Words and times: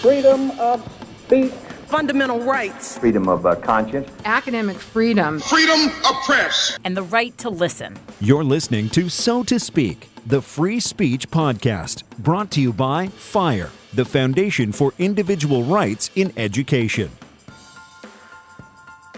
freedom 0.00 0.52
of 0.60 0.80
speech, 1.24 1.52
fundamental 1.88 2.38
rights, 2.40 2.98
freedom 2.98 3.28
of 3.28 3.44
uh, 3.44 3.56
conscience, 3.56 4.08
academic 4.24 4.76
freedom, 4.76 5.40
freedom 5.40 5.86
of 6.08 6.14
press, 6.24 6.78
and 6.84 6.96
the 6.96 7.02
right 7.02 7.36
to 7.38 7.50
listen. 7.50 7.96
You're 8.20 8.44
listening 8.44 8.90
to 8.90 9.08
So 9.08 9.42
to 9.44 9.58
Speak, 9.58 10.08
the 10.24 10.40
free 10.40 10.78
speech 10.78 11.28
podcast, 11.30 12.04
brought 12.18 12.52
to 12.52 12.60
you 12.60 12.72
by 12.72 13.08
FIRE, 13.08 13.70
the 13.92 14.04
Foundation 14.04 14.70
for 14.70 14.92
Individual 15.00 15.64
Rights 15.64 16.12
in 16.14 16.32
Education. 16.36 17.10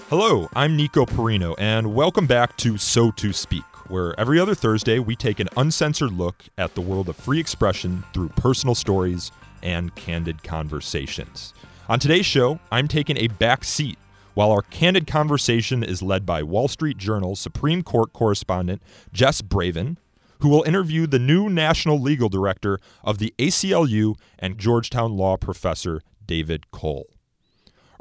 Hello, 0.09 0.49
I'm 0.55 0.77
Nico 0.77 1.05
Perino, 1.05 1.55
and 1.59 1.95
welcome 1.95 2.27
back 2.27 2.57
to 2.59 2.79
So 2.79 3.11
to 3.13 3.35
Speak, 3.35 3.65
where 3.91 4.19
every 4.19 4.41
other 4.41 4.55
Thursday 4.55 4.99
we 4.99 5.15
take 5.15 5.41
an 5.41 5.49
uncensored 5.59 6.13
look 6.13 6.45
at 6.57 6.75
the 6.75 6.81
world 6.81 7.11
of 7.11 7.17
free 7.17 7.39
expression 7.39 8.03
through 8.15 8.31
personal 8.31 8.75
stories 8.75 9.31
and 9.63 9.95
candid 9.95 10.43
conversations. 10.43 11.55
On 11.89 11.99
today's 11.99 12.27
show, 12.27 12.61
I'm 12.71 12.89
taking 12.89 13.17
a 13.17 13.27
back 13.27 13.65
seat 13.65 13.99
while 14.35 14.53
our 14.53 14.63
candid 14.63 15.07
conversation 15.07 15.83
is 15.83 16.03
led 16.03 16.25
by 16.25 16.43
Wall 16.43 16.69
Street 16.69 16.97
Journal 16.97 17.37
Supreme 17.37 17.83
Court 17.83 18.13
correspondent 18.13 18.83
Jess 19.13 19.43
Bravin, 19.43 19.99
who 20.41 20.49
will 20.49 20.63
interview 20.63 21.07
the 21.07 21.19
new 21.19 21.49
national 21.49 22.01
legal 22.01 22.29
director 22.29 22.79
of 23.05 23.19
the 23.19 23.35
ACLU 23.39 24.15
and 24.39 24.59
Georgetown 24.59 25.17
law 25.17 25.37
professor 25.37 26.01
David 26.25 26.71
Cole. 26.71 27.09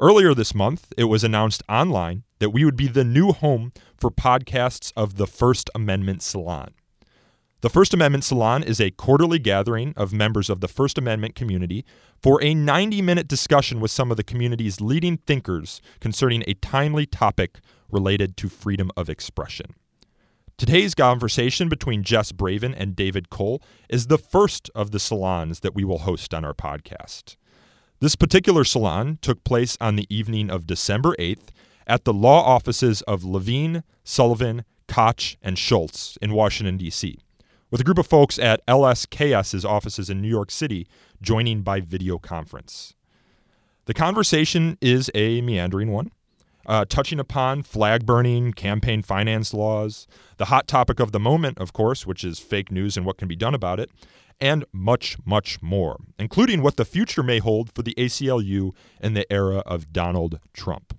Earlier 0.00 0.34
this 0.34 0.54
month, 0.54 0.92
it 0.96 1.04
was 1.04 1.24
announced 1.24 1.62
online 1.68 2.22
that 2.38 2.50
we 2.50 2.64
would 2.64 2.76
be 2.76 2.88
the 2.88 3.04
new 3.04 3.32
home 3.32 3.72
for 3.96 4.10
podcasts 4.10 4.92
of 4.96 5.16
the 5.16 5.26
First 5.26 5.68
Amendment 5.74 6.22
Salon. 6.22 6.72
The 7.62 7.68
First 7.68 7.92
Amendment 7.92 8.24
Salon 8.24 8.62
is 8.62 8.80
a 8.80 8.90
quarterly 8.90 9.38
gathering 9.38 9.92
of 9.94 10.14
members 10.14 10.48
of 10.48 10.60
the 10.60 10.68
First 10.68 10.96
Amendment 10.96 11.34
community 11.34 11.84
for 12.18 12.42
a 12.42 12.54
90 12.54 13.02
minute 13.02 13.28
discussion 13.28 13.80
with 13.80 13.90
some 13.90 14.10
of 14.10 14.16
the 14.16 14.24
community's 14.24 14.80
leading 14.80 15.18
thinkers 15.18 15.82
concerning 16.00 16.42
a 16.46 16.54
timely 16.54 17.04
topic 17.04 17.60
related 17.90 18.38
to 18.38 18.48
freedom 18.48 18.90
of 18.96 19.10
expression. 19.10 19.74
Today's 20.56 20.94
conversation 20.94 21.68
between 21.68 22.02
Jess 22.02 22.32
Bravin 22.32 22.72
and 22.72 22.96
David 22.96 23.28
Cole 23.28 23.60
is 23.90 24.06
the 24.06 24.16
first 24.16 24.70
of 24.74 24.90
the 24.90 25.00
salons 25.00 25.60
that 25.60 25.74
we 25.74 25.84
will 25.84 25.98
host 25.98 26.32
on 26.32 26.46
our 26.46 26.54
podcast. 26.54 27.36
This 28.00 28.16
particular 28.16 28.64
salon 28.64 29.18
took 29.20 29.44
place 29.44 29.76
on 29.82 29.96
the 29.96 30.06
evening 30.08 30.48
of 30.48 30.66
December 30.66 31.14
8th 31.18 31.50
at 31.86 32.04
the 32.04 32.14
law 32.14 32.42
offices 32.42 33.02
of 33.02 33.22
Levine, 33.22 33.82
Sullivan, 34.02 34.64
Koch, 34.88 35.36
and 35.42 35.58
Schulz 35.58 36.16
in 36.22 36.32
Washington, 36.32 36.78
D.C., 36.78 37.18
with 37.70 37.80
a 37.80 37.84
group 37.84 37.98
of 37.98 38.06
folks 38.06 38.38
at 38.38 38.64
LSKS's 38.66 39.64
offices 39.64 40.10
in 40.10 40.20
New 40.20 40.28
York 40.28 40.50
City 40.50 40.86
joining 41.22 41.62
by 41.62 41.80
video 41.80 42.18
conference. 42.18 42.94
The 43.86 43.94
conversation 43.94 44.76
is 44.80 45.10
a 45.14 45.40
meandering 45.40 45.90
one, 45.90 46.10
uh, 46.66 46.84
touching 46.88 47.20
upon 47.20 47.62
flag 47.62 48.04
burning, 48.04 48.52
campaign 48.52 49.02
finance 49.02 49.54
laws, 49.54 50.06
the 50.36 50.46
hot 50.46 50.66
topic 50.68 51.00
of 51.00 51.12
the 51.12 51.20
moment, 51.20 51.58
of 51.58 51.72
course, 51.72 52.06
which 52.06 52.24
is 52.24 52.38
fake 52.38 52.70
news 52.70 52.96
and 52.96 53.06
what 53.06 53.18
can 53.18 53.28
be 53.28 53.36
done 53.36 53.54
about 53.54 53.80
it, 53.80 53.90
and 54.40 54.64
much, 54.72 55.16
much 55.24 55.60
more, 55.62 55.98
including 56.18 56.62
what 56.62 56.76
the 56.76 56.84
future 56.84 57.22
may 57.22 57.38
hold 57.38 57.72
for 57.72 57.82
the 57.82 57.94
ACLU 57.96 58.72
in 59.00 59.14
the 59.14 59.30
era 59.32 59.58
of 59.58 59.92
Donald 59.92 60.40
Trump. 60.52 60.96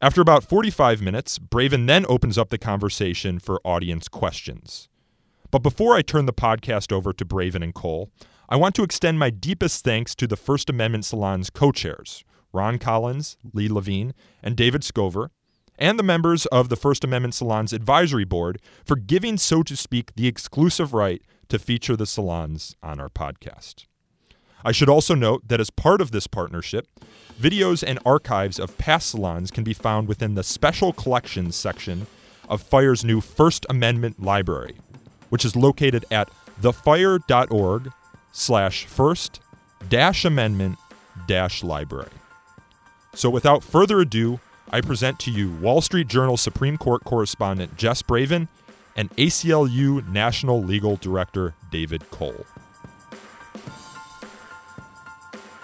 After 0.00 0.20
about 0.20 0.44
45 0.44 1.00
minutes, 1.00 1.38
Bravin 1.38 1.86
then 1.86 2.04
opens 2.08 2.36
up 2.36 2.50
the 2.50 2.58
conversation 2.58 3.38
for 3.38 3.60
audience 3.64 4.08
questions. 4.08 4.88
But 5.54 5.62
before 5.62 5.94
I 5.94 6.02
turn 6.02 6.26
the 6.26 6.32
podcast 6.32 6.90
over 6.90 7.12
to 7.12 7.24
Bravin 7.24 7.62
and 7.62 7.72
Cole, 7.72 8.10
I 8.48 8.56
want 8.56 8.74
to 8.74 8.82
extend 8.82 9.20
my 9.20 9.30
deepest 9.30 9.84
thanks 9.84 10.12
to 10.16 10.26
the 10.26 10.36
First 10.36 10.68
Amendment 10.68 11.04
Salon's 11.04 11.48
co 11.48 11.70
chairs, 11.70 12.24
Ron 12.52 12.76
Collins, 12.76 13.36
Lee 13.52 13.68
Levine, 13.68 14.14
and 14.42 14.56
David 14.56 14.82
Skover, 14.82 15.28
and 15.78 15.96
the 15.96 16.02
members 16.02 16.46
of 16.46 16.70
the 16.70 16.76
First 16.76 17.04
Amendment 17.04 17.34
Salon's 17.34 17.72
advisory 17.72 18.24
board 18.24 18.60
for 18.84 18.96
giving, 18.96 19.36
so 19.36 19.62
to 19.62 19.76
speak, 19.76 20.16
the 20.16 20.26
exclusive 20.26 20.92
right 20.92 21.22
to 21.50 21.60
feature 21.60 21.94
the 21.94 22.04
salons 22.04 22.74
on 22.82 22.98
our 22.98 23.08
podcast. 23.08 23.84
I 24.64 24.72
should 24.72 24.88
also 24.88 25.14
note 25.14 25.46
that 25.46 25.60
as 25.60 25.70
part 25.70 26.00
of 26.00 26.10
this 26.10 26.26
partnership, 26.26 26.88
videos 27.40 27.84
and 27.86 28.00
archives 28.04 28.58
of 28.58 28.76
past 28.76 29.10
salons 29.10 29.52
can 29.52 29.62
be 29.62 29.72
found 29.72 30.08
within 30.08 30.34
the 30.34 30.42
Special 30.42 30.92
Collections 30.92 31.54
section 31.54 32.08
of 32.48 32.60
FIRE's 32.60 33.04
new 33.04 33.20
First 33.20 33.64
Amendment 33.70 34.20
Library, 34.20 34.74
which 35.34 35.44
is 35.44 35.56
located 35.56 36.04
at 36.12 36.30
thefire.org 36.62 37.90
slash 38.30 38.84
first 38.84 39.40
dash 39.88 40.24
amendment 40.24 40.78
dash 41.26 41.64
library. 41.64 42.12
So 43.16 43.28
without 43.30 43.64
further 43.64 43.98
ado, 43.98 44.38
I 44.70 44.80
present 44.80 45.18
to 45.18 45.32
you 45.32 45.50
Wall 45.54 45.80
Street 45.80 46.06
Journal 46.06 46.36
Supreme 46.36 46.78
Court 46.78 47.02
correspondent 47.02 47.76
Jess 47.76 48.00
Bravin 48.00 48.46
and 48.94 49.10
ACLU 49.16 50.06
National 50.06 50.62
Legal 50.62 50.94
Director 50.98 51.54
David 51.72 52.08
Cole. 52.12 52.46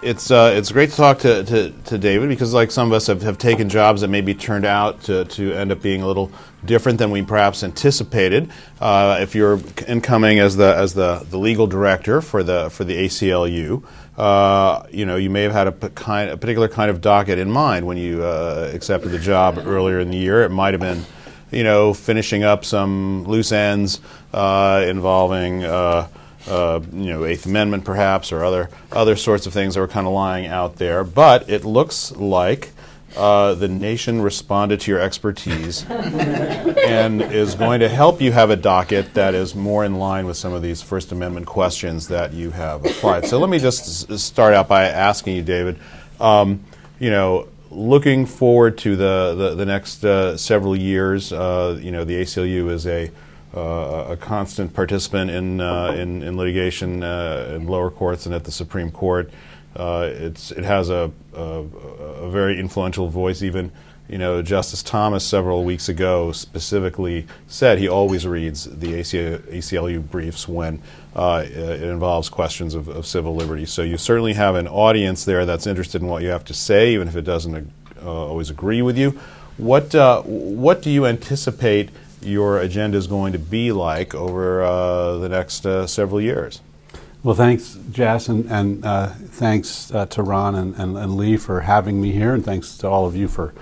It's 0.01 0.31
uh, 0.31 0.51
it's 0.55 0.71
great 0.71 0.89
to 0.89 0.95
talk 0.95 1.19
to, 1.19 1.43
to, 1.43 1.69
to, 1.69 1.97
David 1.99 2.29
because, 2.29 2.55
like 2.55 2.71
some 2.71 2.87
of 2.87 2.93
us, 2.93 3.05
have, 3.05 3.21
have 3.21 3.37
taken 3.37 3.69
jobs 3.69 4.01
that 4.01 4.07
maybe 4.07 4.33
turned 4.33 4.65
out 4.65 5.03
to, 5.03 5.25
to 5.25 5.53
end 5.53 5.71
up 5.71 5.79
being 5.81 6.01
a 6.01 6.07
little 6.07 6.31
different 6.65 6.97
than 6.97 7.11
we 7.11 7.21
perhaps 7.21 7.63
anticipated. 7.63 8.49
Uh, 8.79 9.19
if 9.21 9.35
you're 9.35 9.59
incoming 9.87 10.39
as 10.39 10.57
the 10.57 10.75
as 10.75 10.95
the, 10.95 11.25
the 11.29 11.37
legal 11.37 11.67
director 11.67 12.19
for 12.19 12.41
the 12.41 12.71
for 12.71 12.83
the 12.83 12.95
ACLU, 12.95 13.83
uh, 14.17 14.83
you 14.89 15.05
know 15.05 15.17
you 15.17 15.29
may 15.29 15.43
have 15.43 15.51
had 15.51 15.67
a, 15.67 15.71
kind, 15.91 16.31
a 16.31 16.37
particular 16.37 16.67
kind 16.67 16.89
of 16.89 16.99
docket 16.99 17.37
in 17.37 17.51
mind 17.51 17.85
when 17.85 17.97
you 17.97 18.23
uh, 18.23 18.71
accepted 18.73 19.11
the 19.11 19.19
job 19.19 19.59
earlier 19.59 19.99
in 19.99 20.09
the 20.09 20.17
year. 20.17 20.41
It 20.41 20.49
might 20.49 20.73
have 20.73 20.81
been 20.81 21.05
you 21.51 21.63
know, 21.63 21.93
finishing 21.93 22.43
up 22.43 22.65
some 22.65 23.25
loose 23.25 23.51
ends 23.51 23.99
uh, 24.33 24.83
involving, 24.87 25.63
uh, 26.47 26.79
you 26.91 27.11
know, 27.11 27.25
Eighth 27.25 27.45
Amendment 27.45 27.85
perhaps, 27.85 28.31
or 28.31 28.43
other 28.43 28.69
other 28.91 29.15
sorts 29.15 29.45
of 29.45 29.53
things 29.53 29.75
that 29.75 29.81
were 29.81 29.87
kind 29.87 30.07
of 30.07 30.13
lying 30.13 30.47
out 30.47 30.77
there. 30.77 31.03
But 31.03 31.49
it 31.49 31.63
looks 31.63 32.11
like 32.13 32.71
uh, 33.15 33.53
the 33.55 33.67
nation 33.67 34.21
responded 34.21 34.79
to 34.81 34.91
your 34.91 34.99
expertise 34.99 35.85
and 35.89 37.21
is 37.21 37.55
going 37.55 37.81
to 37.81 37.89
help 37.89 38.21
you 38.21 38.31
have 38.31 38.49
a 38.49 38.55
docket 38.55 39.13
that 39.15 39.35
is 39.35 39.53
more 39.53 39.83
in 39.83 39.95
line 39.95 40.25
with 40.25 40.37
some 40.37 40.53
of 40.53 40.61
these 40.61 40.81
First 40.81 41.11
Amendment 41.11 41.45
questions 41.45 42.07
that 42.07 42.33
you 42.33 42.51
have 42.51 42.85
applied. 42.85 43.25
So 43.25 43.37
let 43.37 43.49
me 43.49 43.59
just 43.59 44.09
s- 44.09 44.21
start 44.21 44.53
out 44.53 44.67
by 44.67 44.85
asking 44.85 45.35
you, 45.35 45.41
David. 45.43 45.77
Um, 46.19 46.63
you 46.99 47.09
know, 47.09 47.47
looking 47.69 48.25
forward 48.25 48.77
to 48.79 48.95
the, 48.95 49.35
the, 49.37 49.55
the 49.55 49.65
next 49.65 50.05
uh, 50.05 50.37
several 50.37 50.75
years, 50.75 51.33
uh, 51.33 51.79
you 51.81 51.91
know, 51.91 52.03
the 52.05 52.21
ACLU 52.21 52.69
is 52.69 52.87
a, 52.87 53.11
a 53.53 54.17
constant 54.19 54.73
participant 54.73 55.29
in, 55.29 55.59
uh, 55.59 55.91
in, 55.91 56.23
in, 56.23 56.37
litigation 56.37 57.03
uh, 57.03 57.53
in 57.55 57.67
lower 57.67 57.91
courts 57.91 58.25
and 58.25 58.33
at 58.33 58.43
the 58.45 58.51
Supreme 58.51 58.91
Court. 58.91 59.29
Uh, 59.75 60.09
it's, 60.11 60.51
it 60.51 60.63
has 60.63 60.89
a, 60.89 61.11
a, 61.33 61.41
a, 61.41 62.29
very 62.29 62.59
influential 62.59 63.07
voice. 63.09 63.41
Even, 63.41 63.71
you 64.09 64.17
know, 64.17 64.41
Justice 64.41 64.83
Thomas 64.83 65.25
several 65.25 65.63
weeks 65.63 65.87
ago 65.87 66.31
specifically 66.33 67.25
said 67.47 67.77
he 67.79 67.87
always 67.87 68.27
reads 68.27 68.65
the 68.65 68.93
ACLU 68.93 70.09
briefs 70.09 70.47
when 70.47 70.81
it 71.15 71.83
involves 71.83 72.27
questions 72.27 72.75
of, 72.75 72.89
of, 72.89 73.05
civil 73.05 73.33
liberty. 73.33 73.65
So 73.65 73.81
you 73.81 73.97
certainly 73.97 74.33
have 74.33 74.55
an 74.55 74.67
audience 74.67 75.23
there 75.23 75.45
that's 75.45 75.67
interested 75.67 76.01
in 76.01 76.09
what 76.09 76.21
you 76.21 76.29
have 76.29 76.45
to 76.45 76.53
say, 76.53 76.93
even 76.93 77.07
if 77.07 77.15
it 77.15 77.23
doesn't 77.23 77.71
always 78.03 78.49
agree 78.49 78.81
with 78.81 78.97
you. 78.97 79.17
What, 79.55 79.93
what 80.25 80.81
do 80.81 80.89
you 80.89 81.05
anticipate 81.05 81.91
your 82.21 82.59
agenda 82.59 82.97
is 82.97 83.07
going 83.07 83.33
to 83.33 83.39
be 83.39 83.71
like 83.71 84.13
over 84.13 84.63
uh, 84.63 85.17
the 85.17 85.29
next 85.29 85.65
uh, 85.65 85.87
several 85.87 86.21
years. 86.21 86.61
Well, 87.23 87.35
thanks, 87.35 87.77
Jess, 87.91 88.29
and, 88.29 88.49
and 88.51 88.83
uh, 88.83 89.07
thanks 89.07 89.91
to 90.09 90.23
Ron 90.23 90.55
and, 90.55 90.75
and, 90.75 90.97
and, 90.97 91.17
Lee 91.17 91.37
for 91.37 91.61
having 91.61 92.01
me 92.01 92.11
here, 92.11 92.33
and 92.33 92.43
thanks 92.43 92.77
to 92.77 92.87
all 92.87 93.05
of 93.05 93.15
you 93.15 93.27
for 93.27 93.53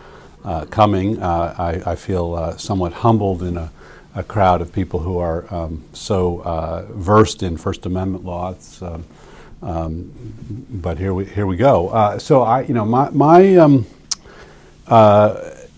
coming. 0.72 1.22
I, 1.22 1.82
I, 1.86 1.96
feel 1.96 2.58
somewhat 2.58 2.94
humbled 2.94 3.44
in 3.44 3.58
a, 3.58 3.70
a, 4.16 4.24
crowd 4.24 4.62
of 4.62 4.72
people 4.72 5.02
who 5.02 5.18
are 5.18 5.54
um, 5.54 5.84
so 5.92 6.88
versed 6.94 7.44
in 7.44 7.58
First 7.58 7.86
Amendment 7.86 8.24
law. 8.24 8.56
Um, 8.82 9.04
um, 9.62 10.14
but 10.70 10.98
here 10.98 11.14
we 11.14 11.26
here 11.26 11.46
we 11.46 11.58
go. 11.58 12.18
so 12.18 12.44
I, 12.44 12.62
you 12.62 12.74
know, 12.74 12.86
my 12.86 13.10
my 13.10 13.58
um, 13.58 13.86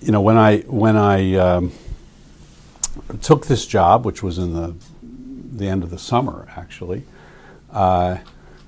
you 0.03 0.11
know 0.11 0.21
when 0.21 0.37
I 0.37 0.59
when 0.67 0.97
I 0.97 1.33
um, 1.33 1.71
took 3.21 3.47
this 3.47 3.65
job, 3.65 4.05
which 4.05 4.23
was 4.23 4.37
in 4.37 4.53
the 4.53 4.75
the 5.01 5.67
end 5.67 5.83
of 5.83 5.89
the 5.89 5.99
summer, 5.99 6.47
actually, 6.55 7.03
uh, 7.71 8.17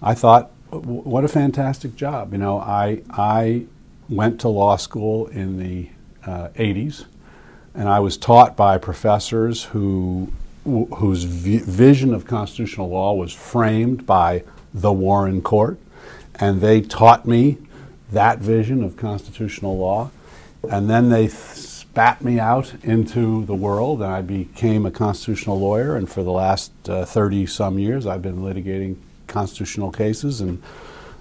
I 0.01 0.13
thought, 0.13 0.51
what 0.69 1.23
a 1.23 1.29
fantastic 1.29 1.95
job. 1.95 2.33
You 2.33 2.39
know, 2.39 2.59
I 2.59 3.01
I 3.09 3.65
went 4.09 4.41
to 4.41 4.49
law 4.49 4.75
school 4.75 5.27
in 5.27 5.57
the 5.57 5.89
uh, 6.25 6.49
80s, 6.49 7.05
and 7.73 7.87
I 7.87 7.99
was 7.99 8.17
taught 8.17 8.55
by 8.57 8.77
professors 8.77 9.63
who 9.65 10.31
whose 10.65 11.23
vision 11.23 12.13
of 12.13 12.25
constitutional 12.25 12.89
law 12.89 13.13
was 13.13 13.33
framed 13.33 14.05
by 14.05 14.43
the 14.73 14.93
Warren 14.93 15.41
Court 15.41 15.77
and 16.35 16.61
they 16.61 16.81
taught 16.81 17.25
me 17.25 17.57
that 18.11 18.39
vision 18.39 18.83
of 18.83 18.97
constitutional 18.97 19.77
law, 19.77 20.11
and 20.69 20.89
then 20.89 21.09
they 21.09 21.27
th- 21.27 21.31
spat 21.93 22.23
me 22.23 22.39
out 22.39 22.73
into 22.81 23.45
the 23.45 23.53
world, 23.53 24.01
and 24.01 24.11
I 24.11 24.23
became 24.23 24.83
a 24.87 24.89
constitutional 24.89 25.59
lawyer. 25.59 25.95
And 25.95 26.09
for 26.09 26.23
the 26.23 26.31
last 26.31 26.71
thirty 26.83 27.45
some 27.45 27.77
years, 27.77 28.07
I've 28.07 28.23
been 28.23 28.37
litigating 28.37 28.95
constitutional 29.27 29.91
cases 29.91 30.41
and 30.41 30.63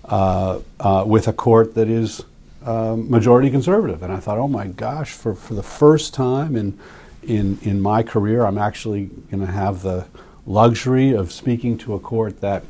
uh, 0.07 0.61
uh, 0.81 1.05
with 1.07 1.29
a 1.29 1.33
court 1.35 1.75
that 1.75 1.91
is 1.91 2.25
um, 2.65 3.11
majority 3.11 3.51
conservative. 3.51 4.03
And 4.03 4.11
I 4.11 4.17
thought, 4.17 4.39
oh 4.39 4.49
my 4.49 4.67
gosh, 4.67 5.13
for, 5.13 5.35
for 5.35 5.53
the 5.53 5.63
first 5.63 6.15
time 6.15 6.57
in, 6.57 6.79
in, 7.23 7.59
in 7.61 7.83
my 7.83 8.03
career, 8.03 8.47
I'm 8.47 8.57
actually 8.57 9.11
going 9.31 9.45
to 9.45 9.53
have 9.53 9.83
the 9.83 10.07
luxury 10.47 11.13
of 11.13 11.33
speaking 11.33 11.77
to 11.79 11.93
a 11.93 12.01
court 12.01 12.41
that 12.41 12.65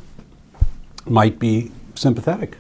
might 1.06 1.38
be 1.38 1.70
sympathetic. 1.94 2.56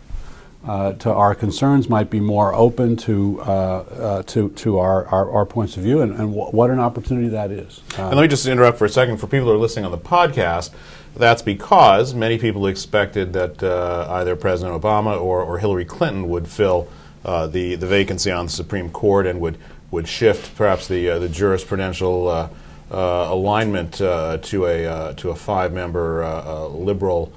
Uh, 0.64 0.92
to 0.92 1.10
our 1.12 1.34
concerns, 1.34 1.88
might 1.88 2.08
be 2.08 2.20
more 2.20 2.54
open 2.54 2.96
to 2.96 3.40
uh, 3.40 3.78
uh, 3.80 4.22
to 4.22 4.48
to 4.50 4.78
our, 4.78 5.04
our, 5.08 5.28
our, 5.28 5.44
points 5.44 5.76
of 5.76 5.82
view, 5.82 6.00
and, 6.00 6.12
and 6.14 6.32
what 6.32 6.70
an 6.70 6.78
opportunity 6.78 7.26
that 7.26 7.50
is. 7.50 7.80
and 7.98 8.14
let 8.14 8.22
me 8.22 8.28
just 8.28 8.46
interrupt 8.46 8.78
for 8.78 8.84
a 8.84 8.88
second 8.88 9.16
for 9.16 9.26
people 9.26 9.48
who 9.48 9.54
are 9.54 9.58
listening 9.58 9.84
on 9.84 9.90
the 9.90 9.98
podcast. 9.98 10.70
That's 11.16 11.42
because 11.42 12.14
many 12.14 12.38
people 12.38 12.68
expected 12.68 13.32
that 13.32 13.60
uh, 13.60 14.06
either 14.08 14.36
President 14.36 14.80
Obama 14.80 15.20
or, 15.20 15.42
or 15.42 15.58
Hillary 15.58 15.84
Clinton 15.84 16.28
would 16.28 16.46
fill 16.46 16.86
uh, 17.24 17.48
the 17.48 17.74
the 17.74 17.88
vacancy 17.88 18.30
on 18.30 18.46
the 18.46 18.52
Supreme 18.52 18.88
Court 18.88 19.26
and 19.26 19.40
would 19.40 19.58
would 19.90 20.06
shift 20.06 20.54
perhaps 20.54 20.86
the 20.86 21.10
uh, 21.10 21.18
the 21.18 21.28
jurisprudential 21.28 22.50
alignment 22.88 23.94
to 23.94 24.66
a 24.66 25.12
to 25.16 25.30
a 25.30 25.34
five 25.34 25.72
member 25.72 26.24
liberal 26.70 27.32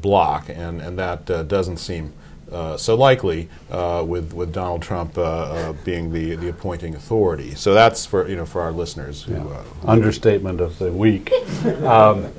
bloc, 0.00 0.48
and 0.48 0.80
and 0.80 0.98
that 0.98 1.26
doesn't 1.46 1.76
seem 1.76 2.14
uh, 2.52 2.76
so 2.76 2.94
likely 2.94 3.48
uh, 3.70 4.04
with 4.06 4.32
with 4.32 4.52
Donald 4.52 4.82
Trump 4.82 5.16
uh, 5.16 5.22
uh, 5.22 5.72
being 5.84 6.12
the, 6.12 6.34
the 6.36 6.48
appointing 6.48 6.94
authority. 6.94 7.54
So 7.54 7.74
that's 7.74 8.06
for 8.06 8.28
you 8.28 8.36
know 8.36 8.46
for 8.46 8.60
our 8.62 8.72
listeners. 8.72 9.22
Who, 9.22 9.34
yeah. 9.34 9.44
Uh, 9.44 9.62
who 9.62 9.88
Understatement 9.88 10.60
of 10.60 10.78
the 10.78 10.90
week. 10.90 11.32
um, 11.82 12.32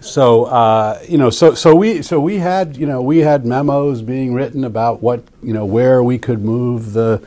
so 0.00 0.98
you 1.08 1.18
know, 1.18 1.30
so 1.30 1.54
so 1.54 1.74
we 1.74 2.02
so 2.02 2.20
we 2.20 2.36
had 2.38 2.76
you 2.76 2.86
know 2.86 3.00
we 3.00 3.18
had 3.18 3.46
memos 3.46 4.02
being 4.02 4.34
written 4.34 4.64
about 4.64 5.02
what 5.02 5.24
you 5.42 5.52
know 5.52 5.64
where 5.64 6.02
we 6.02 6.18
could 6.18 6.44
move 6.44 6.92
the 6.92 7.22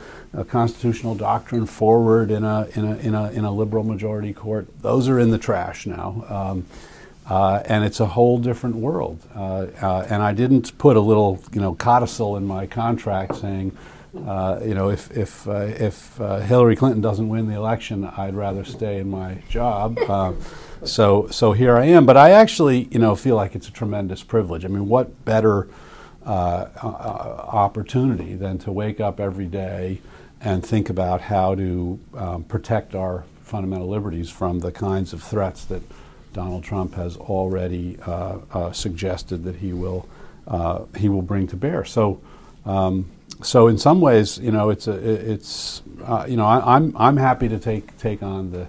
constitutional 0.48 1.14
doctrine 1.14 1.66
forward 1.66 2.30
in 2.30 2.44
a 2.44 2.66
in 2.74 2.84
a 2.84 2.96
in 2.98 3.14
a 3.14 3.30
in 3.32 3.44
a 3.44 3.50
liberal 3.50 3.84
majority 3.84 4.32
court. 4.32 4.66
Those 4.80 5.08
are 5.08 5.18
in 5.18 5.30
the 5.30 5.38
trash 5.38 5.86
now. 5.86 6.24
Um, 6.28 6.66
uh, 7.32 7.62
and 7.64 7.82
it's 7.82 7.98
a 7.98 8.04
whole 8.04 8.36
different 8.36 8.76
world. 8.76 9.18
Uh, 9.34 9.68
uh, 9.80 10.06
and 10.10 10.22
I 10.22 10.34
didn't 10.34 10.76
put 10.76 10.98
a 10.98 11.00
little, 11.00 11.42
you 11.54 11.62
know, 11.62 11.74
codicil 11.74 12.36
in 12.36 12.44
my 12.44 12.66
contract 12.66 13.36
saying, 13.36 13.74
uh, 14.26 14.60
you 14.62 14.74
know, 14.74 14.90
if 14.90 15.10
if 15.16 15.48
uh, 15.48 15.60
if 15.60 16.20
uh, 16.20 16.40
Hillary 16.40 16.76
Clinton 16.76 17.00
doesn't 17.00 17.30
win 17.30 17.46
the 17.46 17.54
election, 17.54 18.04
I'd 18.04 18.34
rather 18.34 18.64
stay 18.64 18.98
in 18.98 19.10
my 19.10 19.36
job. 19.48 19.98
so 20.84 21.26
so 21.30 21.52
here 21.52 21.74
I 21.74 21.86
am. 21.86 22.04
But 22.04 22.18
I 22.18 22.32
actually, 22.32 22.88
you 22.90 22.98
know, 22.98 23.16
feel 23.16 23.36
like 23.36 23.54
it's 23.54 23.68
a 23.68 23.72
tremendous 23.72 24.22
privilege. 24.22 24.66
I 24.66 24.68
mean, 24.68 24.86
what 24.86 25.24
better 25.24 25.68
opportunity 26.26 28.34
than 28.34 28.58
to 28.58 28.70
wake 28.70 29.00
up 29.00 29.18
every 29.18 29.46
day 29.46 30.02
and 30.42 30.62
think 30.62 30.90
about 30.90 31.22
how 31.22 31.54
to 31.54 31.98
um, 32.14 32.44
protect 32.44 32.94
our 32.94 33.24
fundamental 33.42 33.88
liberties 33.88 34.28
from 34.28 34.58
the 34.58 34.70
kinds 34.70 35.14
of 35.14 35.22
threats 35.22 35.64
that 35.64 35.80
Donald 36.32 36.64
Trump 36.64 36.94
has 36.94 37.16
already 37.16 37.98
uh, 38.06 38.38
uh, 38.52 38.72
suggested 38.72 39.44
that 39.44 39.56
he 39.56 39.72
will 39.72 40.08
uh, 40.46 40.84
he 40.96 41.08
will 41.08 41.22
bring 41.22 41.46
to 41.48 41.56
bear. 41.56 41.84
So. 41.84 42.20
Um, 42.64 43.10
so 43.42 43.66
in 43.66 43.76
some 43.76 44.00
ways, 44.00 44.38
you 44.38 44.52
know, 44.52 44.70
it's 44.70 44.86
a, 44.86 44.92
it's 44.92 45.82
uh, 46.04 46.26
you 46.28 46.36
know, 46.36 46.44
I, 46.44 46.58
am 46.58 46.94
I'm, 46.94 46.96
I'm 46.96 47.16
happy 47.16 47.48
to 47.48 47.58
take 47.58 47.96
take 47.98 48.22
on 48.22 48.52
the 48.52 48.68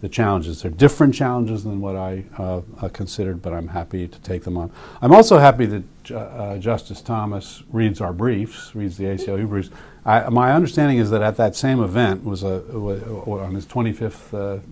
the 0.00 0.08
challenges. 0.08 0.62
They're 0.62 0.70
different 0.70 1.14
challenges 1.14 1.64
than 1.64 1.80
what 1.80 1.96
I 1.96 2.24
uh, 2.36 2.60
uh, 2.80 2.88
considered, 2.88 3.40
but 3.40 3.52
I'm 3.52 3.68
happy 3.68 4.06
to 4.06 4.20
take 4.20 4.42
them 4.44 4.56
on. 4.56 4.70
I'm 5.00 5.12
also 5.12 5.38
happy 5.38 5.66
that 5.66 6.60
Justice 6.60 7.00
Thomas 7.00 7.62
reads 7.70 8.00
our 8.00 8.12
briefs, 8.12 8.74
reads 8.74 8.96
the 8.96 9.04
ACLU 9.04 9.48
briefs. 9.48 9.70
I, 10.04 10.28
my 10.28 10.52
understanding 10.52 10.98
is 10.98 11.10
that 11.10 11.22
at 11.22 11.36
that 11.36 11.54
same 11.54 11.80
event 11.80 12.24
was 12.24 12.42
a, 12.42 12.62
on 12.72 13.54
his 13.54 13.64
25th 13.66 14.62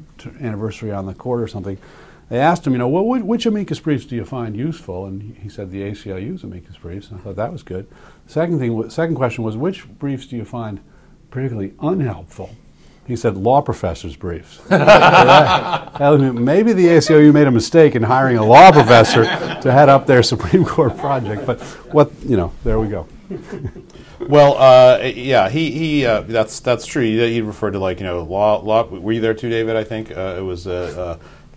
anniversary 0.41 0.91
on 0.93 1.07
the 1.07 1.15
court 1.15 1.41
or 1.41 1.49
something 1.49 1.79
they 2.31 2.39
asked 2.39 2.65
him, 2.65 2.73
you 2.73 2.79
know, 2.79 2.89
well, 2.89 3.05
which 3.05 3.45
amicus 3.45 3.81
briefs 3.81 4.05
do 4.05 4.15
you 4.15 4.25
find 4.25 4.57
useful? 4.57 5.05
And 5.05 5.37
he 5.43 5.49
said 5.49 5.73
the 5.73 5.83
ACLU's 5.83 6.45
amicus 6.45 6.77
briefs. 6.77 7.11
And 7.11 7.19
I 7.19 7.23
thought 7.25 7.37
that 7.37 7.53
was 7.53 7.65
good. 7.65 7.89
Second 8.29 8.61
thing, 8.61 8.89
second 8.89 9.17
question 9.17 9.43
was, 9.43 9.57
which 9.57 9.89
briefs 9.99 10.27
do 10.27 10.37
you 10.37 10.45
find 10.45 10.81
particularly 11.31 11.75
unhelpful? 11.81 12.55
He 13.05 13.17
said 13.17 13.37
law 13.37 13.61
professors' 13.61 14.15
briefs. 14.15 14.61
Maybe 14.71 14.79
the 16.73 16.87
ACLU 16.87 17.35
made 17.35 17.49
a 17.49 17.51
mistake 17.51 17.97
in 17.97 18.05
hiring 18.05 18.37
a 18.37 18.45
law 18.45 18.71
professor 18.71 19.25
to 19.25 19.73
head 19.73 19.89
up 19.89 20.07
their 20.07 20.23
Supreme 20.23 20.65
Court 20.65 20.97
project. 20.97 21.45
But 21.45 21.61
what 21.93 22.13
you 22.23 22.37
know, 22.37 22.53
there 22.63 22.79
we 22.79 22.87
go. 22.87 23.09
well, 24.21 24.57
uh, 24.57 25.03
yeah, 25.03 25.49
he, 25.49 25.73
he 25.73 26.07
uh, 26.07 26.21
that's 26.21 26.61
that's 26.61 26.87
true. 26.87 27.03
He, 27.03 27.33
he, 27.33 27.41
referred 27.41 27.73
to 27.73 27.81
like 27.81 27.99
you 27.99 28.07
know 28.07 28.23
law 28.23 28.61
law. 28.61 28.85
Were 28.85 29.13
you 29.13 29.21
there 29.21 29.35
too, 29.35 29.51
David? 29.51 29.75
I 29.75 29.83
think 29.83 30.17
uh, 30.17 30.37
it 30.39 30.43
was. 30.43 30.69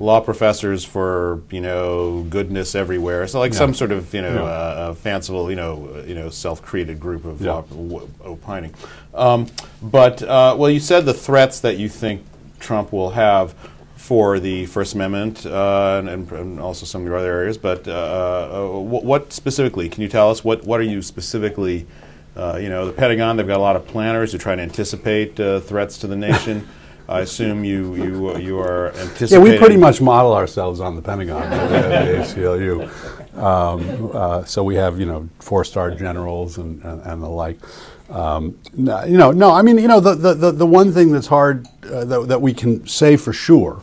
Uh, 0.04 0.06
uh, 0.06 0.14
law 0.14 0.20
professors 0.20 0.86
for 0.86 1.42
you 1.50 1.62
know 1.62 2.24
goodness 2.30 2.76
everywhere. 2.76 3.28
So 3.28 3.40
like 3.40 3.54
some 3.54 3.74
sort 3.74 3.92
of 3.92 4.14
you 4.14 4.22
know 4.22 4.44
yeah. 4.44 4.50
uh, 4.50 4.94
fanciful 4.94 5.50
you 5.50 5.56
know 5.56 6.04
you 6.06 6.16
know 6.16 6.30
self-created 6.30 7.00
group 7.00 7.26
of 7.26 7.42
yeah. 7.42 7.62
opining. 8.24 8.74
Um, 9.14 9.48
but 9.82 10.22
uh, 10.22 10.56
well, 10.58 10.70
you 10.70 10.80
said 10.80 11.06
the 11.06 11.14
threats 11.14 11.60
that 11.62 11.78
you 11.78 11.90
think 11.90 12.24
Trump 12.60 12.92
will 12.92 13.12
have 13.12 13.54
for 13.96 14.40
the 14.40 14.66
First 14.66 14.96
Amendment 14.96 15.46
uh, 15.46 16.02
and, 16.06 16.30
and, 16.30 16.60
also 16.60 16.86
some 16.86 17.02
of 17.02 17.08
your 17.08 17.16
other 17.16 17.32
areas. 17.32 17.58
But 17.58 17.88
uh, 17.88 17.92
uh, 17.92 18.80
what, 18.80 19.06
what, 19.06 19.32
specifically? 19.32 19.88
Can 19.88 20.02
you 20.02 20.10
tell 20.10 20.30
us 20.30 20.44
what 20.44 20.64
what 20.66 20.80
are 20.80 20.84
you 20.84 21.02
specifically? 21.02 21.86
Uh, 22.36 22.58
you 22.60 22.68
know, 22.68 22.88
the 22.88 22.92
Pentagon, 22.92 23.38
they've 23.38 23.46
got 23.46 23.58
a 23.58 23.62
lot 23.62 23.76
of 23.76 23.86
planners 23.86 24.32
who 24.32 24.40
try 24.40 24.56
to 24.56 24.62
anticipate 24.62 25.36
threats 25.36 26.00
to 26.00 26.08
the 26.08 26.16
nation. 26.16 26.68
I 27.13 27.21
assume 27.21 27.63
you 27.63 27.95
you 27.95 28.38
you 28.38 28.60
are 28.60 28.88
anticipating. 28.94 29.45
Yeah, 29.45 29.51
we 29.54 29.57
pretty 29.57 29.77
much 29.77 30.01
model 30.01 30.33
ourselves 30.33 30.80
on 30.80 30.95
the 30.95 31.01
Pentagon, 31.01 31.48
the 31.50 32.18
ACLU. 32.24 33.38
Um, 33.38 34.12
uh, 34.13 34.44
so 34.45 34.63
we 34.63 34.75
have 34.75 35.00
you 35.00 35.06
know 35.06 35.30
four 35.39 35.63
star 35.63 35.92
generals 35.92 36.57
and, 36.57 36.83
and, 36.83 37.01
and 37.01 37.21
the 37.21 37.30
like. 37.30 37.60
Um, 38.09 38.59
no, 38.73 39.04
you 39.06 39.18
know, 39.18 39.31
no, 39.31 39.52
I 39.52 39.61
mean, 39.61 39.78
you 39.78 39.88
know, 39.88 39.99
the, 39.99 40.14
the, 40.14 40.52
the, 40.52 40.66
one 40.68 40.92
thing 40.92 41.11
that's 41.11 41.26
hard 41.26 41.66
uh, 41.85 42.06
that, 42.06 42.28
that 42.28 42.42
we 42.42 42.54
can 42.54 42.85
say 42.85 43.16
for 43.16 43.33
sure 43.33 43.81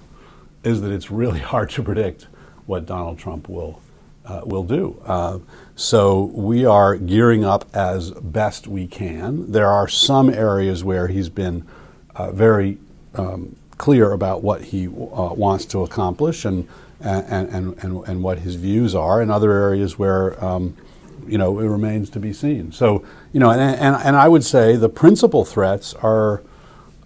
is 0.63 0.83
that 0.83 0.93
it's 0.93 1.11
really 1.11 1.39
hard 1.53 1.71
to 1.71 1.83
predict 1.83 2.27
what 2.67 2.87
Donald 2.87 3.19
Trump 3.19 3.49
will 3.49 3.81
uh, 4.27 4.43
will 4.45 4.63
do. 4.63 5.01
Uh, 5.05 5.39
so 5.75 6.25
we 6.35 6.65
are 6.65 6.97
gearing 6.97 7.45
up 7.45 7.65
as 7.75 8.11
best 8.13 8.67
we 8.67 8.87
can. 8.87 9.51
There 9.51 9.69
are 9.69 9.89
some 9.89 10.31
areas 10.31 10.85
where 10.85 11.09
he's 11.09 11.29
been 11.29 11.67
uh, 12.15 12.31
very 12.31 12.79
um, 13.15 13.57
clear 13.79 14.13
about 14.13 14.43
what 14.43 14.63
he 14.63 14.87
uh, 14.87 14.91
wants 14.91 15.65
to 15.65 15.83
accomplish 15.83 16.45
and, 16.45 16.69
and, 17.01 17.49
and, 17.49 17.83
and, 17.83 18.07
and, 18.07 18.23
what 18.23 18.41
his 18.41 18.57
views 18.57 18.95
are, 18.95 19.23
and 19.23 19.31
other 19.31 19.53
areas 19.53 19.99
where 19.99 20.43
um, 20.45 20.77
you 21.27 21.39
know 21.39 21.59
it 21.59 21.67
remains 21.67 22.11
to 22.11 22.21
be 22.21 22.33
seen. 22.33 22.73
So 22.73 23.05
you 23.33 23.41
know, 23.41 23.51
and, 23.51 23.61
and, 23.61 23.97
and 23.97 24.17
I 24.17 24.29
would 24.29 24.45
say 24.45 24.77
the 24.77 24.89
principal 24.89 25.45
threats 25.45 25.95
are. 25.95 26.43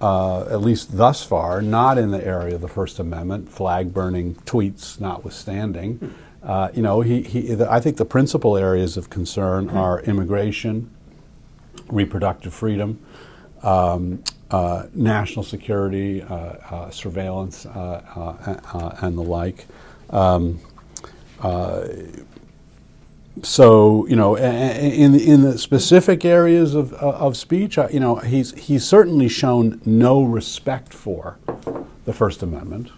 Uh, 0.01 0.47
at 0.51 0.61
least 0.61 0.99
thus 0.99 1.25
far, 1.25 1.63
not 1.63 1.97
in 1.97 2.11
the 2.11 2.27
area 2.27 2.57
of 2.57 2.61
the 2.61 2.69
First 2.69 2.99
Amendment, 2.99 3.49
flag 3.49 3.95
burning 3.95 4.35
tweets 4.45 5.01
notwithstanding. 5.01 6.13
Uh, 6.45 6.69
you 6.75 6.83
know, 6.83 7.01
he, 7.01 7.23
he, 7.23 7.57
I 7.63 7.81
think 7.81 7.97
the 7.97 8.05
principal 8.05 8.59
areas 8.59 8.99
of 8.99 9.09
concern 9.09 9.71
are 9.71 10.03
immigration, 10.03 10.91
reproductive 11.89 12.53
freedom, 12.53 12.99
um, 13.63 14.23
uh, 14.55 14.87
national 14.95 15.43
security, 15.43 16.23
uh, 16.23 16.35
uh, 16.35 16.91
surveillance, 16.91 17.65
and 17.65 19.19
the 19.19 19.25
like. 19.27 19.67
Um, 20.11 20.61
so 23.43 24.07
you 24.07 24.15
know, 24.15 24.37
in 24.37 25.17
in 25.17 25.43
the 25.43 25.59
specific 25.59 26.25
areas 26.25 26.77
of 26.77 26.93
of 26.93 27.37
speech, 27.37 27.79
you 27.91 27.99
know, 27.99 28.15
he's 28.17 28.53
he's 28.53 28.87
certainly 28.87 29.29
shown 29.29 29.81
no 29.85 30.23
respect 30.23 30.95
for 30.95 31.37
the 32.05 32.13
First 32.13 32.41
Amendment, 32.41 32.91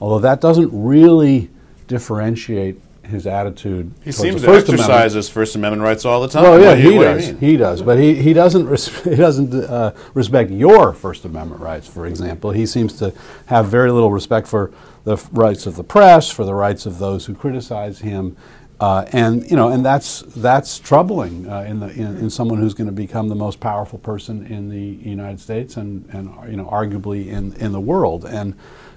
although 0.00 0.18
that 0.18 0.40
doesn't 0.40 0.70
really 0.72 1.48
differentiate 1.86 2.80
his 3.08 3.26
attitude. 3.26 3.92
He 4.04 4.12
seems 4.12 4.42
to 4.42 4.50
exercise 4.50 5.12
his 5.14 5.28
First 5.28 5.56
Amendment 5.56 5.82
rights 5.82 6.04
all 6.04 6.20
the 6.20 6.28
time. 6.28 6.42
Well, 6.42 6.60
yeah, 6.60 6.74
he 6.74 6.98
does. 6.98 7.40
He 7.40 7.56
does, 7.56 7.82
but 7.82 7.98
he, 7.98 8.14
he 8.14 8.32
doesn't 8.32 8.66
res- 8.66 9.02
he 9.04 9.16
doesn't 9.16 9.52
uh, 9.54 9.94
respect 10.14 10.50
your 10.50 10.92
First 10.92 11.24
Amendment 11.24 11.60
rights. 11.60 11.88
For 11.88 12.06
example, 12.06 12.50
he 12.52 12.66
seems 12.66 12.98
to 12.98 13.12
have 13.46 13.66
very 13.66 13.90
little 13.90 14.12
respect 14.12 14.46
for 14.46 14.70
the 15.04 15.16
rights 15.32 15.66
of 15.66 15.76
the 15.76 15.84
press, 15.84 16.30
for 16.30 16.44
the 16.44 16.54
rights 16.54 16.86
of 16.86 16.98
those 16.98 17.26
who 17.26 17.34
criticize 17.34 18.00
him, 18.00 18.36
Uh, 18.80 19.04
and 19.12 19.42
you 19.50 19.56
know, 19.56 19.70
and 19.70 19.84
that's 19.84 20.22
that's 20.36 20.78
troubling 20.78 21.48
uh, 21.48 21.62
in 21.62 21.80
the 21.80 21.88
in, 21.94 22.16
in, 22.18 22.30
someone 22.30 22.60
who's 22.60 22.74
going 22.74 22.86
to 22.86 22.92
become 22.92 23.28
the 23.28 23.34
most 23.34 23.58
powerful 23.58 23.98
person 23.98 24.46
in 24.46 24.68
the 24.68 25.08
United 25.08 25.40
States 25.40 25.76
and 25.76 26.08
and 26.12 26.30
you 26.48 26.56
know 26.56 26.66
arguably 26.66 27.26
in 27.26 27.52
in 27.54 27.72
the 27.72 27.80
world. 27.80 28.24
And 28.24 28.54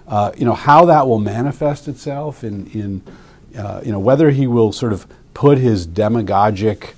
uh, 0.08 0.34
you 0.38 0.46
know 0.46 0.54
how 0.54 0.86
that 0.86 1.08
will 1.08 1.18
manifest 1.20 1.88
itself 1.88 2.44
in 2.44 2.68
in 2.74 3.02
uh, 3.58 3.82
you 3.84 3.92
know 3.92 4.00
whether 4.00 4.32
he 4.32 4.48
will 4.48 4.72
sort 4.72 4.94
of 4.94 5.08
put 5.34 5.58
his 5.58 5.86
demagogic 5.86 6.96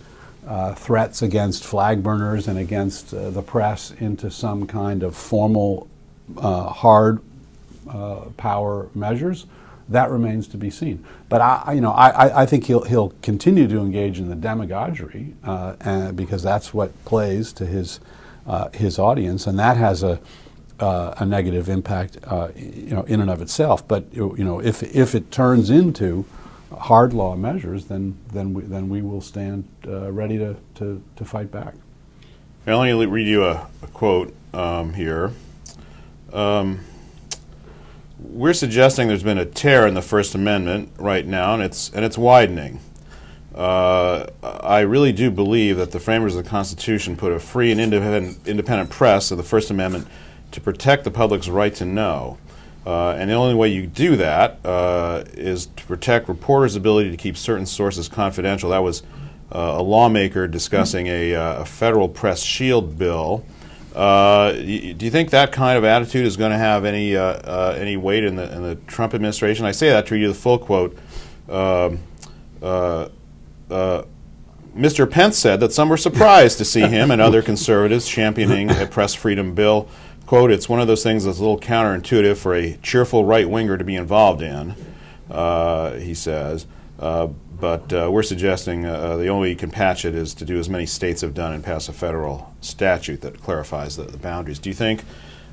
uh, 0.48 0.74
threats 0.74 1.22
against 1.22 1.64
flag 1.64 2.04
burners 2.04 2.48
and 2.48 2.58
against 2.58 3.14
uh, 3.14 3.30
the 3.30 3.42
press 3.42 3.92
into 3.92 4.30
some 4.30 4.68
kind 4.68 5.04
of 5.04 5.16
formal 5.16 5.88
hard 6.38 7.20
power 8.38 8.90
measures 8.96 9.46
that 9.90 10.10
remains 10.10 10.48
to 10.48 10.58
be 10.58 10.70
seen. 10.70 11.04
But 11.30 11.42
I, 11.42 11.74
you 11.74 11.82
know, 11.82 11.92
I, 11.92 12.44
I 12.44 12.46
think 12.46 12.66
he'll 12.66 12.84
he'll 12.84 13.14
continue 13.22 13.68
to 13.68 13.80
engage 13.80 14.20
in 14.20 14.30
the 14.30 14.36
demagoguery 14.36 15.34
uh, 15.44 16.12
because 16.12 16.44
that's 16.44 16.74
what 16.74 16.92
plays 17.06 17.54
to 17.54 17.66
his 17.66 18.00
uh, 18.48 18.70
his 18.70 19.00
audience, 19.00 19.48
and 19.48 19.58
that 19.60 19.78
has 19.78 20.04
a 20.04 20.20
uh, 20.80 21.14
a 21.18 21.26
negative 21.26 21.70
impact, 21.70 22.18
uh, 22.26 22.50
you 22.56 22.94
know, 22.94 23.04
in 23.04 23.22
and 23.22 23.30
of 23.30 23.42
itself. 23.42 23.88
But 23.88 24.06
you 24.14 24.36
know, 24.38 24.60
if 24.60 24.84
if 24.84 25.16
it 25.16 25.32
turns 25.32 25.70
into 25.70 26.26
hard 26.74 27.14
law 27.14 27.36
measures, 27.36 27.86
then 27.86 28.18
then 28.32 28.54
we, 28.54 28.64
then 28.64 28.90
we 28.90 29.02
will 29.02 29.22
stand 29.22 29.68
uh, 29.88 30.12
ready 30.12 30.38
to, 30.38 30.56
to, 30.76 31.04
to 31.16 31.26
fight 31.26 31.52
back. 31.52 31.76
Now, 32.66 32.82
let 32.82 32.96
me 32.96 33.06
read 33.06 33.28
you 33.28 33.44
a, 33.46 33.68
a 33.82 33.88
quote 33.88 34.34
um, 34.54 34.94
here. 34.94 35.32
Um, 36.32 36.80
we're 38.20 38.54
suggesting 38.54 39.08
there's 39.10 39.24
been 39.24 39.38
a 39.38 39.46
tear 39.46 39.86
in 39.86 39.96
the 39.96 40.02
First 40.02 40.34
Amendment 40.34 40.92
right 40.98 41.26
now, 41.26 41.54
and 41.54 41.62
it's 41.62 41.90
and 41.90 42.06
it's 42.06 42.18
widening. 42.18 42.80
Uh, 43.54 44.28
I 44.42 44.80
really 44.80 45.12
do 45.12 45.30
believe 45.30 45.78
that 45.78 45.92
the 45.92 46.00
framers 46.00 46.36
of 46.36 46.44
the 46.44 46.50
Constitution 46.50 47.16
put 47.16 47.32
a 47.32 47.40
free 47.40 47.72
and 47.72 47.80
independent, 47.80 48.48
independent 48.48 48.90
press 48.90 49.30
of 49.30 49.38
the 49.38 49.44
First 49.44 49.70
Amendment 49.70 50.08
to 50.52 50.62
protect 50.62 51.04
the 51.04 51.12
public's 51.12 51.50
right 51.50 51.74
to 51.76 51.86
know. 51.86 52.38
Uh, 52.86 53.12
and 53.12 53.30
the 53.30 53.34
only 53.34 53.56
way 53.56 53.70
you 53.70 53.88
do 53.88 54.16
that 54.18 54.60
uh, 54.66 55.24
is 55.34 55.68
to 55.68 55.86
protect 55.86 56.28
reporters' 56.28 56.76
ability 56.76 57.12
to 57.12 57.18
keep 57.18 57.38
certain 57.38 57.66
sources 57.66 58.10
confidential. 58.10 58.72
That 58.72 58.84
was 58.84 59.04
uh, 59.52 59.76
a 59.78 59.82
lawmaker 59.82 60.48
discussing 60.48 61.08
a, 61.08 61.34
uh, 61.34 61.62
a, 61.62 61.66
federal 61.66 62.10
press 62.10 62.42
shield 62.42 62.98
bill 62.98 63.46
uh, 63.96 64.54
do 64.54 64.62
you 65.06 65.12
think 65.12 65.30
that 65.30 65.52
kind 65.52 65.78
of 65.78 65.84
attitude 65.84 66.26
is 66.26 66.36
going 66.36 66.52
to 66.52 66.58
have 66.58 66.84
any 66.84 67.16
uh, 67.16 67.74
any 67.74 67.96
weight 67.96 68.24
in 68.24 68.36
the 68.36 68.52
in 68.52 68.64
the 68.64 68.76
Trump 68.88 69.14
administration? 69.14 69.66
I 69.66 69.72
say 69.72 69.90
that 69.90 70.08
to 70.08 70.16
you 70.16 70.28
the 70.28 70.34
full 70.34 70.58
quote. 70.58 70.98
Um, 71.48 72.00
Mr. 74.76 75.10
Pence 75.10 75.38
said 75.38 75.60
that 75.60 75.72
some 75.72 75.88
were 75.88 75.98
surprised 75.98 76.58
to 76.58 76.66
see 76.66 76.82
him 76.82 77.12
and 77.12 77.22
other 77.22 77.44
conservatives 77.44 78.08
championing 78.08 78.72
a 78.72 78.88
press 78.88 79.14
freedom 79.14 79.54
bill. 79.54 79.88
"Quote: 80.34 80.52
It's 80.52 80.68
one 80.68 80.82
of 80.82 80.88
those 80.88 81.04
things 81.04 81.26
that's 81.26 81.40
a 81.40 81.42
little 81.42 81.60
counterintuitive 81.60 82.38
for 82.38 82.56
a 82.56 82.78
cheerful 82.82 83.26
right 83.26 83.50
winger 83.50 83.78
to 83.78 83.84
be 83.84 83.96
involved 83.96 84.42
in," 84.42 84.76
he 86.00 86.14
says 86.14 86.66
but 87.64 87.94
uh, 87.94 88.10
we're 88.12 88.24
suggesting 88.24 88.86
uh, 88.86 89.16
the 89.16 89.30
only 89.30 89.44
way 89.44 89.50
you 89.50 89.56
can 89.56 89.72
patch 89.72 90.04
it 90.04 90.14
is 90.14 90.34
to 90.34 90.44
do 90.44 90.60
as 90.60 90.68
many 90.68 90.86
states 90.86 91.22
have 91.22 91.34
done 91.34 91.54
and 91.54 91.64
pass 91.64 91.88
a 91.88 91.94
federal 91.94 92.54
statute 92.60 93.22
that 93.22 93.42
clarifies 93.42 93.96
the, 93.96 94.04
the 94.04 94.18
boundaries. 94.18 94.60
Do 94.60 94.70
you 94.70 94.74
think 94.74 95.06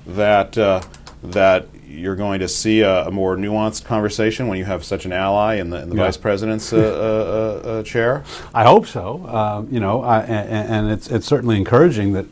that 0.09 0.59
uh, 0.59 0.81
that 1.23 1.69
you're 1.87 2.17
going 2.17 2.41
to 2.41 2.49
see 2.49 2.81
a, 2.81 3.07
a, 3.07 3.13
more 3.13 3.37
nuanced 3.37 3.85
conversation 3.85 4.49
when 4.49 4.59
you 4.59 4.65
have 4.65 4.85
such 4.85 5.05
an 5.05 5.13
ally 5.13 5.55
in 5.55 5.71
the, 5.71 5.83
in 5.83 5.89
the 5.89 5.95
yeah. 5.95 6.03
vice 6.03 6.17
president's 6.17 6.73
uh, 6.73 6.79
uh, 6.79 7.69
uh, 7.69 7.83
chair? 7.85 8.25
I 8.53 8.65
hope 8.65 8.89
so. 8.89 9.25
Um, 9.29 9.69
you 9.71 9.79
know, 9.79 10.03
I, 10.03 10.23
and, 10.23 10.69
and, 10.69 10.91
it's 10.91 11.09
it's 11.09 11.27
certainly 11.27 11.57
encouraging 11.57 12.13
that. 12.15 12.27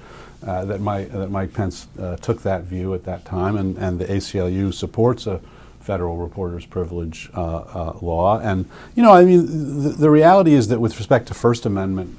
That, 0.48 0.80
Mike, 0.80 1.10
that 1.12 1.30
Mike 1.30 1.52
Pence 1.52 1.86
took 2.20 2.42
that 2.42 2.64
view 2.64 2.94
at 2.94 3.04
that 3.04 3.24
time, 3.24 3.56
and, 3.56 3.76
and 3.78 3.98
the 3.98 4.06
ACLU 4.06 4.72
supports 4.72 5.26
a 5.26 5.40
federal 5.88 6.18
reporter's 6.18 6.66
privilege 6.66 7.30
uh, 7.34 7.40
uh, 7.40 7.98
law. 8.02 8.38
And, 8.40 8.68
you 8.94 9.02
know, 9.02 9.10
I 9.10 9.24
mean, 9.24 9.82
the, 9.82 9.88
the, 9.88 10.10
reality 10.10 10.52
is 10.52 10.68
that 10.68 10.78
with 10.78 10.98
respect 10.98 11.28
to 11.28 11.34
First 11.34 11.64
Amendment 11.64 12.14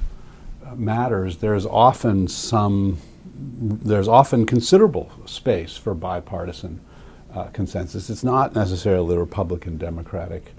uh, 0.66 0.74
matters, 0.74 1.38
there's 1.38 1.68
often 1.68 2.28
some, 2.28 2.98
there's 3.36 4.08
often 4.08 4.48
considerable 4.48 5.12
space 5.28 5.78
for 5.78 5.94
bipartisan 5.94 6.80
uh, 7.36 7.44
consensus. 7.54 8.10
It's 8.10 8.24
not 8.24 8.56
necessarily 8.56 9.16
a 9.16 9.20
Republican 9.20 9.78
Democratic 9.78 10.52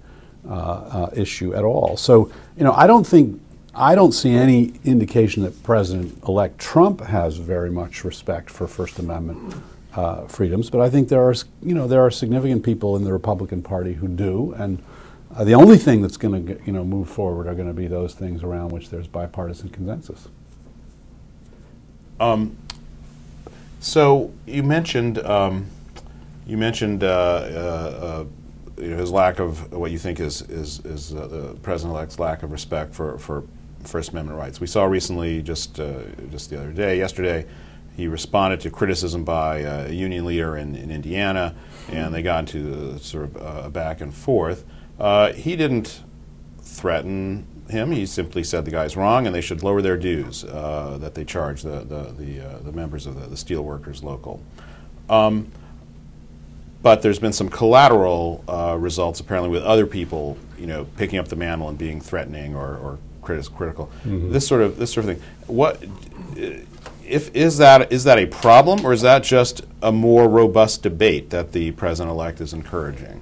uh, 0.48 0.52
uh, 0.54 1.10
issue 1.12 1.52
at 1.52 1.64
all. 1.64 1.96
So, 1.96 2.30
you 2.56 2.62
know, 2.62 2.74
I 2.74 2.86
don't 2.86 3.04
think 3.04 3.42
I 3.74 3.94
don't 3.94 4.12
see 4.12 4.30
any 4.30 4.72
indication 4.84 5.44
that 5.44 5.62
President 5.62 6.22
elect 6.26 6.58
Trump 6.58 7.00
has 7.00 7.36
very 7.36 7.70
much 7.70 8.04
respect 8.04 8.50
for 8.50 8.66
First 8.66 8.98
Amendment 8.98 9.54
uh, 9.94 10.26
freedoms, 10.26 10.70
but 10.70 10.80
I 10.80 10.90
think 10.90 11.08
there 11.08 11.22
are, 11.22 11.34
you 11.62 11.74
know, 11.74 11.86
there 11.86 12.04
are 12.04 12.10
significant 12.10 12.64
people 12.64 12.96
in 12.96 13.04
the 13.04 13.12
Republican 13.12 13.62
Party 13.62 13.94
who 13.94 14.08
do, 14.08 14.54
and 14.56 14.82
uh, 15.34 15.44
the 15.44 15.54
only 15.54 15.78
thing 15.78 16.02
that's 16.02 16.16
going 16.16 16.46
to, 16.46 16.60
you 16.64 16.72
know, 16.72 16.84
move 16.84 17.08
forward 17.08 17.46
are 17.46 17.54
going 17.54 17.68
to 17.68 17.74
be 17.74 17.86
those 17.86 18.14
things 18.14 18.42
around 18.42 18.70
which 18.70 18.90
there's 18.90 19.06
bipartisan 19.06 19.68
consensus. 19.68 20.28
Um, 22.18 22.56
so 23.78 24.32
you 24.46 24.64
mentioned, 24.64 25.18
um, 25.18 25.66
you 26.46 26.56
mentioned 26.56 27.04
uh, 27.04 27.06
uh, 27.06 27.98
uh 28.02 28.24
you 28.78 28.90
know, 28.90 28.96
his 28.96 29.10
lack 29.10 29.38
of 29.38 29.72
what 29.72 29.90
you 29.90 29.98
think 29.98 30.20
is 30.20 30.42
is, 30.42 30.80
is 30.86 31.14
uh, 31.14 31.26
the 31.26 31.54
president-elect's 31.62 32.18
lack 32.18 32.42
of 32.42 32.50
respect 32.50 32.94
for, 32.94 33.18
for 33.18 33.44
First 33.84 34.10
Amendment 34.10 34.38
rights. 34.38 34.60
We 34.60 34.66
saw 34.66 34.84
recently, 34.84 35.42
just 35.42 35.74
just 36.30 36.50
the 36.50 36.58
other 36.58 36.72
day, 36.72 36.98
yesterday 36.98 37.46
he 37.96 38.08
responded 38.08 38.60
to 38.60 38.70
criticism 38.70 39.24
by 39.24 39.58
a 39.58 39.90
union 39.90 40.24
leader 40.24 40.56
in, 40.56 40.74
in 40.74 40.90
Indiana, 40.90 41.54
and 41.88 42.14
they 42.14 42.22
got 42.22 42.40
into 42.40 42.98
sort 42.98 43.24
of 43.24 43.36
uh, 43.36 43.62
a 43.66 43.70
back 43.70 44.00
and 44.00 44.14
forth. 44.14 44.64
Uh, 44.98 45.32
he 45.32 45.54
didn't 45.56 46.02
threaten 46.62 47.46
him. 47.68 47.92
He 47.92 48.06
simply 48.06 48.42
said 48.42 48.64
the 48.64 48.70
guy's 48.70 48.96
wrong 48.96 49.26
and 49.26 49.34
they 49.34 49.40
should 49.40 49.62
lower 49.62 49.82
their 49.82 49.96
dues 49.96 50.44
uh, 50.44 50.98
that 51.00 51.14
they 51.14 51.24
charge 51.24 51.62
the, 51.62 51.80
the, 51.84 52.14
the, 52.16 52.40
uh, 52.40 52.58
the 52.60 52.72
members 52.72 53.06
of 53.06 53.20
the, 53.20 53.26
the 53.26 53.36
steelworkers 53.36 54.02
local. 54.02 54.42
Um, 55.08 55.50
but 56.82 57.02
there's 57.02 57.18
been 57.18 57.32
some 57.32 57.48
collateral 57.48 58.42
uh, 58.48 58.76
results 58.78 59.20
apparently 59.20 59.50
with 59.50 59.62
other 59.62 59.86
people, 59.86 60.38
you 60.58 60.66
know, 60.66 60.86
picking 60.96 61.18
up 61.18 61.28
the 61.28 61.36
mantle 61.36 61.68
and 61.68 61.76
being 61.76 62.00
threatening 62.00 62.54
or, 62.54 62.76
or 62.76 62.98
critical. 63.48 63.90
Mm-hmm. 64.04 64.32
This 64.32 64.46
sort 64.46 64.62
of 64.62 64.76
this 64.78 64.92
sort 64.92 65.06
of 65.06 65.16
thing. 65.16 65.24
What 65.46 65.82
if 67.04 67.34
is 67.34 67.58
that 67.58 67.92
is 67.92 68.04
that 68.04 68.18
a 68.18 68.26
problem 68.26 68.84
or 68.84 68.92
is 68.92 69.02
that 69.02 69.24
just 69.24 69.62
a 69.82 69.92
more 69.92 70.28
robust 70.28 70.82
debate 70.82 71.30
that 71.30 71.52
the 71.52 71.72
president 71.72 72.10
elect 72.10 72.40
is 72.40 72.52
encouraging? 72.52 73.20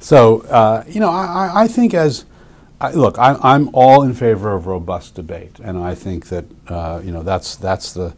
So 0.00 0.42
uh, 0.42 0.84
you 0.88 1.00
know, 1.00 1.10
I, 1.10 1.62
I 1.64 1.68
think 1.68 1.94
as 1.94 2.24
I, 2.80 2.92
look, 2.92 3.18
I, 3.18 3.54
am 3.54 3.70
all 3.72 4.02
in 4.02 4.14
favor 4.14 4.54
of 4.54 4.66
robust 4.66 5.16
debate, 5.16 5.58
and 5.58 5.78
I 5.78 5.94
think 5.96 6.28
that 6.28 6.44
uh, 6.68 7.00
you 7.04 7.10
know 7.10 7.22
that's 7.22 7.56
that's 7.56 7.92
the 7.92 8.14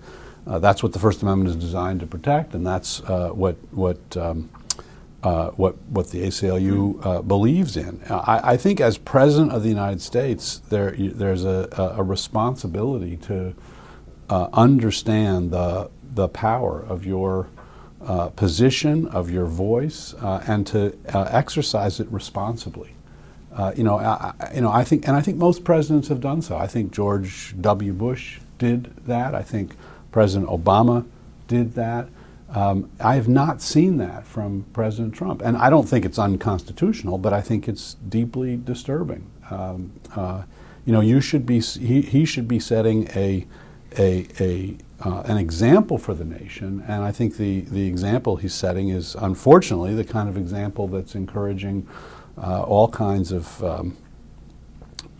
uh, 0.46 0.58
that's 0.58 0.82
what 0.82 0.92
the 0.92 0.98
First 0.98 1.22
Amendment 1.22 1.50
is 1.50 1.56
designed 1.56 2.00
to 2.00 2.06
protect, 2.06 2.54
and 2.54 2.66
that's 2.66 3.00
uh, 3.02 3.30
what 3.30 3.56
what. 3.70 4.16
Um, 4.16 4.50
uh, 5.22 5.50
what 5.50 5.76
what 5.88 6.10
the 6.10 6.22
ACLU 6.22 7.04
uh, 7.04 7.22
believes 7.22 7.76
in. 7.76 8.00
I, 8.08 8.52
I, 8.52 8.56
think 8.56 8.80
as 8.80 8.96
president 8.96 9.52
of 9.52 9.62
the 9.62 9.68
United 9.68 10.00
States, 10.00 10.58
there 10.70 10.94
there's 10.96 11.44
a, 11.44 11.94
a 11.96 12.02
responsibility 12.02 13.18
to 13.18 13.54
uh, 14.30 14.48
understand 14.52 15.50
the, 15.50 15.90
the 16.14 16.28
power 16.28 16.80
of 16.80 17.04
your 17.04 17.48
uh, 18.00 18.28
position, 18.30 19.06
of 19.08 19.30
your 19.30 19.44
voice, 19.44 20.14
uh, 20.14 20.42
and 20.46 20.66
to 20.68 20.96
uh, 21.12 21.28
exercise 21.30 22.00
it 22.00 22.08
responsibly. 22.10 22.94
Uh, 23.52 23.72
you 23.76 23.82
know, 23.82 23.98
I, 23.98 24.32
you 24.54 24.60
know, 24.60 24.70
I 24.70 24.84
think, 24.84 25.06
and 25.06 25.16
I 25.16 25.20
think 25.20 25.36
most 25.36 25.64
presidents 25.64 26.08
have 26.08 26.20
done 26.20 26.40
so. 26.40 26.56
I 26.56 26.68
think 26.68 26.92
George 26.92 27.54
W. 27.60 27.92
Bush 27.92 28.38
did 28.58 28.94
that. 29.06 29.34
I 29.34 29.42
think 29.42 29.74
President 30.12 30.48
Obama 30.48 31.04
did 31.48 31.74
that. 31.74 32.08
Um, 32.54 32.90
I 32.98 33.14
have 33.14 33.28
not 33.28 33.62
seen 33.62 33.98
that 33.98 34.26
from 34.26 34.64
President 34.72 35.14
Trump, 35.14 35.40
and 35.42 35.56
I 35.56 35.70
don't 35.70 35.88
think 35.88 36.04
it's 36.04 36.18
unconstitutional, 36.18 37.16
but 37.16 37.32
I 37.32 37.40
think 37.40 37.68
it's 37.68 37.94
deeply 37.94 38.56
disturbing. 38.56 39.30
Um, 39.50 39.92
uh, 40.16 40.42
you 40.84 40.92
know, 40.92 41.00
you 41.00 41.20
should 41.20 41.46
be 41.46 41.60
he, 41.60 42.00
he 42.00 42.24
should 42.24 42.48
be 42.48 42.58
setting 42.58 43.08
a 43.14 43.46
a, 43.98 44.26
a 44.40 44.76
uh, 45.02 45.22
an 45.26 45.38
example 45.38 45.96
for 45.96 46.12
the 46.12 46.24
nation, 46.24 46.84
and 46.86 47.02
I 47.02 47.12
think 47.12 47.36
the, 47.36 47.60
the 47.62 47.86
example 47.86 48.36
he's 48.36 48.52
setting 48.52 48.90
is 48.90 49.14
unfortunately 49.14 49.94
the 49.94 50.04
kind 50.04 50.28
of 50.28 50.36
example 50.36 50.88
that's 50.88 51.14
encouraging 51.14 51.86
uh, 52.36 52.62
all 52.62 52.88
kinds 52.88 53.32
of 53.32 53.64
um, 53.64 53.96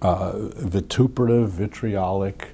uh, 0.02 0.32
vituperative, 0.36 1.48
vitriolic 1.48 2.48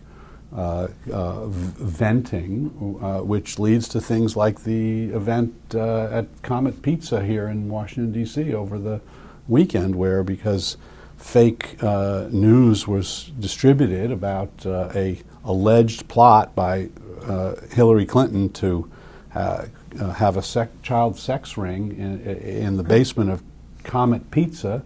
uh, 0.56 0.88
uh, 1.12 1.46
venting, 1.46 2.98
uh, 3.02 3.20
which 3.20 3.58
leads 3.58 3.88
to 3.88 4.00
things 4.00 4.36
like 4.36 4.64
the 4.64 5.10
event 5.10 5.54
at 5.74 6.26
Comet 6.42 6.82
Pizza 6.82 7.22
here 7.22 7.46
in 7.48 7.68
Washington, 7.68 8.12
D.C. 8.12 8.54
over 8.54 8.78
the 8.78 9.00
weekend, 9.48 9.94
where 9.94 10.22
because 10.22 10.76
fake 11.16 11.76
uh, 11.82 12.28
news 12.30 12.88
was 12.88 13.32
distributed 13.38 14.10
about 14.10 14.50
uh, 14.64 14.90
a 14.94 15.18
alleged 15.44 16.08
plot 16.08 16.54
by 16.54 16.88
uh, 17.22 17.54
Hillary 17.72 18.06
Clinton 18.06 18.50
to 18.54 18.90
uh, 19.34 19.66
uh, 20.00 20.12
have 20.12 20.36
a 20.36 20.42
sec- 20.42 20.82
child 20.82 21.18
sex 21.18 21.56
ring 21.56 21.96
in, 21.96 22.20
in 22.24 22.76
the 22.76 22.82
basement 22.82 23.30
of 23.30 23.42
Comet 23.84 24.30
Pizza, 24.30 24.82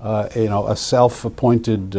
uh, 0.00 0.28
you 0.34 0.48
know, 0.48 0.66
a 0.66 0.76
self-appointed 0.76 1.96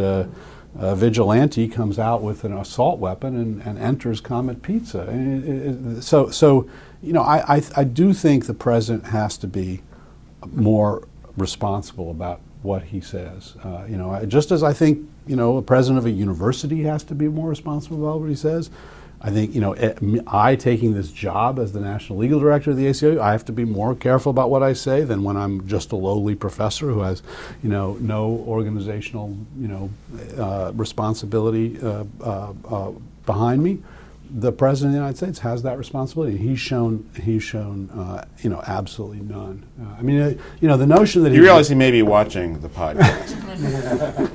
uh, 0.76 0.94
vigilante 0.94 1.68
comes 1.68 1.98
out 1.98 2.22
with 2.22 2.44
an 2.44 2.52
assault 2.52 2.98
weapon 2.98 3.36
and, 3.36 3.62
and 3.62 3.78
enters 3.78 4.20
Comet 4.20 4.62
Pizza. 4.62 5.02
It- 5.10 5.48
it- 5.48 6.02
so, 6.02 6.30
so, 6.30 6.68
you 7.02 7.12
know, 7.12 7.22
I, 7.22 7.56
I, 7.56 7.62
I 7.76 7.84
do 7.84 8.12
think 8.12 8.46
the 8.46 8.54
president 8.54 9.06
has 9.06 9.36
to 9.38 9.46
be 9.46 9.82
more 10.52 11.06
responsible 11.36 12.10
about 12.10 12.40
what 12.62 12.82
he 12.84 13.00
says. 13.00 13.54
Uh, 13.64 13.84
you 13.88 13.96
know, 13.96 14.24
just 14.26 14.50
as 14.50 14.62
I 14.62 14.72
think, 14.72 15.08
you 15.26 15.36
know, 15.36 15.56
a 15.56 15.62
president 15.62 15.98
of 15.98 16.06
a 16.06 16.10
university 16.10 16.82
has 16.82 17.04
to 17.04 17.14
be 17.14 17.28
more 17.28 17.48
responsible 17.48 17.98
about 18.08 18.20
what 18.20 18.28
he 18.28 18.34
says. 18.34 18.70
I 19.20 19.30
think, 19.30 19.54
you 19.54 19.60
know, 19.60 19.72
m- 19.72 20.22
I 20.28 20.54
taking 20.54 20.94
this 20.94 21.10
job 21.10 21.58
as 21.58 21.72
the 21.72 21.80
national 21.80 22.18
legal 22.20 22.38
director 22.38 22.70
of 22.70 22.76
the 22.76 22.86
ACLU, 22.86 23.18
I 23.18 23.32
have 23.32 23.44
to 23.46 23.52
be 23.52 23.64
more 23.64 23.94
careful 23.94 24.30
about 24.30 24.48
what 24.48 24.62
I 24.62 24.72
say 24.74 25.02
than 25.02 25.24
when 25.24 25.36
I'm 25.36 25.66
just 25.66 25.90
a 25.90 25.96
lowly 25.96 26.36
professor 26.36 26.86
who 26.90 27.00
has, 27.00 27.22
you 27.62 27.68
know, 27.68 27.96
no 28.00 28.44
organizational, 28.46 29.36
you 29.58 29.68
know, 29.68 29.90
uh, 30.38 30.72
responsibility 30.74 31.78
uh, 31.82 32.04
uh, 32.22 32.52
uh, 32.70 32.92
behind 33.26 33.62
me. 33.62 33.78
The 34.30 34.52
president 34.52 34.90
of 34.90 34.92
the 34.92 34.98
United 34.98 35.16
States 35.16 35.38
has 35.38 35.62
that 35.62 35.78
responsibility. 35.78 36.36
He's 36.36 36.60
shown, 36.60 37.08
he's 37.20 37.42
shown, 37.42 37.88
uh, 37.90 38.26
you 38.42 38.50
know, 38.50 38.62
absolutely 38.66 39.20
none. 39.20 39.64
Uh, 39.80 39.96
I 39.98 40.02
mean, 40.02 40.20
uh, 40.20 40.34
you 40.60 40.68
know, 40.68 40.76
the 40.76 40.86
notion 40.86 41.22
that 41.22 41.30
You 41.30 41.36
he 41.36 41.40
realize 41.40 41.68
he 41.70 41.74
may 41.74 41.90
be 41.90 42.02
watching 42.02 42.60
the 42.60 42.68
podcast. 42.68 43.32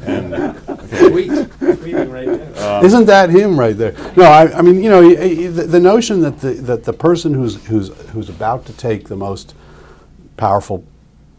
and, 0.08 0.73
um, 2.58 2.86
Isn't 2.86 3.06
that 3.06 3.30
him 3.30 3.60
right 3.60 3.78
there? 3.78 3.94
No, 4.16 4.24
I, 4.24 4.58
I 4.58 4.62
mean, 4.62 4.82
you 4.84 4.90
know, 4.90 5.02
he- 5.02 5.36
he- 5.36 5.48
the, 5.48 5.64
the 5.64 5.80
notion 5.80 6.22
that 6.22 6.40
the, 6.40 6.52
that 6.54 6.84
the 6.84 6.94
person 6.94 7.34
who's, 7.34 7.64
who's, 7.66 7.90
who's 8.12 8.30
about 8.30 8.66
to 8.68 8.74
take 8.74 9.08
the 9.08 9.16
most 9.16 9.56
powerful 10.38 10.84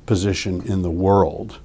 position 0.06 0.62
in 0.66 0.82
the 0.82 0.90
world, 0.90 1.58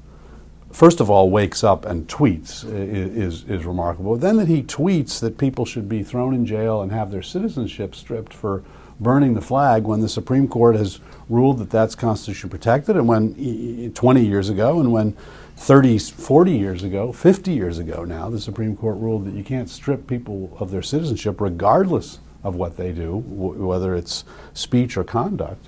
first 0.72 1.00
of 1.00 1.10
all, 1.10 1.30
wakes 1.30 1.64
up 1.64 1.86
and 1.86 2.08
tweets 2.08 2.66
i- 2.66 2.70
i- 2.76 3.26
is, 3.26 3.44
is 3.46 3.66
remarkable. 3.66 4.16
Then 4.16 4.38
that 4.38 4.48
he 4.48 4.64
tweets 4.64 5.20
that 5.20 5.38
people 5.38 5.66
should 5.66 5.90
be 5.90 6.04
thrown 6.04 6.34
in 6.34 6.46
jail 6.46 6.82
and 6.82 6.92
have 6.92 7.12
their 7.12 7.24
citizenship 7.24 7.96
stripped 7.96 8.34
for 8.34 8.64
burning 9.02 9.34
the 9.34 9.42
flag 9.42 9.84
when 9.84 10.02
the 10.02 10.10
Supreme 10.10 10.46
Court 10.48 10.76
has 10.76 11.00
ruled 11.30 11.58
that 11.60 11.70
that's 11.70 11.96
constitution 11.96 12.50
protected, 12.50 12.98
and 12.98 13.08
when 13.08 13.34
e- 13.40 13.86
e- 13.86 13.90
20 13.90 14.26
years 14.26 14.50
ago, 14.50 14.80
and 14.82 14.92
when 14.92 15.16
30, 15.60 16.00
40 16.00 16.52
years 16.58 16.84
ago, 16.84 17.12
50 17.12 17.52
years 17.52 17.80
ago 17.80 18.06
now, 18.06 18.30
the 18.30 18.40
Supreme 18.40 18.78
Court 18.78 18.98
ruled 18.98 19.26
that 19.26 19.34
you 19.34 19.44
can't 19.44 19.70
strip 19.70 20.08
people 20.08 20.56
of 20.58 20.72
their 20.72 20.82
citizenship 20.82 21.42
regardless 21.42 22.20
of 22.44 22.56
what 22.56 22.78
they 22.78 22.94
do, 22.94 23.18
whether 23.18 23.94
it's 23.94 24.24
speech 24.54 24.96
or 24.96 25.04
conduct. 25.04 25.68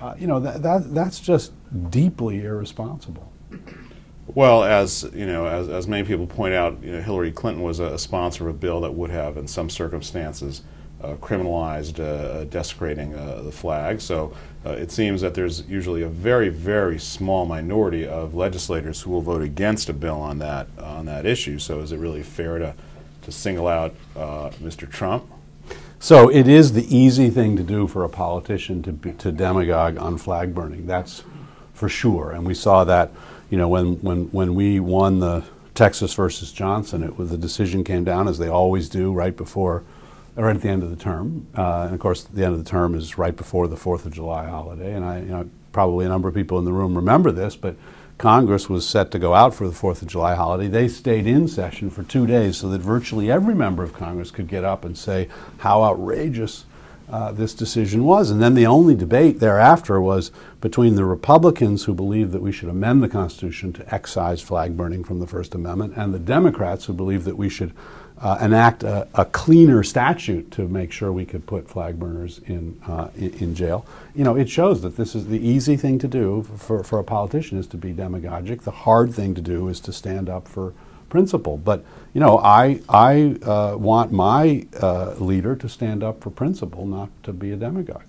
Uh, 0.00 0.14
you 0.16 0.28
know, 0.28 0.38
that, 0.38 0.62
that, 0.62 0.94
that's 0.94 1.18
just 1.18 1.52
deeply 1.90 2.44
irresponsible. 2.44 3.32
Well, 4.28 4.62
as 4.62 5.10
you 5.12 5.26
know, 5.26 5.46
as, 5.46 5.68
as 5.68 5.88
many 5.88 6.06
people 6.06 6.28
point 6.28 6.54
out, 6.54 6.80
you 6.82 6.92
know, 6.92 7.02
Hillary 7.02 7.32
Clinton 7.32 7.62
was 7.62 7.80
a, 7.80 7.98
sponsor 7.98 8.48
of 8.48 8.54
a 8.54 8.58
bill 8.58 8.80
that 8.82 8.94
would 8.94 9.10
have, 9.10 9.36
in 9.36 9.48
some 9.48 9.68
circumstances, 9.68 10.62
uh, 11.02 11.14
criminalized 11.16 11.98
uh, 11.98 12.44
desecrating 12.44 13.14
uh, 13.14 13.42
the 13.42 13.52
flag. 13.52 14.00
So 14.00 14.32
uh, 14.64 14.70
it 14.70 14.90
seems 14.90 15.20
that 15.20 15.34
there's 15.34 15.66
usually 15.68 16.02
a 16.02 16.08
very, 16.08 16.48
very 16.48 16.98
small 16.98 17.44
minority 17.44 18.06
of 18.06 18.34
legislators 18.34 19.02
who 19.02 19.10
will 19.10 19.20
vote 19.20 19.42
against 19.42 19.88
a 19.88 19.92
bill 19.92 20.20
on 20.20 20.38
that 20.38 20.66
on 20.78 21.06
that 21.06 21.26
issue. 21.26 21.58
So 21.58 21.80
is 21.80 21.92
it 21.92 21.98
really 21.98 22.22
fair 22.22 22.58
to 22.58 22.74
to 23.22 23.32
single 23.32 23.68
out 23.68 23.94
uh, 24.16 24.50
Mr. 24.62 24.90
Trump? 24.90 25.24
So 25.98 26.28
it 26.28 26.46
is 26.46 26.74
the 26.74 26.94
easy 26.94 27.30
thing 27.30 27.56
to 27.56 27.62
do 27.62 27.86
for 27.86 28.04
a 28.04 28.08
politician 28.10 28.82
to, 28.82 28.92
be, 28.92 29.12
to 29.12 29.32
demagogue 29.32 29.96
on 29.96 30.18
flag 30.18 30.54
burning. 30.54 30.86
That's 30.86 31.24
for 31.72 31.88
sure. 31.88 32.32
And 32.32 32.44
we 32.44 32.52
saw 32.52 32.84
that, 32.84 33.10
you 33.48 33.56
know, 33.56 33.68
when, 33.68 33.94
when, 34.02 34.24
when 34.26 34.54
we 34.54 34.80
won 34.80 35.20
the 35.20 35.44
Texas 35.74 36.12
versus 36.12 36.52
Johnson, 36.52 37.02
it 37.02 37.16
was 37.16 37.30
the 37.30 37.38
decision 37.38 37.84
came 37.84 38.04
down 38.04 38.28
as 38.28 38.36
they 38.36 38.48
always 38.48 38.90
do 38.90 39.14
right 39.14 39.34
before, 39.34 39.82
or 40.36 40.50
at 40.50 40.60
the 40.60 40.68
end 40.68 40.82
of 40.82 40.90
the 40.90 40.96
term. 40.96 41.46
Uh, 41.56 41.82
and 41.84 41.94
of 41.94 42.00
course, 42.00 42.24
the 42.24 42.44
end 42.44 42.54
of 42.54 42.62
the 42.62 42.68
term 42.68 42.94
is 42.94 43.16
right 43.18 43.36
before 43.36 43.68
the 43.68 43.76
Fourth 43.76 44.04
of 44.06 44.12
July 44.12 44.46
holiday. 44.46 44.92
And 44.92 45.04
I, 45.04 45.20
you 45.20 45.26
know, 45.26 45.50
probably 45.72 46.06
a 46.06 46.08
number 46.08 46.28
of 46.28 46.34
people 46.34 46.58
in 46.58 46.64
the 46.64 46.72
room 46.72 46.96
remember 46.96 47.30
this, 47.30 47.56
but 47.56 47.76
Congress 48.18 48.68
was 48.68 48.88
set 48.88 49.10
to 49.10 49.18
go 49.18 49.34
out 49.34 49.54
for 49.54 49.66
the 49.66 49.74
Fourth 49.74 50.02
of 50.02 50.08
July 50.08 50.34
holiday. 50.34 50.68
They 50.68 50.88
stayed 50.88 51.26
in 51.26 51.48
session 51.48 51.90
for 51.90 52.04
two 52.04 52.26
days 52.26 52.56
so 52.56 52.68
that 52.68 52.80
virtually 52.80 53.30
every 53.30 53.54
member 53.54 53.82
of 53.82 53.92
Congress 53.92 54.30
could 54.30 54.48
get 54.48 54.64
up 54.64 54.84
and 54.84 54.96
say 54.96 55.28
how 55.58 55.82
outrageous 55.82 56.64
uh, 57.08 57.32
this 57.32 57.54
decision 57.54 58.04
was. 58.04 58.30
And 58.30 58.40
then 58.40 58.54
the 58.54 58.66
only 58.66 58.94
debate 58.94 59.40
thereafter 59.40 60.00
was 60.00 60.30
between 60.60 60.94
the 60.94 61.04
Republicans 61.04 61.84
who 61.84 61.94
believed 61.94 62.32
that 62.32 62.42
we 62.42 62.52
should 62.52 62.68
amend 62.68 63.02
the 63.02 63.08
Constitution 63.08 63.72
to 63.74 63.94
excise 63.94 64.40
flag 64.40 64.76
burning 64.76 65.04
from 65.04 65.20
the 65.20 65.26
First 65.26 65.54
Amendment 65.54 65.94
and 65.96 66.14
the 66.14 66.18
Democrats 66.18 66.86
who 66.86 66.92
believed 66.92 67.24
that 67.26 67.36
we 67.36 67.48
should 67.48 67.72
uh, 68.24 68.38
enact 68.40 68.82
a, 68.82 69.06
a 69.14 69.26
cleaner 69.26 69.82
statute 69.82 70.50
to 70.50 70.66
make 70.66 70.90
sure 70.90 71.12
we 71.12 71.26
could 71.26 71.46
put 71.46 71.68
flag 71.68 71.98
burners 71.98 72.40
in, 72.46 72.80
uh, 72.86 73.08
in, 73.16 73.34
in 73.34 73.54
jail. 73.54 73.84
You 74.14 74.24
know, 74.24 74.34
it 74.34 74.48
shows 74.48 74.80
that 74.80 74.96
this 74.96 75.14
is 75.14 75.26
the 75.26 75.38
easy 75.38 75.76
thing 75.76 75.98
to 75.98 76.08
do 76.08 76.42
for, 76.56 76.82
for 76.82 76.98
a 76.98 77.04
politician 77.04 77.58
is 77.58 77.66
to 77.68 77.76
be 77.76 77.92
demagogic. 77.92 78.62
The 78.62 78.70
hard 78.70 79.12
thing 79.12 79.34
to 79.34 79.42
do 79.42 79.68
is 79.68 79.78
to 79.80 79.92
stand 79.92 80.30
up 80.30 80.48
for 80.48 80.72
principle. 81.10 81.58
But 81.58 81.84
you 82.14 82.20
know, 82.20 82.38
I 82.38 82.80
I 82.88 83.36
uh, 83.42 83.76
want 83.76 84.10
my 84.10 84.66
uh, 84.80 85.14
leader 85.18 85.54
to 85.56 85.68
stand 85.68 86.02
up 86.02 86.22
for 86.22 86.30
principle, 86.30 86.86
not 86.86 87.10
to 87.24 87.32
be 87.34 87.50
a 87.50 87.56
demagogue. 87.56 88.06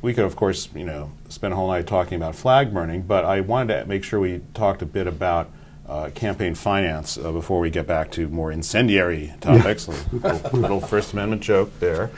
We 0.00 0.14
could, 0.14 0.24
of 0.24 0.36
course, 0.36 0.68
you 0.74 0.84
know, 0.84 1.12
spend 1.28 1.52
a 1.52 1.56
whole 1.56 1.68
night 1.68 1.86
talking 1.88 2.14
about 2.14 2.36
flag 2.36 2.72
burning, 2.72 3.02
but 3.02 3.24
I 3.24 3.40
wanted 3.40 3.80
to 3.80 3.86
make 3.86 4.04
sure 4.04 4.20
we 4.20 4.40
talked 4.54 4.82
a 4.82 4.86
bit 4.86 5.06
about 5.08 5.50
uh, 5.88 6.10
campaign 6.14 6.54
finance 6.54 7.18
uh, 7.18 7.32
before 7.32 7.60
we 7.60 7.70
get 7.70 7.86
back 7.86 8.10
to 8.12 8.28
more 8.28 8.52
incendiary 8.52 9.32
topics. 9.40 9.88
little, 9.88 10.58
little 10.58 10.80
First 10.80 11.12
Amendment 11.12 11.42
joke 11.42 11.70
there. 11.80 12.10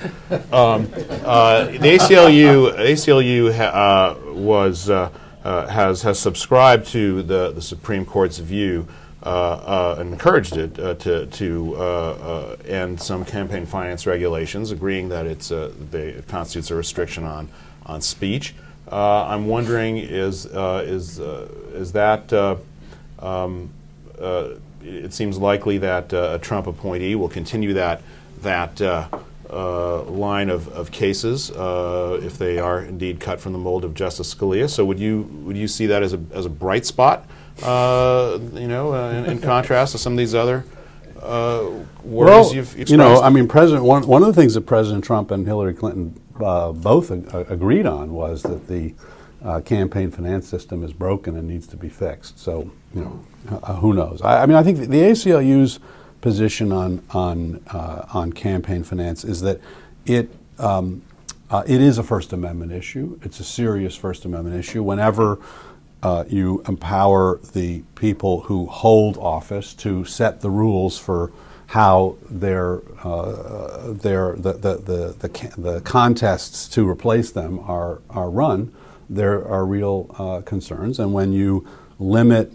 Um, 0.52 0.88
uh, 1.24 1.64
the 1.66 1.98
ACLU, 1.98 2.76
ACLU 2.76 3.54
ha, 3.56 3.64
uh, 3.64 4.32
was 4.32 4.90
uh, 4.90 5.10
uh, 5.44 5.66
has 5.66 6.02
has 6.02 6.18
subscribed 6.18 6.86
to 6.88 7.22
the 7.22 7.52
the 7.52 7.62
Supreme 7.62 8.04
Court's 8.04 8.38
view. 8.38 8.86
Uh, 9.22 9.26
uh, 9.26 9.96
and 10.00 10.12
encouraged 10.12 10.58
it 10.58 10.78
uh, 10.78 10.92
to, 10.96 11.24
to 11.28 11.74
uh, 11.78 11.80
uh, 11.80 12.56
end 12.68 13.00
some 13.00 13.24
campaign 13.24 13.64
finance 13.64 14.06
regulations, 14.06 14.70
agreeing 14.70 15.08
that 15.08 15.24
it's, 15.24 15.48
they, 15.48 16.08
it 16.08 16.28
constitutes 16.28 16.70
a 16.70 16.74
restriction 16.74 17.24
on, 17.24 17.48
on 17.86 18.02
speech. 18.02 18.54
Uh, 18.92 19.24
I'm 19.24 19.46
wondering, 19.46 19.96
is, 19.96 20.44
uh, 20.44 20.84
is, 20.86 21.20
uh, 21.20 21.48
is 21.72 21.92
that, 21.92 22.30
uh, 22.34 22.56
um, 23.24 23.70
uh, 24.20 24.54
it 24.82 25.12
seems 25.12 25.38
likely 25.38 25.78
that 25.78 26.12
uh, 26.12 26.32
a 26.34 26.38
Trump 26.38 26.66
appointee 26.66 27.14
will 27.14 27.28
continue 27.28 27.72
that, 27.74 28.02
that 28.42 28.80
uh, 28.80 29.08
uh, 29.50 30.02
line 30.02 30.50
of, 30.50 30.68
of 30.68 30.90
cases 30.90 31.50
uh, 31.52 32.20
if 32.22 32.38
they 32.38 32.58
are 32.58 32.82
indeed 32.82 33.20
cut 33.20 33.40
from 33.40 33.52
the 33.52 33.58
mold 33.58 33.84
of 33.84 33.94
Justice 33.94 34.34
Scalia. 34.34 34.68
So 34.68 34.84
would 34.84 34.98
you, 34.98 35.22
would 35.44 35.56
you 35.56 35.68
see 35.68 35.86
that 35.86 36.02
as 36.02 36.12
a, 36.12 36.20
as 36.32 36.46
a 36.46 36.50
bright 36.50 36.86
spot? 36.86 37.26
Uh, 37.62 38.38
you 38.54 38.68
know, 38.68 38.92
uh, 38.92 39.10
in, 39.10 39.24
in 39.26 39.40
contrast 39.40 39.92
to 39.92 39.98
some 39.98 40.12
of 40.14 40.18
these 40.18 40.34
other 40.34 40.64
uh, 41.22 41.70
expressed. 42.74 42.90
you 42.90 42.96
know, 42.96 43.20
I 43.22 43.30
mean, 43.30 43.48
President. 43.48 43.84
One, 43.84 44.06
one 44.06 44.22
of 44.22 44.34
the 44.34 44.40
things 44.40 44.54
that 44.54 44.62
President 44.62 45.04
Trump 45.04 45.30
and 45.30 45.46
Hillary 45.46 45.72
Clinton 45.74 46.20
uh, 46.40 46.72
both 46.72 47.10
ag- 47.10 47.28
agreed 47.48 47.86
on 47.86 48.12
was 48.12 48.42
that 48.42 48.66
the 48.66 48.94
uh, 49.42 49.60
campaign 49.60 50.10
finance 50.10 50.48
system 50.48 50.82
is 50.82 50.92
broken 50.92 51.36
and 51.36 51.46
needs 51.46 51.66
to 51.68 51.76
be 51.76 51.88
fixed. 51.88 52.38
So, 52.38 52.70
you 52.94 53.02
know, 53.02 53.60
uh, 53.62 53.74
who 53.76 53.92
knows? 53.92 54.22
I, 54.22 54.42
I 54.42 54.46
mean, 54.46 54.56
I 54.56 54.62
think 54.62 54.78
the 54.78 54.86
ACLU's 54.86 55.80
position 56.20 56.72
on 56.72 57.02
on 57.10 57.62
uh, 57.70 58.06
on 58.14 58.32
campaign 58.32 58.84
finance 58.84 59.24
is 59.24 59.40
that 59.42 59.60
it. 60.06 60.30
Um, 60.58 61.02
uh, 61.50 61.62
it 61.66 61.80
is 61.80 61.98
a 61.98 62.02
First 62.02 62.32
Amendment 62.32 62.72
issue. 62.72 63.18
It's 63.22 63.38
a 63.38 63.44
serious 63.44 63.94
First 63.94 64.24
Amendment 64.24 64.56
issue. 64.56 64.82
Whenever 64.82 65.38
uh, 66.02 66.24
you 66.28 66.62
empower 66.66 67.38
the 67.52 67.82
people 67.94 68.40
who 68.42 68.66
hold 68.66 69.16
office 69.18 69.72
to 69.74 70.04
set 70.04 70.40
the 70.40 70.50
rules 70.50 70.98
for 70.98 71.32
how 71.66 72.16
their, 72.28 72.82
uh, 73.04 73.92
their 73.92 74.34
the, 74.36 74.52
the, 74.52 74.76
the, 74.76 75.28
the, 75.28 75.60
the 75.60 75.80
contests 75.82 76.68
to 76.68 76.88
replace 76.88 77.30
them 77.30 77.58
are, 77.60 78.00
are 78.10 78.30
run, 78.30 78.72
there 79.08 79.46
are 79.46 79.64
real 79.64 80.14
uh, 80.18 80.40
concerns. 80.42 80.98
And 80.98 81.12
when 81.12 81.32
you 81.32 81.66
limit 81.98 82.52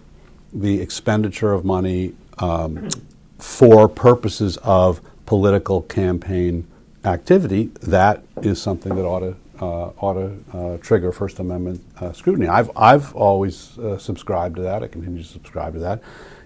the 0.54 0.82
expenditure 0.82 1.54
of 1.54 1.64
money 1.66 2.14
um, 2.40 2.90
for 3.38 3.88
purposes 3.88 4.58
of 4.58 5.02
political 5.26 5.82
campaign 5.84 6.68
activity, 7.06 7.72
that 7.82 8.24
is 8.42 8.62
something 8.62 8.96
that 8.96 9.06
ought 9.06 9.20
to 9.20 9.36
uh, 9.62 9.92
ought 10.00 10.14
to 10.14 10.58
uh, 10.58 10.78
trigger 10.78 11.12
First 11.12 11.40
Amendment 11.40 11.84
uh, 12.00 12.14
scrutiny. 12.14 12.48
I've 12.48 12.72
I've 12.76 13.14
always 13.14 13.78
uh, 13.78 13.98
subscribed 13.98 14.56
to 14.56 14.62
that. 14.64 14.84
I 14.84 14.88
continue 14.88 15.22
to 15.22 15.28
subscribe 15.28 15.74
to 15.74 15.80
that. 15.80 16.02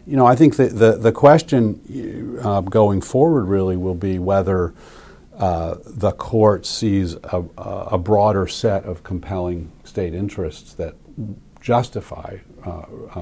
You 0.08 0.18
know, 0.18 0.26
I 0.26 0.36
think 0.36 0.56
that 0.58 0.78
the 0.78 0.98
the 0.98 1.12
question 1.12 2.40
uh, 2.44 2.62
going 2.62 3.02
forward 3.02 3.46
really 3.46 3.78
will 3.78 3.96
be 3.96 4.20
whether 4.20 4.74
uh, 5.38 5.76
the 5.86 6.12
court 6.12 6.66
sees 6.66 7.16
a, 7.16 7.44
a 7.58 7.98
broader 7.98 8.48
set 8.48 8.84
of 8.86 9.04
compelling 9.04 9.72
state 9.84 10.14
interests 10.14 10.74
that 10.74 10.96
justify 11.62 12.38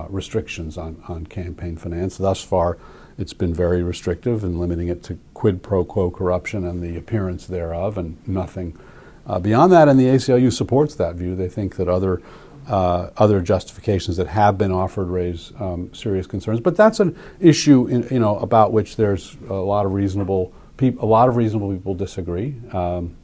restrictions 0.10 0.78
on, 0.78 1.04
on 1.08 1.26
campaign 1.26 1.78
finance. 1.78 2.18
Thus 2.18 2.44
far, 2.44 2.78
it's 3.18 3.34
been 3.34 3.54
very 3.54 3.84
restrictive 3.84 4.44
in 4.44 4.60
limiting 4.60 4.88
it 4.88 5.04
to 5.04 5.18
quid 5.34 5.62
pro 5.62 5.84
quo 5.84 6.10
corruption 6.10 6.66
and 6.66 6.82
the 6.82 6.98
appearance 6.98 7.46
thereof, 7.48 7.98
and 7.98 8.18
nothing 8.28 8.78
uh, 9.28 9.40
beyond 9.40 9.72
that. 9.72 9.88
And 9.88 10.00
the 10.00 10.06
ACLU 10.06 10.52
supports 10.52 10.96
that 10.96 11.16
view. 11.16 11.36
They 11.36 11.50
think 11.50 11.76
that 11.76 11.88
other 11.88 12.22
uh, 12.68 13.10
other 13.18 13.42
justifications 13.42 14.18
that 14.18 14.28
have 14.28 14.58
been 14.58 14.72
offered 14.72 15.08
raise 15.08 15.52
um, 15.60 15.94
serious 15.94 16.28
concerns. 16.28 16.60
But 16.60 16.76
that's 16.76 17.00
an 17.00 17.18
issue, 17.40 17.88
in, 17.88 18.08
you 18.12 18.20
know, 18.20 18.38
about 18.38 18.72
which 18.72 18.96
there's 18.98 19.36
a 19.50 19.54
lot 19.54 19.86
of 19.86 19.94
reasonable 19.94 20.54
a 20.80 21.06
lot 21.06 21.30
of 21.30 21.36
reasonable 21.36 21.72
people 21.72 21.94
disagree. 21.94 22.56
Um, 22.72 23.16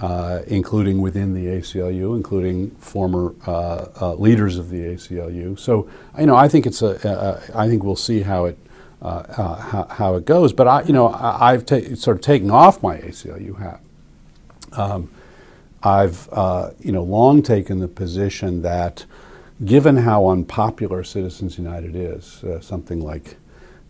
uh, 0.00 0.42
including 0.46 1.00
within 1.00 1.32
the 1.32 1.46
ACLU, 1.46 2.16
including 2.16 2.70
former 2.72 3.34
uh, 3.46 3.86
uh, 4.00 4.14
leaders 4.14 4.58
of 4.58 4.68
the 4.70 4.80
ACLU. 4.80 5.58
So, 5.58 5.88
you 6.18 6.26
know, 6.26 6.36
I 6.36 6.48
think 6.48 6.66
it's 6.66 6.82
a. 6.82 7.50
I 7.54 7.68
think 7.68 7.82
we'll 7.82 7.96
see 7.96 8.22
how 8.22 8.46
it 8.46 8.58
uh, 9.02 9.06
uh, 9.06 9.54
how, 9.56 9.84
how, 9.84 10.14
it 10.14 10.24
goes. 10.24 10.52
But 10.52 10.68
I, 10.68 10.82
you 10.82 10.92
know, 10.92 11.08
I, 11.12 11.52
have 11.52 11.66
ta- 11.66 11.94
sort 11.94 12.16
of 12.16 12.22
taken 12.22 12.50
off 12.50 12.82
my 12.82 12.96
ACLU 12.96 13.58
hat. 13.58 13.80
Um, 14.72 15.10
I've 15.82 16.28
uh, 16.32 16.70
you 16.80 16.92
know 16.92 17.02
long 17.02 17.42
taken 17.42 17.78
the 17.78 17.88
position 17.88 18.62
that, 18.62 19.04
given 19.64 19.98
how 19.98 20.28
unpopular 20.28 21.04
Citizens 21.04 21.58
United 21.58 21.94
is, 21.94 22.44
something 22.60 23.00
like. 23.00 23.36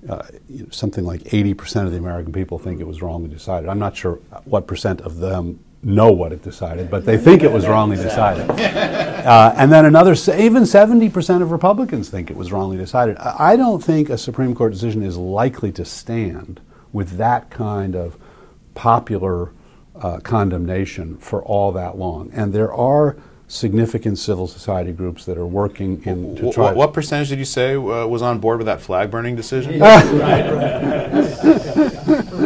Uh, 0.09 0.25
something 0.71 1.05
like 1.05 1.23
80% 1.23 1.87
of 1.87 1.91
the 1.91 1.99
American 1.99 2.33
people 2.33 2.61
think 2.61 2.81
it 2.81 2.87
was 2.87 3.03
wrongly 3.03 3.29
decided. 3.29 3.69
I'm 3.69 3.81
not 3.81 3.97
sure 3.97 4.17
what 4.45 4.69
percent 4.69 5.01
of 5.01 5.17
them 5.17 5.59
know 5.83 6.11
what 6.11 6.33
it 6.33 6.43
decided, 6.43 6.91
but 6.91 7.05
they 7.05 7.17
think 7.17 7.43
it 7.43 7.53
was 7.53 7.67
wrongly 7.67 7.97
decided. 7.97 8.49
Uh, 8.51 9.55
and 9.57 9.71
then 9.71 9.85
another, 9.85 10.13
even 10.13 10.63
70% 10.63 11.43
of 11.43 11.51
Republicans 11.51 12.09
think 12.09 12.31
it 12.31 12.37
was 12.37 12.53
wrongly 12.53 12.77
decided. 12.77 13.17
I 13.19 13.57
don't 13.57 13.83
think 13.83 14.09
a 14.09 14.19
Supreme 14.19 14.55
Court 14.55 14.73
decision 14.73 15.03
is 15.03 15.17
likely 15.17 15.73
to 15.73 15.85
stand 15.85 16.61
with 16.93 17.17
that 17.19 17.51
kind 17.51 17.95
of 17.95 18.17
popular 18.75 19.53
uh, 20.01 20.19
condemnation 20.19 21.17
for 21.19 21.43
all 21.43 21.73
that 21.73 21.97
long. 21.97 22.31
And 22.33 22.53
there 22.53 22.73
are 22.73 23.17
significant 23.49 24.19
civil 24.19 24.49
society 24.49 24.93
groups 24.93 25.25
that 25.25 25.39
are 25.39 25.47
working 25.47 26.03
in 26.05 26.35
to 26.37 26.53
try. 26.53 26.65
What, 26.65 26.77
what 26.77 26.93
percentage 26.93 27.29
did 27.29 27.39
you 27.39 27.45
say 27.45 27.75
uh, 27.75 28.07
was 28.07 28.23
on 28.23 28.41
board 28.41 28.59
with 28.59 28.67
that 28.67 28.81
flag 28.81 29.11
burning 29.11 29.37
decision? 29.37 29.81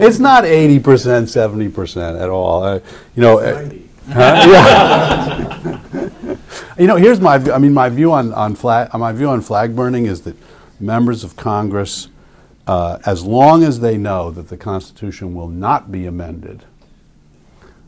it's 0.00 0.18
not 0.18 0.44
80%, 0.44 0.80
70% 0.80 2.20
at 2.20 2.28
all. 2.28 2.62
Uh, 2.62 2.80
you 3.14 3.22
know, 3.22 3.38
uh, 3.38 3.68
huh? 4.12 4.42
yeah. 5.92 6.36
you 6.78 6.86
know, 6.86 6.96
here's 6.96 7.20
my 7.20 7.38
view. 7.38 7.52
I 7.52 7.58
mean, 7.58 7.74
my 7.74 7.88
view 7.88 8.12
on, 8.12 8.32
on 8.32 8.54
flag, 8.54 8.92
my 8.94 9.12
view 9.12 9.28
on 9.28 9.40
flag 9.40 9.74
burning 9.74 10.06
is 10.06 10.22
that 10.22 10.36
members 10.80 11.24
of 11.24 11.36
Congress, 11.36 12.08
uh, 12.66 12.98
as 13.06 13.24
long 13.24 13.62
as 13.62 13.80
they 13.80 13.96
know 13.96 14.30
that 14.30 14.48
the 14.48 14.56
Constitution 14.56 15.34
will 15.34 15.48
not 15.48 15.90
be 15.90 16.06
amended, 16.06 16.64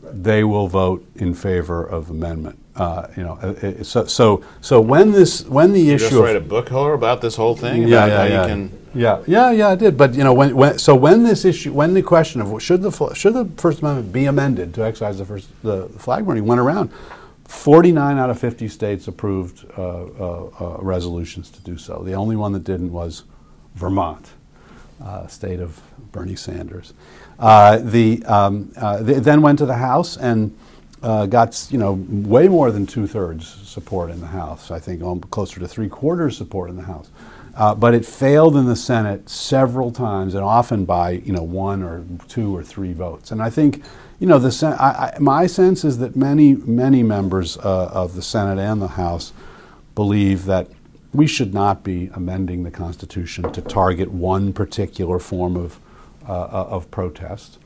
they 0.03 0.43
will 0.43 0.67
vote 0.67 1.05
in 1.15 1.33
favor 1.33 1.83
of 1.85 2.09
amendment. 2.09 2.57
Uh, 2.79 3.05
you 3.17 3.23
know, 3.23 3.33
uh, 3.33 3.83
so 3.83 4.05
so 4.05 4.41
so 4.61 4.79
when 4.79 5.11
this 5.11 5.43
when 5.45 5.73
the 5.73 5.81
you 5.81 5.95
issue 5.95 6.11
just 6.11 6.21
write 6.21 6.37
a 6.37 6.39
book 6.39 6.69
Hiller, 6.69 6.93
about 6.93 7.19
this 7.19 7.35
whole 7.35 7.53
thing. 7.53 7.85
Yeah, 7.85 8.05
yeah, 8.05 8.25
yeah. 8.25 8.67
yeah, 8.95 9.23
yeah, 9.27 9.51
yeah. 9.51 9.67
I 9.67 9.75
did, 9.75 9.97
but 9.97 10.13
you 10.13 10.23
know, 10.23 10.33
when, 10.33 10.55
when 10.55 10.79
so 10.79 10.95
when 10.95 11.23
this 11.23 11.43
issue 11.43 11.73
when 11.73 11.93
the 11.93 12.01
question 12.01 12.39
of 12.39 12.63
should 12.63 12.81
the 12.81 13.13
should 13.13 13.33
the 13.33 13.43
First 13.61 13.81
Amendment 13.81 14.13
be 14.13 14.27
amended 14.27 14.73
to 14.75 14.85
excise 14.85 15.17
the 15.17 15.25
first 15.25 15.49
the 15.61 15.89
flag 15.97 16.25
burning 16.25 16.45
went 16.45 16.61
around, 16.61 16.89
forty 17.43 17.91
nine 17.91 18.17
out 18.17 18.29
of 18.29 18.39
fifty 18.39 18.69
states 18.69 19.09
approved 19.09 19.65
uh, 19.77 19.81
uh, 19.81 20.49
uh, 20.61 20.77
resolutions 20.79 21.49
to 21.49 21.61
do 21.61 21.77
so. 21.77 22.01
The 22.03 22.13
only 22.13 22.37
one 22.37 22.53
that 22.53 22.63
didn't 22.63 22.93
was 22.93 23.23
Vermont, 23.75 24.29
uh, 25.03 25.27
state 25.27 25.59
of 25.59 25.81
Bernie 26.13 26.37
Sanders. 26.37 26.93
the 27.37 28.23
um, 28.25 28.71
then 29.01 29.41
went 29.41 29.59
to 29.59 29.65
the 29.65 29.79
House 29.79 30.15
and 30.15 30.57
uh, 31.01 31.25
got 31.25 31.67
you 31.71 31.77
know 31.77 31.93
way 32.09 32.47
more 32.47 32.71
than 32.71 32.85
two 32.85 33.07
thirds 33.07 33.47
support 33.47 34.09
in 34.09 34.19
the 34.19 34.27
House. 34.27 34.71
I 34.71 34.79
think 34.79 35.01
closer 35.31 35.59
to 35.59 35.67
three 35.67 35.89
quarters 35.89 36.37
support 36.37 36.69
in 36.69 36.75
the 36.75 36.83
House. 36.83 37.09
Uh, 37.55 37.75
but 37.75 37.93
it 37.93 38.05
failed 38.05 38.55
in 38.55 38.65
the 38.65 38.75
Senate 38.75 39.29
several 39.29 39.91
times, 39.91 40.33
and 40.33 40.43
often 40.43 40.85
by 40.85 41.11
you 41.11 41.33
know 41.33 41.43
one 41.43 41.83
or 41.83 42.05
two 42.27 42.55
or 42.55 42.63
three 42.63 42.93
votes. 42.93 43.31
And 43.31 43.41
I 43.41 43.49
think 43.49 43.83
you 44.19 44.27
know 44.27 44.39
the 44.39 44.51
Sen- 44.51 44.77
I, 44.79 45.13
I, 45.15 45.17
my 45.19 45.47
sense 45.47 45.83
is 45.83 45.97
that 45.99 46.15
many 46.15 46.55
many 46.55 47.03
members 47.03 47.57
uh, 47.57 47.89
of 47.93 48.15
the 48.15 48.21
Senate 48.21 48.59
and 48.59 48.81
the 48.81 48.89
House 48.89 49.33
believe 49.95 50.45
that 50.45 50.69
we 51.13 51.25
should 51.27 51.53
not 51.53 51.83
be 51.83 52.09
amending 52.13 52.63
the 52.63 52.71
Constitution 52.71 53.51
to 53.51 53.61
target 53.61 54.11
one 54.11 54.53
particular 54.53 55.19
form 55.19 55.55
of 55.55 55.79
uh, 56.27 56.31
uh, 56.31 56.67
of 56.69 56.89
protest. 56.91 57.57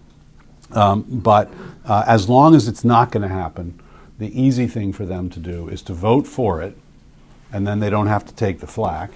Um, 0.75 1.05
but 1.07 1.51
uh, 1.85 2.03
as 2.07 2.29
long 2.29 2.55
as 2.55 2.67
it's 2.67 2.83
not 2.83 3.11
going 3.11 3.23
to 3.23 3.33
happen, 3.33 3.79
the 4.17 4.39
easy 4.39 4.67
thing 4.67 4.93
for 4.93 5.05
them 5.05 5.29
to 5.31 5.39
do 5.39 5.67
is 5.69 5.81
to 5.83 5.93
vote 5.93 6.27
for 6.27 6.61
it, 6.61 6.77
and 7.51 7.67
then 7.67 7.79
they 7.79 7.89
don't 7.89 8.07
have 8.07 8.25
to 8.25 8.33
take 8.33 8.59
the 8.59 8.67
flack. 8.67 9.11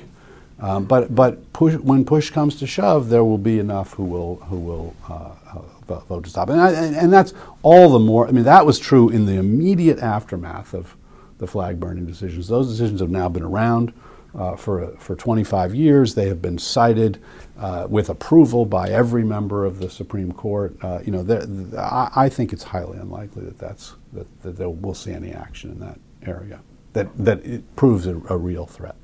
Um, 0.59 0.85
but 0.85 1.13
but 1.13 1.53
push, 1.53 1.75
when 1.75 2.03
push 2.03 2.31
comes 2.31 2.55
to 2.57 2.67
shove, 2.67 3.09
there 3.09 3.23
will 3.23 3.37
be 3.37 3.59
enough 3.59 3.93
who 3.93 4.03
will 4.03 4.37
who 4.47 4.57
will 4.57 4.95
uh, 5.07 5.31
uh, 5.55 5.99
vote 5.99 6.23
to 6.23 6.29
stop, 6.29 6.49
and, 6.49 6.59
I, 6.59 6.71
and 6.71 7.13
that's 7.13 7.33
all 7.61 7.89
the 7.89 7.99
more. 7.99 8.27
I 8.27 8.31
mean, 8.31 8.43
that 8.45 8.65
was 8.65 8.79
true 8.79 9.09
in 9.09 9.25
the 9.25 9.35
immediate 9.35 9.99
aftermath 9.99 10.73
of 10.73 10.95
the 11.37 11.47
flag 11.47 11.79
burning 11.79 12.07
decisions. 12.07 12.47
Those 12.47 12.69
decisions 12.69 13.01
have 13.01 13.11
now 13.11 13.29
been 13.29 13.43
around 13.43 13.93
uh, 14.35 14.55
for, 14.55 14.95
for 14.97 15.15
25 15.15 15.73
years. 15.73 16.15
They 16.15 16.27
have 16.27 16.41
been 16.41 16.57
cited 16.57 17.21
uh, 17.57 17.87
with 17.89 18.09
approval 18.09 18.65
by 18.65 18.89
every 18.89 19.23
member 19.23 19.65
of 19.65 19.79
the 19.79 19.89
Supreme 19.89 20.31
Court. 20.31 20.75
Uh, 20.81 20.99
you 21.03 21.11
know, 21.11 21.71
I, 21.77 22.25
I, 22.25 22.29
think 22.29 22.53
it's 22.53 22.63
highly 22.63 22.97
unlikely 22.99 23.45
that 23.45 23.57
that's 23.57 23.95
that, 24.13 24.27
that 24.43 24.69
we'll 24.69 24.93
see 24.93 25.11
any 25.11 25.31
action 25.31 25.71
in 25.71 25.79
that 25.79 25.99
area. 26.25 26.59
That 26.93 27.17
that 27.17 27.45
it 27.45 27.75
proves 27.75 28.05
a, 28.05 28.21
a 28.29 28.37
real 28.37 28.65
threat. 28.65 28.95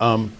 Um, 0.00 0.32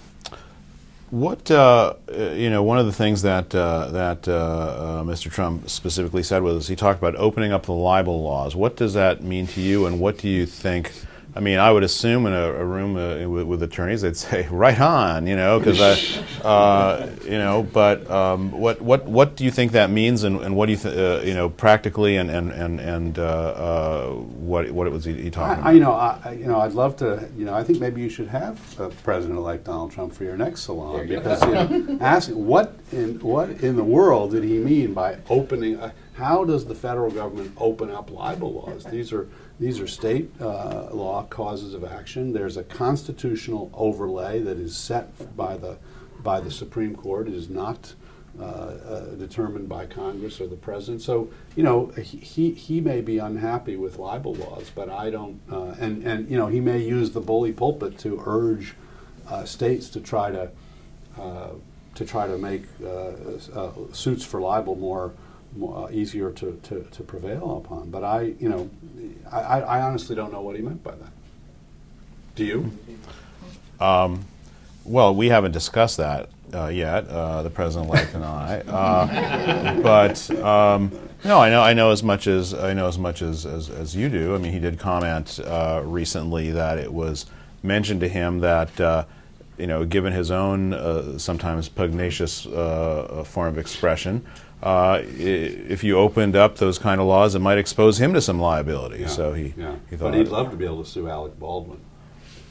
what 1.11 1.51
uh, 1.51 1.95
you 2.13 2.51
know, 2.51 2.63
one 2.63 2.79
of 2.79 2.87
the 2.87 2.93
things 2.93 3.23
that 3.23 3.55
uh, 3.55 3.89
that 3.89 4.29
uh, 4.29 4.33
uh 4.33 5.03
Mr. 5.05 5.33
Trump 5.33 5.69
specifically 5.69 6.23
said 6.23 6.43
was 6.43 6.69
he 6.69 6.77
talked 6.77 6.99
about 6.99 7.17
opening 7.17 7.51
up 7.51 7.65
the 7.65 7.73
libel 7.73 8.23
laws. 8.23 8.55
What 8.55 8.77
does 8.77 8.95
that 8.95 9.23
mean 9.23 9.47
to 9.49 9.61
you, 9.61 9.87
and 9.87 9.99
what 10.01 10.19
do 10.19 10.29
you 10.29 10.45
think 10.45 10.93
I 11.35 11.41
mean, 11.41 11.59
I 11.59 11.71
would 11.71 11.83
assume 11.83 12.27
in 12.27 12.33
a, 12.33 12.53
a 12.53 12.65
room 12.65 12.97
uh, 12.97 13.29
with, 13.29 13.47
with, 13.47 13.63
attorneys, 13.63 14.01
they'd 14.01 14.17
say, 14.17 14.49
"Right 14.51 14.81
on," 14.81 15.27
you 15.27 15.37
know, 15.37 15.59
because 15.59 15.81
I, 15.81 16.47
uh, 16.47 17.11
you 17.25 17.39
know. 17.39 17.63
But 17.63 18.11
um, 18.11 18.51
what 18.51 18.81
what 18.81 19.07
what 19.07 19.37
do 19.37 19.45
you 19.45 19.51
think 19.51 19.73
that 19.73 19.91
means, 19.91 20.25
and, 20.25 20.41
and 20.41 20.57
what 20.57 20.67
do 20.67 20.73
you 20.73 20.79
th- 20.79 20.97
uh, 20.97 21.25
you 21.25 21.35
know 21.35 21.51
practically, 21.51 22.17
and 22.17 22.31
and 22.31 22.51
and 22.51 22.81
and 22.81 23.19
uh, 23.19 23.23
uh, 23.23 24.07
what 24.15 24.71
what 24.71 24.91
was 24.91 25.05
he, 25.05 25.15
he 25.15 25.31
talking 25.31 25.51
I, 25.51 25.55
about? 25.55 25.67
I, 25.67 25.73
you 25.73 25.81
know, 25.81 25.93
I, 25.93 26.33
you 26.33 26.47
know, 26.47 26.61
I'd 26.61 26.73
love 26.73 26.97
to. 26.97 27.29
You 27.37 27.45
know, 27.45 27.55
I 27.55 27.63
think 27.63 27.79
maybe 27.79 28.01
you 28.01 28.09
should 28.09 28.29
have 28.29 28.81
a 28.81 28.89
President-elect 28.89 29.65
Donald 29.65 29.93
Trump 29.93 30.15
for 30.15 30.25
your 30.25 30.37
next 30.37 30.63
salon 30.63 31.07
because 31.07 31.43
you 31.43 31.53
know, 31.53 31.99
asking 32.01 32.47
what 32.47 32.79
in 32.91 33.21
what 33.21 33.51
in 33.51 33.77
the 33.77 33.85
world 33.85 34.31
did 34.31 34.45
he 34.45 34.59
mean 34.59 34.95
by 34.95 35.19
opening? 35.29 35.79
Uh, 35.79 35.93
how 36.15 36.45
does 36.45 36.65
the 36.65 36.75
federal 36.75 37.13
government 37.13 37.53
open 37.59 37.91
up 37.91 38.11
libel 38.11 38.53
laws? 38.55 38.85
These 38.85 39.13
are 39.13 39.29
these 39.61 39.81
are 39.81 39.89
state 39.89 40.31
uh, 40.41 40.89
law 40.93 41.25
causes 41.25 41.75
of 41.75 41.85
action. 41.85 42.33
There's 42.33 42.57
a 42.57 42.63
constitutional 42.63 43.71
overlay 43.75 44.41
that 44.41 44.59
is 44.59 44.77
set 44.77 45.37
by 45.37 45.57
the 45.57 45.79
by 46.23 46.41
the 46.41 46.51
Supreme 46.51 46.95
Court. 46.95 47.29
It 47.29 47.35
is 47.35 47.49
not 47.49 47.95
uh, 48.39 48.45
uh, 48.45 49.01
determined 49.17 49.69
by 49.69 49.87
Congress 49.87 50.41
or 50.41 50.47
the 50.47 50.57
president. 50.57 51.03
So 51.03 51.31
you 51.57 51.65
know 51.65 51.87
he 51.97 52.53
he 52.53 52.81
may 52.81 53.01
be 53.01 53.19
unhappy 53.19 53.75
with 53.75 53.99
libel 53.99 54.35
laws, 54.35 54.71
but 54.73 54.89
I 54.89 55.11
don't. 55.11 55.41
Uh, 55.51 55.75
and 55.81 56.05
and 56.05 56.31
you 56.31 56.37
know 56.37 56.47
he 56.47 56.61
may 56.61 56.79
use 56.79 57.11
the 57.11 57.21
bully 57.21 57.53
pulpit 57.53 57.99
to 57.99 58.23
urge 58.25 58.77
uh, 59.29 59.45
states 59.45 59.89
to 59.91 60.01
try 60.01 60.31
to 60.31 60.51
uh, 61.19 61.51
to 61.97 62.05
try 62.05 62.29
to 62.29 62.39
make 62.39 62.63
suits 63.93 64.25
for 64.25 64.41
libel 64.41 64.77
more 64.77 65.15
uh, 65.63 65.89
easier 65.91 66.31
to, 66.31 66.61
to, 66.65 66.87
to, 66.91 67.03
prevail 67.03 67.63
upon. 67.65 67.91
But 67.91 68.05
I, 68.05 68.35
you 68.39 68.49
know, 68.49 68.71
I, 69.31 69.61
I, 69.61 69.81
honestly 69.83 70.15
don't 70.15 70.33
know 70.33 70.41
what 70.41 70.57
he 70.57 70.63
meant 70.63 70.83
by 70.85 70.93
that. 70.93 71.11
Do 72.35 72.45
you? 72.45 72.71
Um, 73.81 74.25
well, 74.85 75.15
we 75.15 75.29
haven't 75.29 75.53
discussed 75.53 75.97
that 75.97 76.31
uh, 76.55 76.69
yet, 76.69 77.09
uh, 77.09 77.43
the 77.43 77.51
president-elect 77.51 78.15
and 78.15 78.25
I. 78.25 78.61
Uh, 78.61 79.81
but 79.83 80.31
um, 80.43 80.93
No, 81.25 81.41
I 81.41 81.51
know. 81.51 81.63
I 81.63 81.75
know 81.75 81.91
as 81.91 82.03
much 82.03 82.27
as 82.27 82.55
I 82.55 82.73
know 82.73 82.87
as 82.87 82.99
much 82.99 83.23
as, 83.23 83.45
as, 83.45 83.69
as 83.69 83.97
you 83.97 84.09
do. 84.09 84.35
I 84.35 84.39
mean, 84.39 84.53
he 84.53 84.61
did 84.61 84.79
comment 84.79 85.41
uh, 85.41 85.83
recently 85.85 86.53
that 86.53 86.79
it 86.79 86.93
was 86.93 87.27
mentioned 87.63 88.01
to 88.01 88.09
him 88.09 88.39
that 88.41 88.81
uh, 88.81 89.05
you 89.59 89.67
know, 89.67 89.85
given 89.85 90.13
his 90.13 90.31
own 90.31 90.73
uh, 90.73 91.19
sometimes 91.19 91.69
pugnacious 91.69 92.47
uh, 92.47 93.25
form 93.27 93.49
of 93.49 93.59
expression, 93.59 94.25
uh, 94.63 95.01
if 95.05 95.85
you 95.85 95.97
opened 95.99 96.35
up 96.37 96.57
those 96.57 96.79
kind 96.79 97.01
of 97.01 97.07
laws, 97.07 97.35
it 97.35 97.39
might 97.41 97.59
expose 97.59 97.99
him 98.01 98.13
to 98.15 98.21
some 98.21 98.41
liability. 98.41 99.01
Yeah, 99.03 99.07
So 99.09 99.33
he, 99.33 99.55
yeah. 99.57 99.77
he 99.89 99.97
thought, 99.97 100.13
but 100.13 100.19
he'd 100.19 100.29
love 100.29 100.51
to 100.51 100.57
be 100.57 100.65
able 100.65 100.83
to 100.83 100.89
sue 100.91 101.09
Alec 101.09 101.39
Baldwin. 101.39 101.81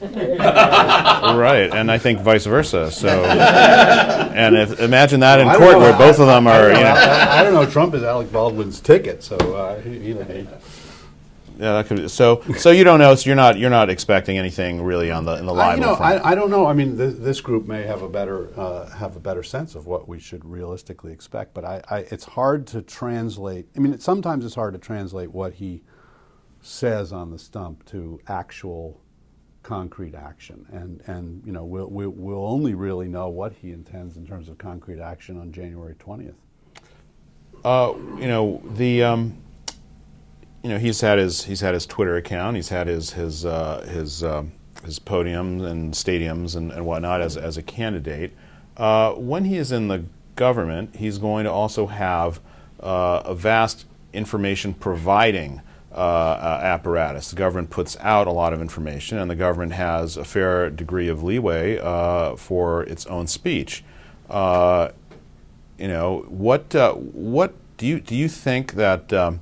right, 0.00 1.70
and 1.74 1.90
I 1.90 1.98
think 1.98 2.20
vice 2.20 2.46
versa. 2.46 2.90
So, 2.92 3.08
and 3.24 4.56
if, 4.56 4.78
imagine 4.80 5.20
that 5.20 5.40
in 5.40 5.48
court 5.48 5.72
know, 5.72 5.78
where 5.80 5.92
I- 5.92 5.98
both 5.98 6.20
of 6.20 6.26
them 6.28 6.46
I 6.46 6.56
are, 6.58 6.68
don't 6.68 6.78
you 6.78 6.84
know. 6.84 6.90
I, 6.90 7.40
I 7.40 7.42
don't 7.42 7.54
know. 7.54 7.66
Trump 7.66 7.94
is 7.94 8.02
Alec 8.04 8.30
Baldwin's 8.32 8.78
ticket, 8.80 9.22
so 9.24 9.36
uh, 9.36 9.80
he, 9.80 9.98
he, 9.98 10.12
he, 10.14 10.46
Yeah, 11.58 11.72
that 11.72 11.86
could 11.86 11.96
be, 11.96 12.08
so 12.08 12.42
so 12.56 12.70
you 12.70 12.84
don't 12.84 13.00
know. 13.00 13.16
So 13.16 13.26
you're 13.26 13.36
not 13.36 13.58
you're 13.58 13.68
not 13.68 13.90
expecting 13.90 14.38
anything 14.38 14.80
really 14.80 15.10
on 15.10 15.24
the 15.24 15.34
in 15.38 15.46
the 15.46 15.52
I, 15.52 15.56
libel 15.56 15.78
you 15.78 15.86
know. 15.86 15.94
I, 15.94 16.30
I 16.30 16.34
don't 16.36 16.50
know. 16.50 16.66
I 16.66 16.72
mean, 16.72 16.96
this, 16.96 17.16
this 17.16 17.40
group 17.40 17.66
may 17.66 17.82
have 17.82 18.02
a 18.02 18.08
better 18.08 18.48
uh, 18.56 18.88
have 18.90 19.16
a 19.16 19.20
better 19.20 19.42
sense 19.42 19.74
of 19.74 19.86
what 19.86 20.06
we 20.06 20.20
should 20.20 20.44
realistically 20.44 21.12
expect, 21.12 21.54
but 21.54 21.64
I, 21.64 21.82
I, 21.90 21.98
it's 22.10 22.24
hard 22.24 22.68
to 22.68 22.82
translate. 22.82 23.66
I 23.76 23.80
mean, 23.80 23.92
it, 23.92 24.02
sometimes 24.02 24.44
it's 24.44 24.54
hard 24.54 24.74
to 24.74 24.78
translate 24.78 25.32
what 25.32 25.54
he 25.54 25.82
says 26.60 27.12
on 27.12 27.30
the 27.30 27.38
stump 27.38 27.84
to 27.86 28.20
actual 28.28 29.00
concrete 29.64 30.14
action, 30.14 30.64
and 30.70 31.02
and 31.08 31.42
you 31.44 31.50
know, 31.50 31.64
we'll 31.64 31.88
we'll, 31.88 32.10
we'll 32.10 32.46
only 32.46 32.74
really 32.74 33.08
know 33.08 33.28
what 33.28 33.52
he 33.52 33.72
intends 33.72 34.16
in 34.16 34.24
terms 34.24 34.48
of 34.48 34.58
concrete 34.58 35.00
action 35.00 35.36
on 35.40 35.50
January 35.50 35.96
twentieth. 35.98 36.36
Uh, 37.64 37.94
you 38.18 38.28
know 38.28 38.62
the 38.76 39.02
um, 39.02 39.36
you 40.68 40.74
know 40.74 40.80
he's 40.80 41.00
had 41.00 41.18
his 41.18 41.44
he's 41.44 41.62
had 41.62 41.72
his 41.72 41.86
Twitter 41.86 42.16
account. 42.16 42.56
He's 42.56 42.68
had 42.68 42.88
his 42.88 43.12
his 43.12 43.46
uh, 43.46 43.86
his 43.90 44.22
um, 44.22 44.52
his 44.84 44.98
podiums 44.98 45.64
and 45.64 45.94
stadiums 45.94 46.54
and, 46.54 46.70
and 46.70 46.84
whatnot 46.84 47.22
as 47.22 47.38
as 47.38 47.56
a 47.56 47.62
candidate. 47.62 48.34
Uh, 48.76 49.12
when 49.12 49.46
he 49.46 49.56
is 49.56 49.72
in 49.72 49.88
the 49.88 50.04
government, 50.36 50.96
he's 50.96 51.16
going 51.16 51.44
to 51.44 51.50
also 51.50 51.86
have 51.86 52.42
uh, 52.80 53.22
a 53.24 53.34
vast 53.34 53.86
information 54.12 54.74
providing. 54.74 55.62
Uh, 55.90 56.00
uh, 56.00 56.60
apparatus. 56.62 57.30
The 57.30 57.36
government 57.36 57.70
puts 57.70 57.96
out 58.00 58.26
a 58.26 58.30
lot 58.30 58.52
of 58.52 58.60
information, 58.60 59.16
and 59.16 59.28
the 59.28 59.34
government 59.34 59.72
has 59.72 60.18
a 60.18 60.22
fair 60.22 60.68
degree 60.68 61.08
of 61.08 61.22
leeway 61.22 61.78
uh, 61.78 62.36
for 62.36 62.82
its 62.82 63.06
own 63.06 63.26
speech. 63.26 63.82
You 64.30 64.92
know 65.78 66.26
what 66.28 66.74
what 66.94 67.54
do 67.78 67.86
you 67.86 68.00
do 68.00 68.14
you 68.14 68.28
think 68.28 68.74
that 68.74 69.12
um, 69.14 69.40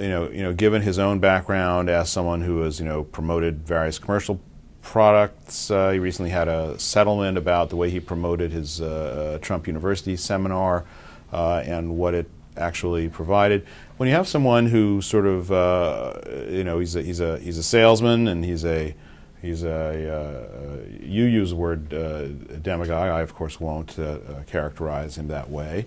you 0.00 0.08
know 0.08 0.30
you 0.30 0.42
know 0.42 0.52
given 0.52 0.82
his 0.82 0.98
own 0.98 1.18
background 1.18 1.88
as 1.88 2.10
someone 2.10 2.40
who 2.40 2.60
has 2.60 2.78
you 2.80 2.86
know 2.86 3.04
promoted 3.04 3.66
various 3.66 3.98
commercial 3.98 4.40
products 4.82 5.70
uh, 5.70 5.90
he 5.90 5.98
recently 5.98 6.30
had 6.30 6.48
a 6.48 6.78
settlement 6.78 7.36
about 7.36 7.68
the 7.68 7.76
way 7.76 7.90
he 7.90 8.00
promoted 8.00 8.50
his 8.50 8.80
uh, 8.80 9.38
Trump 9.42 9.66
University 9.66 10.16
seminar 10.16 10.84
uh, 11.32 11.62
and 11.64 11.96
what 11.96 12.14
it 12.14 12.28
actually 12.56 13.08
provided 13.08 13.64
when 13.98 14.08
you 14.08 14.14
have 14.14 14.26
someone 14.26 14.66
who 14.66 15.00
sort 15.00 15.26
of 15.26 15.52
uh, 15.52 16.14
you 16.48 16.64
know 16.64 16.78
he's 16.78 16.96
a, 16.96 17.02
he's 17.02 17.20
a 17.20 17.38
he's 17.38 17.58
a 17.58 17.62
salesman 17.62 18.26
and 18.26 18.44
he's 18.44 18.64
a 18.64 18.94
He's 19.42 19.62
a, 19.62 20.12
uh, 20.12 20.86
you 21.00 21.24
use 21.24 21.50
the 21.50 21.56
word 21.56 21.94
uh, 21.94 22.26
demagogue. 22.60 23.08
I, 23.08 23.22
of 23.22 23.34
course, 23.34 23.58
won't 23.58 23.98
uh, 23.98 24.02
uh, 24.02 24.42
characterize 24.46 25.16
him 25.16 25.28
that 25.28 25.48
way. 25.48 25.86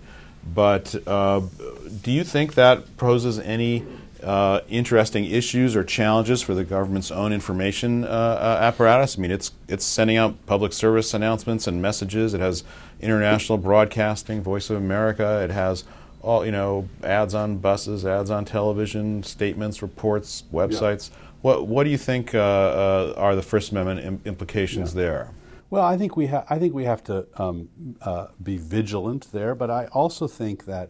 But 0.54 0.95
uh, 1.08 1.41
do 2.02 2.12
you 2.12 2.23
think 2.23 2.56
that 2.56 2.97
poses 2.97 3.39
any 3.39 3.86
uh, 4.24 4.62
interesting 4.70 5.26
issues 5.26 5.76
or 5.76 5.84
challenges 5.84 6.42
for 6.42 6.54
the 6.54 6.64
government's 6.64 7.12
own 7.12 7.34
information 7.34 8.06
apparatus? 8.06 9.18
I 9.18 9.22
mean, 9.22 9.32
it's, 9.32 9.52
it's 9.68 9.86
sending 9.86 10.18
out 10.18 10.46
public 10.46 10.74
service 10.74 11.14
announcements 11.14 11.68
and 11.68 11.82
messages. 11.82 12.34
It 12.34 12.42
has 12.42 12.64
international 13.02 13.58
broadcasting, 13.58 14.42
Voice 14.42 14.70
of 14.70 14.78
America. 14.78 15.44
It 15.44 15.52
has 15.52 15.84
all, 16.22 16.46
you 16.46 16.52
know, 16.52 16.88
ads 17.04 17.36
on 17.36 17.58
buses, 17.58 18.06
ads 18.06 18.32
on 18.32 18.46
television, 18.46 19.22
statements, 19.24 19.82
reports, 19.82 20.44
websites. 20.52 21.12
What 21.42 21.68
What 21.68 21.84
do 21.84 21.90
you 21.90 21.98
think 21.98 22.34
uh, 22.34 22.40
uh, 22.40 23.14
are 23.18 23.36
the 23.36 23.42
First 23.42 23.72
Amendment 23.72 24.00
Im- 24.00 24.22
implications 24.24 24.94
there? 24.94 25.30
Well, 25.70 25.84
I 25.84 25.98
think 25.98 26.16
we 26.16 26.28
ha- 26.28 26.46
I 26.50 26.58
think 26.58 26.74
we 26.74 26.86
have 26.86 27.04
to 27.06 27.28
um, 27.36 27.68
uh, 28.02 28.28
be 28.42 28.58
vigilant 28.58 29.32
there, 29.34 29.54
but 29.54 29.70
I 29.70 29.88
also 29.88 30.28
think 30.28 30.66
that 30.66 30.90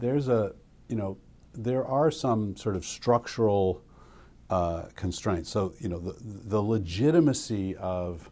there's 0.00 0.28
a 0.28 0.54
you 0.88 0.96
know 0.96 1.16
there 1.54 1.84
are 1.86 2.10
some 2.10 2.56
sort 2.56 2.76
of 2.76 2.84
structural 2.84 3.82
uh, 4.50 4.84
constraints. 4.94 5.50
So 5.50 5.74
you 5.80 5.88
know 5.88 5.98
the 5.98 6.16
the 6.20 6.62
legitimacy 6.62 7.76
of 7.76 8.30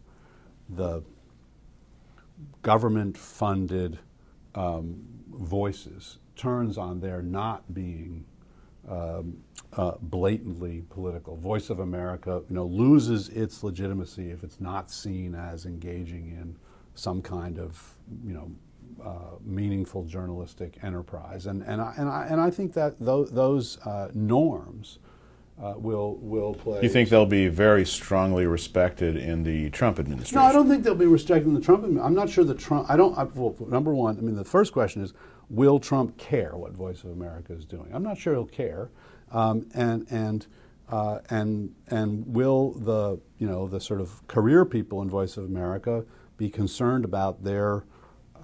the 0.69 1.03
government 2.63 3.17
funded 3.17 3.99
um, 4.55 5.03
voices 5.31 6.19
turns 6.37 6.79
on 6.79 7.01
their 7.01 7.23
not 7.23 7.73
being 7.75 8.25
um, 8.89 9.43
uh, 9.75 9.93
blatantly 10.01 10.83
political. 10.91 11.37
Voice 11.37 11.71
of 11.71 11.79
America, 11.79 12.43
you 12.49 12.55
know, 12.55 12.67
loses 12.67 13.29
its 13.29 13.63
legitimacy 13.63 14.31
if 14.31 14.43
it's 14.43 14.61
not 14.61 14.91
seen 14.91 15.35
as 15.35 15.67
engaging 15.67 16.29
in 16.31 16.57
some 16.95 17.23
kind 17.23 17.59
of, 17.59 17.95
you 18.25 18.35
know, 18.35 18.51
uh, 19.05 19.37
meaningful 19.45 20.05
journalistic 20.05 20.79
enterprise. 20.83 21.47
And, 21.47 21.63
and, 21.63 21.81
I, 21.81 21.95
and, 21.97 22.09
I, 22.09 22.27
and 22.29 22.41
I 22.41 22.51
think 22.51 22.73
that 22.75 22.99
those, 23.01 23.31
those 23.31 23.79
uh, 23.79 24.09
norms 24.15 24.99
uh, 25.63 25.75
will, 25.77 26.17
will 26.17 26.55
play. 26.55 26.83
You 26.83 26.89
think 26.89 27.09
they'll 27.09 27.27
be 27.27 27.49
very 27.49 27.85
strongly 27.85 28.47
respected 28.47 29.17
in 29.17 29.43
the 29.43 29.71
Trump 29.71 29.99
administration? 29.99 30.39
No, 30.39 30.45
I 30.45 30.53
don't 30.53 30.69
think 30.69 30.83
they'll 30.83 30.95
be 30.95 31.07
respecting 31.07 31.55
the 31.55 31.61
Trump. 31.61 31.85
admi- 31.85 32.05
I'm 32.05 32.15
not 32.15 32.31
sure 32.31 32.45
that 32.45 32.59
Trump. 32.59 32.91
I 32.91 32.97
don't. 32.97 33.17
I, 33.17 33.25
well, 33.25 33.55
number 33.69 33.95
one, 33.95 34.19
I 34.19 34.21
mean, 34.23 34.35
the 34.35 34.45
first 34.45 34.73
question 34.73 35.03
is, 35.03 35.13
will 35.51 35.79
Trump 35.79 36.17
care 36.17 36.57
what 36.57 36.73
Voice 36.73 37.05
of 37.05 37.11
America 37.11 37.53
is 37.53 37.65
doing? 37.65 37.91
I'm 37.93 38.03
not 38.03 38.19
sure 38.19 38.33
he'll 38.33 38.47
care, 38.47 38.91
um, 39.31 39.67
and 39.75 40.07
and 40.11 40.47
uh, 40.91 41.19
and 41.31 41.75
and 41.89 42.27
will 42.27 42.73
the 42.73 43.21
you 43.39 43.47
know 43.47 43.69
the 43.69 43.81
sort 43.81 44.01
of 44.01 44.27
career 44.27 44.65
people 44.65 45.03
in 45.03 45.11
Voice 45.11 45.37
of 45.37 45.45
America 45.45 46.05
be 46.39 46.49
concerned 46.49 47.05
about 47.05 47.45
their 47.45 47.85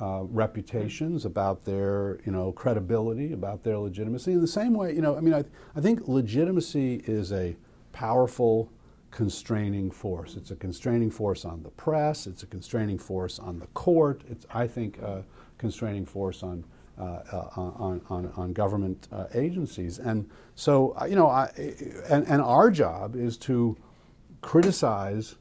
uh, 0.01 0.23
reputations, 0.25 1.25
about 1.25 1.65
their 1.65 2.19
you 2.25 2.33
know 2.33 2.53
credibility, 2.53 3.33
about 3.33 3.63
their 3.63 3.79
legitimacy? 3.79 4.33
In 4.33 4.41
the 4.41 4.47
same 4.47 4.75
way, 4.75 4.95
you 4.95 5.01
know, 5.01 5.17
I 5.17 5.21
mean, 5.21 5.35
I, 5.35 5.45
I 5.77 5.81
think 5.81 6.07
legitimacy 6.09 7.03
is 7.07 7.33
a 7.33 7.57
powerful 7.93 8.71
constraining 9.11 9.91
force. 9.91 10.37
It's 10.37 10.51
a 10.51 10.57
constraining 10.57 11.11
force 11.11 11.45
on 11.45 11.63
the 11.63 11.71
press. 11.71 12.27
It's 12.27 12.43
a 12.43 12.47
constraining 12.47 12.99
force 12.99 13.39
on 13.39 13.59
the 13.59 13.67
court. 13.69 14.23
It's, 14.29 14.47
I 14.53 14.67
think, 14.67 14.99
a 14.99 15.25
constraining 15.57 16.05
force 16.05 16.43
on 16.43 16.65
uh, 16.99 17.23
uh, 17.33 17.49
on, 17.57 18.01
on, 18.11 18.33
on 18.37 18.53
government 18.53 19.07
uh, 19.13 19.27
agencies. 19.33 20.01
And 20.01 20.29
so, 20.57 20.97
uh, 21.01 21.05
you 21.05 21.15
know, 21.15 21.29
I, 21.29 21.49
and, 22.11 22.27
and 22.27 22.43
our 22.43 22.73
job 22.73 23.15
is 23.15 23.37
to 23.39 23.77
criticize. 24.41 25.37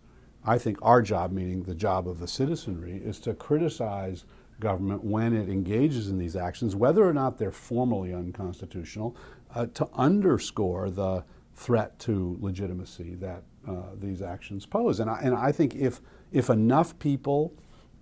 I 0.46 0.60
think 0.60 0.78
our 0.84 1.02
job, 1.02 1.32
meaning 1.32 1.64
the 1.64 1.74
job 1.74 2.08
of 2.08 2.20
the 2.20 2.28
citizenry, 2.28 2.98
is 3.04 3.20
to 3.22 3.34
criticize 3.34 4.26
government 4.60 5.04
when 5.04 5.34
it 5.36 5.50
engages 5.50 6.10
in 6.10 6.18
these 6.18 6.36
actions, 6.36 6.76
whether 6.76 7.08
or 7.08 7.14
not 7.14 7.38
they're 7.38 7.52
formally 7.52 8.14
unconstitutional, 8.14 9.16
uh, 9.56 9.66
to 9.74 9.88
underscore 9.94 10.90
the 10.90 11.24
threat 11.56 11.98
to 12.00 12.38
legitimacy 12.42 13.16
that 13.16 13.44
uh, 13.68 13.74
these 14.00 14.22
actions 14.22 14.66
pose. 14.66 15.00
And 15.00 15.10
I, 15.10 15.20
and 15.22 15.36
I 15.36 15.52
think 15.52 15.76
if, 15.76 16.02
if 16.32 16.50
enough 16.50 16.98
people 17.00 17.54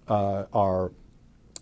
uh, 0.08 0.46
are 0.54 0.92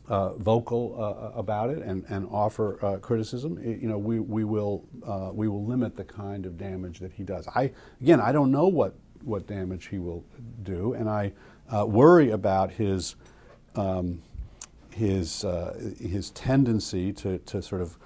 uh, 0.09 0.33
vocal 0.33 0.95
uh, 1.01 1.37
about 1.39 1.69
it 1.69 1.79
and, 1.81 2.03
and 2.09 2.27
offer 2.29 2.83
uh, 2.85 2.97
criticism, 2.97 3.57
i- 3.63 3.67
you 3.67 3.87
know, 3.87 3.97
we, 3.97 4.19
we, 4.19 4.43
will, 4.43 4.83
uh, 5.05 5.29
we 5.33 5.47
will 5.47 5.65
limit 5.65 5.95
the 5.95 6.03
kind 6.03 6.45
of 6.45 6.57
damage 6.57 6.99
that 6.99 7.13
he 7.13 7.23
does. 7.23 7.47
I, 7.55 7.71
again, 8.01 8.19
I 8.19 8.31
don't 8.33 8.51
know 8.51 8.67
what, 8.67 8.95
what 9.23 9.47
damage 9.47 9.87
he 9.87 9.99
will 9.99 10.25
do, 10.63 10.93
and 10.93 11.09
I 11.09 11.31
uh, 11.73 11.85
worry 11.85 12.31
about 12.31 12.71
his, 12.71 13.15
um, 13.75 14.21
his, 14.93 15.43
uh, 15.43 15.93
his 15.99 16.31
tendency 16.31 17.11
to, 17.13 17.39
to 17.39 17.61
sort 17.61 17.81
of 17.81 17.97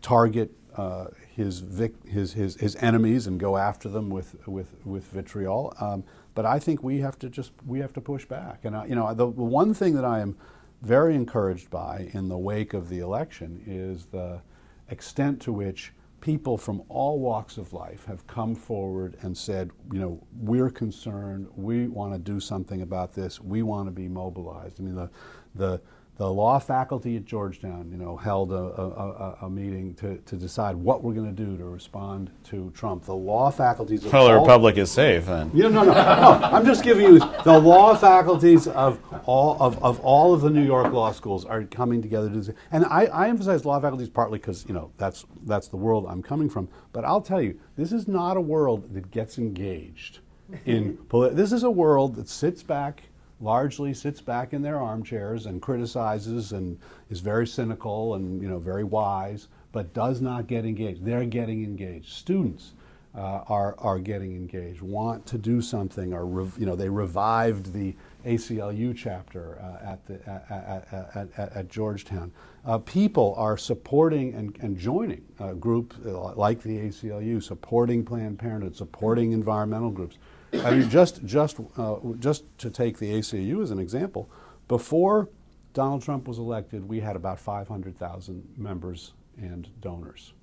target 0.00 0.50
uh, 0.76 1.06
his, 1.34 1.60
vic- 1.60 2.06
his, 2.06 2.32
his, 2.32 2.56
his 2.56 2.76
enemies 2.76 3.26
and 3.26 3.38
go 3.38 3.56
after 3.56 3.88
them 3.88 4.08
with, 4.08 4.36
with, 4.46 4.74
with 4.84 5.04
vitriol. 5.04 5.74
Um, 5.80 6.04
but 6.34 6.46
I 6.46 6.58
think 6.58 6.82
we 6.82 6.98
have 6.98 7.18
to 7.20 7.28
just 7.28 7.52
we 7.66 7.78
have 7.80 7.92
to 7.92 8.00
push 8.00 8.24
back. 8.24 8.64
And 8.64 8.74
I, 8.74 8.86
you 8.86 8.94
know, 8.94 9.08
the, 9.08 9.26
the 9.26 9.42
one 9.42 9.74
thing 9.74 9.94
that 9.94 10.04
I 10.04 10.20
am 10.20 10.36
very 10.80 11.14
encouraged 11.14 11.70
by 11.70 12.10
in 12.14 12.28
the 12.28 12.38
wake 12.38 12.74
of 12.74 12.88
the 12.88 13.00
election 13.00 13.62
is 13.66 14.06
the 14.06 14.40
extent 14.88 15.40
to 15.42 15.52
which 15.52 15.92
people 16.20 16.56
from 16.56 16.82
all 16.88 17.18
walks 17.18 17.58
of 17.58 17.72
life 17.72 18.04
have 18.06 18.26
come 18.26 18.54
forward 18.54 19.16
and 19.22 19.36
said, 19.36 19.70
you 19.92 19.98
know, 19.98 20.22
we're 20.40 20.70
concerned, 20.70 21.48
we 21.56 21.88
want 21.88 22.12
to 22.12 22.18
do 22.18 22.38
something 22.40 22.82
about 22.82 23.12
this, 23.12 23.40
we 23.40 23.62
want 23.62 23.86
to 23.88 23.90
be 23.90 24.08
mobilized. 24.08 24.80
I 24.80 24.84
mean, 24.84 24.94
the, 24.94 25.10
the, 25.56 25.80
the 26.22 26.30
law 26.32 26.56
faculty 26.56 27.16
at 27.16 27.24
Georgetown, 27.24 27.88
you 27.90 27.96
know, 27.98 28.16
held 28.16 28.52
a, 28.52 28.54
a, 28.54 29.38
a, 29.42 29.50
meeting 29.50 29.92
to, 29.94 30.18
to 30.18 30.36
decide 30.36 30.76
what 30.76 31.02
we're 31.02 31.14
going 31.14 31.34
to 31.34 31.44
do 31.44 31.56
to 31.56 31.64
respond 31.64 32.30
to 32.44 32.70
Trump. 32.76 33.04
The 33.04 33.14
law 33.14 33.50
faculties. 33.50 34.04
Of 34.04 34.12
Well, 34.12 34.28
the 34.28 34.34
all- 34.34 34.40
Republic 34.46 34.76
is 34.76 34.88
safe 34.88 35.26
then. 35.26 35.50
yeah, 35.52 35.66
no, 35.66 35.82
no, 35.82 35.92
no. 35.92 36.38
I'm 36.44 36.64
just 36.64 36.84
giving 36.84 37.06
you 37.06 37.18
the 37.42 37.58
law 37.58 37.96
faculties 37.96 38.68
of 38.68 39.00
all 39.24 39.56
of, 39.60 39.82
of 39.82 39.98
all 39.98 40.32
of 40.32 40.42
the 40.42 40.50
New 40.50 40.62
York 40.64 40.92
law 40.92 41.10
schools 41.10 41.44
are 41.44 41.64
coming 41.64 42.00
together 42.00 42.30
to. 42.30 42.40
do- 42.40 42.54
And 42.70 42.84
I, 42.84 43.06
I 43.06 43.28
emphasize 43.28 43.64
law 43.64 43.80
faculties 43.80 44.08
partly 44.08 44.38
because 44.38 44.64
you 44.68 44.74
know 44.74 44.92
that's 44.98 45.26
that's 45.44 45.66
the 45.66 45.76
world 45.76 46.06
I'm 46.08 46.22
coming 46.22 46.48
from. 46.48 46.68
But 46.92 47.04
I'll 47.04 47.20
tell 47.20 47.42
you, 47.42 47.58
this 47.76 47.90
is 47.90 48.06
not 48.06 48.36
a 48.36 48.40
world 48.40 48.94
that 48.94 49.10
gets 49.10 49.38
engaged 49.38 50.20
in. 50.66 50.98
Poli- 51.08 51.34
this 51.34 51.50
is 51.50 51.64
a 51.64 51.70
world 51.70 52.14
that 52.14 52.28
sits 52.28 52.62
back. 52.62 53.02
Largely 53.42 53.92
sits 53.92 54.20
back 54.20 54.52
in 54.52 54.62
their 54.62 54.80
armchairs 54.80 55.46
and 55.46 55.60
criticizes 55.60 56.52
and 56.52 56.78
is 57.10 57.20
very 57.20 57.46
cynical 57.46 58.14
and 58.14 58.40
you 58.40 58.48
know 58.48 58.58
very 58.58 58.84
wise, 58.84 59.48
but 59.72 59.92
does 59.92 60.20
not 60.20 60.46
get 60.46 60.64
engaged. 60.64 61.04
They're 61.04 61.26
getting 61.26 61.64
engaged. 61.64 62.12
Students, 62.12 62.72
uh, 63.14 63.44
are, 63.48 63.74
are 63.78 63.98
getting 63.98 64.34
engaged, 64.34 64.80
want 64.80 65.26
to 65.26 65.36
do 65.36 65.60
something, 65.60 66.14
or 66.14 66.48
you 66.58 66.64
know 66.64 66.74
they 66.74 66.88
revived 66.88 67.72
the 67.72 67.94
ACLU 68.24 68.96
chapter 68.96 69.58
uh, 69.60 69.92
at, 69.92 70.06
the, 70.06 70.14
at, 70.28 70.88
at, 71.14 71.28
at, 71.36 71.56
at 71.56 71.68
Georgetown. 71.68 72.32
Uh, 72.64 72.78
people 72.78 73.34
are 73.36 73.58
supporting 73.58 74.32
and, 74.34 74.56
and 74.60 74.78
joining 74.78 75.22
uh, 75.40 75.52
groups 75.52 75.96
uh, 76.06 76.32
like 76.34 76.62
the 76.62 76.78
ACLU, 76.78 77.42
supporting 77.42 78.04
Planned 78.04 78.38
Parenthood, 78.38 78.76
supporting 78.76 79.32
environmental 79.32 79.90
groups. 79.90 80.16
I 80.54 80.70
mean, 80.76 80.90
just 80.90 81.24
just 81.24 81.58
uh, 81.76 81.96
just 82.18 82.44
to 82.58 82.70
take 82.70 82.98
the 82.98 83.12
ACLU 83.14 83.62
as 83.62 83.70
an 83.70 83.78
example, 83.78 84.28
before 84.68 85.28
Donald 85.72 86.02
Trump 86.02 86.28
was 86.28 86.38
elected, 86.38 86.86
we 86.86 87.00
had 87.00 87.16
about 87.16 87.38
500,000 87.38 88.54
members 88.58 89.14
and 89.38 89.68
donors. 89.80 90.34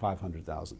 500,000. 0.00 0.78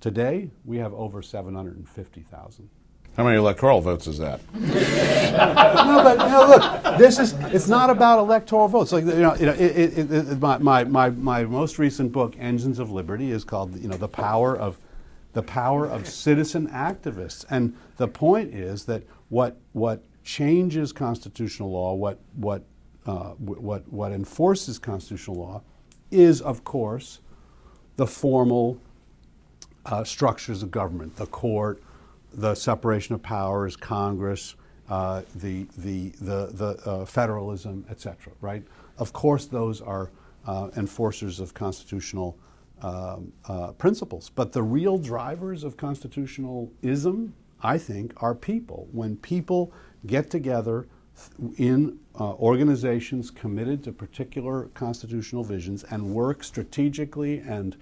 Today, 0.00 0.50
we 0.64 0.78
have 0.78 0.92
over 0.94 1.22
750,000. 1.22 2.68
How 3.16 3.24
many 3.24 3.36
electoral 3.36 3.80
votes 3.80 4.06
is 4.06 4.18
that? 4.18 4.40
no, 4.54 6.02
but 6.02 6.18
look, 6.18 6.98
this 6.98 7.18
is, 7.18 7.32
it's 7.52 7.66
not 7.68 7.90
about 7.90 8.18
electoral 8.20 8.68
votes. 8.68 8.92
Like, 8.92 9.04
you 9.04 9.14
know, 9.14 9.34
you 9.34 9.46
know 9.46 9.52
it, 9.54 9.98
it, 9.98 10.10
it- 10.12 10.40
my, 10.40 10.58
my, 10.58 10.84
my, 10.84 11.10
my 11.10 11.44
most 11.44 11.78
recent 11.78 12.12
book, 12.12 12.34
Engines 12.38 12.78
of 12.78 12.90
Liberty, 12.90 13.30
is 13.32 13.42
called, 13.44 13.76
you 13.80 13.88
know, 13.88 13.96
the 13.96 14.08
power 14.08 14.56
of, 14.56 14.78
the 15.38 15.42
power 15.44 15.86
of 15.86 16.08
citizen 16.08 16.66
activists. 16.70 17.44
And 17.48 17.72
the 17.96 18.08
point 18.08 18.52
is 18.52 18.84
that 18.86 19.04
what, 19.28 19.56
what 19.72 20.02
changes 20.24 20.92
constitutional 20.92 21.70
law, 21.70 21.94
what, 21.94 22.18
what, 22.34 22.64
uh, 23.06 23.34
what, 23.34 23.86
what 23.86 24.10
enforces 24.10 24.80
constitutional 24.80 25.36
law 25.36 25.62
is, 26.10 26.40
of 26.40 26.64
course, 26.64 27.20
the 27.94 28.04
formal 28.04 28.80
uh, 29.86 30.02
structures 30.02 30.64
of 30.64 30.72
government, 30.72 31.14
the 31.14 31.26
court, 31.26 31.80
the 32.32 32.56
separation 32.56 33.14
of 33.14 33.22
powers, 33.22 33.76
Congress, 33.76 34.56
uh, 34.88 35.22
the, 35.36 35.68
the, 35.76 36.08
the, 36.20 36.46
the 36.46 36.82
uh, 36.84 37.04
federalism, 37.04 37.86
etc. 37.88 38.32
Right? 38.40 38.64
Of 38.98 39.12
course, 39.12 39.46
those 39.46 39.80
are 39.82 40.10
uh, 40.48 40.70
enforcers 40.76 41.38
of 41.38 41.54
constitutional 41.54 42.36
um, 42.82 43.32
uh, 43.48 43.72
principles. 43.72 44.30
But 44.34 44.52
the 44.52 44.62
real 44.62 44.98
drivers 44.98 45.64
of 45.64 45.76
constitutionalism, 45.76 47.34
I 47.62 47.78
think, 47.78 48.12
are 48.22 48.34
people. 48.34 48.88
When 48.92 49.16
people 49.16 49.72
get 50.06 50.30
together 50.30 50.86
in 51.56 51.98
uh, 52.18 52.34
organizations 52.34 53.30
committed 53.30 53.82
to 53.84 53.92
particular 53.92 54.66
constitutional 54.74 55.42
visions 55.42 55.84
and 55.90 56.14
work 56.14 56.44
strategically 56.44 57.40
and 57.40 57.76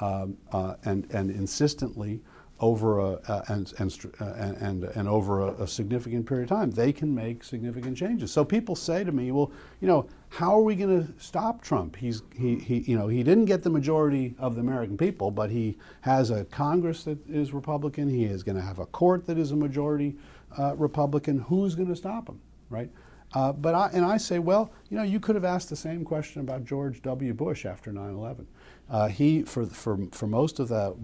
um, 0.00 0.36
uh, 0.52 0.74
and 0.84 1.06
and 1.12 1.30
insistently 1.30 2.20
over 2.60 2.98
a 2.98 3.12
uh, 3.28 3.44
and 3.48 3.72
and, 3.78 4.14
uh, 4.20 4.24
and 4.24 4.84
and 4.84 5.08
over 5.08 5.48
a, 5.48 5.62
a 5.62 5.68
significant 5.68 6.26
period 6.26 6.50
of 6.50 6.58
time, 6.58 6.70
they 6.70 6.92
can 6.92 7.14
make 7.14 7.44
significant 7.44 7.96
changes. 7.96 8.32
So 8.32 8.44
people 8.44 8.74
say 8.74 9.04
to 9.04 9.12
me, 9.12 9.30
"Well, 9.30 9.52
you 9.80 9.88
know, 9.88 10.08
how 10.28 10.58
are 10.58 10.62
we 10.62 10.74
going 10.74 11.06
to 11.06 11.22
stop 11.22 11.62
Trump? 11.62 11.96
He's 11.96 12.22
he, 12.36 12.56
he 12.56 12.78
you 12.80 12.98
know 12.98 13.08
he 13.08 13.22
didn't 13.22 13.44
get 13.44 13.62
the 13.62 13.70
majority 13.70 14.34
of 14.38 14.54
the 14.54 14.60
American 14.60 14.96
people, 14.96 15.30
but 15.30 15.50
he 15.50 15.78
has 16.00 16.30
a 16.30 16.44
Congress 16.46 17.04
that 17.04 17.18
is 17.28 17.52
Republican. 17.52 18.08
He 18.08 18.24
is 18.24 18.42
going 18.42 18.56
to 18.56 18.62
have 18.62 18.78
a 18.78 18.86
court 18.86 19.26
that 19.26 19.38
is 19.38 19.52
a 19.52 19.56
majority 19.56 20.16
uh, 20.58 20.74
Republican. 20.76 21.38
Who's 21.38 21.74
going 21.74 21.88
to 21.88 21.96
stop 21.96 22.28
him, 22.28 22.40
right?" 22.70 22.90
Uh, 23.34 23.52
but 23.52 23.74
I, 23.74 23.90
and 23.92 24.04
I 24.04 24.16
say, 24.16 24.38
well, 24.38 24.72
you 24.88 24.96
know, 24.96 25.02
you 25.02 25.20
could 25.20 25.34
have 25.34 25.44
asked 25.44 25.68
the 25.68 25.76
same 25.76 26.02
question 26.02 26.40
about 26.40 26.64
George 26.64 27.02
W. 27.02 27.34
Bush 27.34 27.66
after 27.66 27.92
9/11. 27.92 28.46
Uh, 28.90 29.08
he, 29.08 29.42
for, 29.42 29.66
for, 29.66 29.98
for 30.12 30.26
most 30.26 30.60
of 30.60 30.68
the 30.68 30.96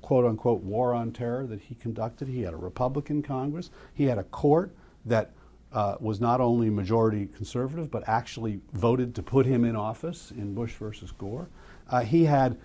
quote 0.00 0.24
unquote 0.24 0.62
war 0.62 0.94
on 0.94 1.12
terror 1.12 1.46
that 1.46 1.60
he 1.60 1.74
conducted, 1.74 2.28
he 2.28 2.42
had 2.42 2.54
a 2.54 2.56
Republican 2.56 3.22
Congress. 3.22 3.70
He 3.94 4.04
had 4.04 4.18
a 4.18 4.24
court 4.24 4.74
that 5.04 5.32
uh, 5.72 5.96
was 6.00 6.20
not 6.20 6.40
only 6.40 6.70
majority 6.70 7.26
conservative, 7.26 7.90
but 7.90 8.08
actually 8.08 8.60
voted 8.72 9.14
to 9.14 9.22
put 9.22 9.44
him 9.44 9.64
in 9.64 9.76
office 9.76 10.30
in 10.30 10.54
Bush 10.54 10.72
versus 10.74 11.12
Gore. 11.12 11.48
Uh, 11.90 12.00
he 12.00 12.24
had 12.24 12.58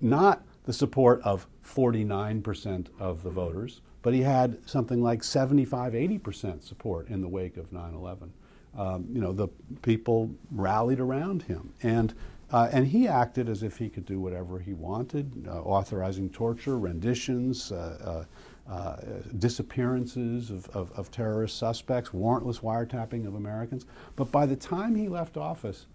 not 0.00 0.42
the 0.64 0.72
support 0.72 1.22
of 1.22 1.46
49% 1.64 2.86
of 2.98 3.22
the 3.22 3.30
voters, 3.30 3.80
but 4.02 4.12
he 4.12 4.20
had 4.20 4.58
something 4.68 5.02
like 5.02 5.24
75, 5.24 5.94
80% 5.94 6.62
support 6.62 7.08
in 7.08 7.20
the 7.20 7.28
wake 7.28 7.56
of 7.56 7.72
9 7.72 7.94
11. 7.94 8.32
Um, 8.76 9.06
you 9.12 9.20
know, 9.20 9.32
the 9.32 9.48
people 9.82 10.30
rallied 10.50 11.00
around 11.00 11.42
him. 11.42 11.72
And, 11.82 12.14
uh, 12.50 12.68
and 12.72 12.86
he 12.86 13.06
acted 13.06 13.48
as 13.48 13.62
if 13.62 13.76
he 13.76 13.88
could 13.88 14.06
do 14.06 14.18
whatever 14.18 14.58
he 14.58 14.72
wanted, 14.72 15.46
uh, 15.46 15.60
authorizing 15.60 16.30
torture, 16.30 16.78
renditions, 16.78 17.70
uh, 17.72 18.24
uh, 18.68 18.72
uh, 18.72 18.96
disappearances 19.38 20.50
of, 20.50 20.68
of, 20.70 20.92
of 20.92 21.10
terrorist 21.10 21.58
suspects, 21.58 22.10
warrantless 22.10 22.60
wiretapping 22.60 23.26
of 23.26 23.34
Americans. 23.34 23.86
But 24.16 24.30
by 24.30 24.46
the 24.46 24.56
time 24.56 24.94
he 24.94 25.08
left 25.08 25.36
office, 25.36 25.86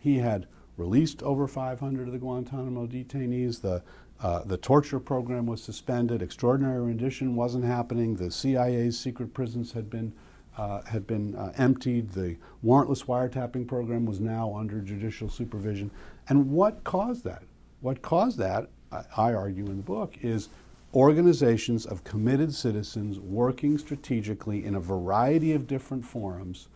he 0.00 0.18
had 0.18 0.46
released 0.76 1.22
over 1.22 1.46
500 1.48 2.06
of 2.06 2.12
the 2.12 2.18
Guantanamo 2.18 2.86
detainees. 2.86 3.60
The, 3.60 3.82
uh, 4.20 4.42
the 4.44 4.56
torture 4.56 5.00
program 5.00 5.46
was 5.46 5.62
suspended. 5.62 6.22
Extraordinary 6.22 6.80
rendition 6.80 7.34
wasn't 7.34 7.64
happening. 7.64 8.16
The 8.16 8.30
CIA's 8.30 8.98
secret 8.98 9.32
prisons 9.32 9.72
had 9.72 9.88
been, 9.88 10.12
uh, 10.56 10.82
had 10.82 11.06
been 11.06 11.34
uh, 11.34 11.52
emptied. 11.56 12.10
The 12.12 12.36
warrantless 12.64 13.04
wiretapping 13.04 13.68
program 13.68 14.06
was 14.06 14.20
now 14.20 14.54
under 14.54 14.80
judicial 14.80 15.28
supervision. 15.28 15.90
And 16.28 16.50
what 16.50 16.82
caused 16.84 17.24
that? 17.24 17.42
What 17.80 18.02
caused 18.02 18.38
that, 18.38 18.68
I, 18.90 19.04
I 19.16 19.34
argue 19.34 19.66
in 19.66 19.76
the 19.76 19.82
book, 19.82 20.14
is 20.22 20.48
organizations 20.94 21.84
of 21.84 22.04
committed 22.04 22.54
citizens 22.54 23.20
working 23.20 23.76
strategically 23.76 24.64
in 24.64 24.76
a 24.76 24.80
variety 24.80 25.52
of 25.52 25.66
different 25.66 26.04
forums 26.04 26.68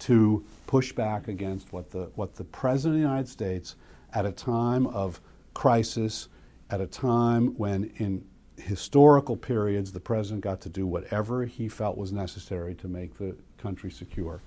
to 0.00 0.44
push 0.66 0.92
back 0.92 1.28
against 1.28 1.72
what 1.72 1.90
the, 1.90 2.10
what 2.14 2.34
the 2.34 2.44
President 2.44 2.96
of 2.96 3.00
the 3.02 3.08
United 3.08 3.28
States, 3.28 3.76
at 4.14 4.24
a 4.26 4.32
time 4.32 4.86
of 4.88 5.20
crisis, 5.54 6.28
at 6.70 6.80
a 6.80 6.86
time 6.86 7.48
when 7.56 7.92
in 7.96 8.24
historical 8.60 9.36
periods 9.36 9.92
the 9.92 10.00
President 10.00 10.42
got 10.42 10.60
to 10.62 10.68
do 10.68 10.86
whatever 10.86 11.44
he 11.44 11.68
felt 11.68 11.96
was 11.96 12.12
necessary 12.12 12.74
to 12.76 12.88
make 12.88 13.16
the 13.18 13.36
country 13.58 13.90
secure. 13.90 14.40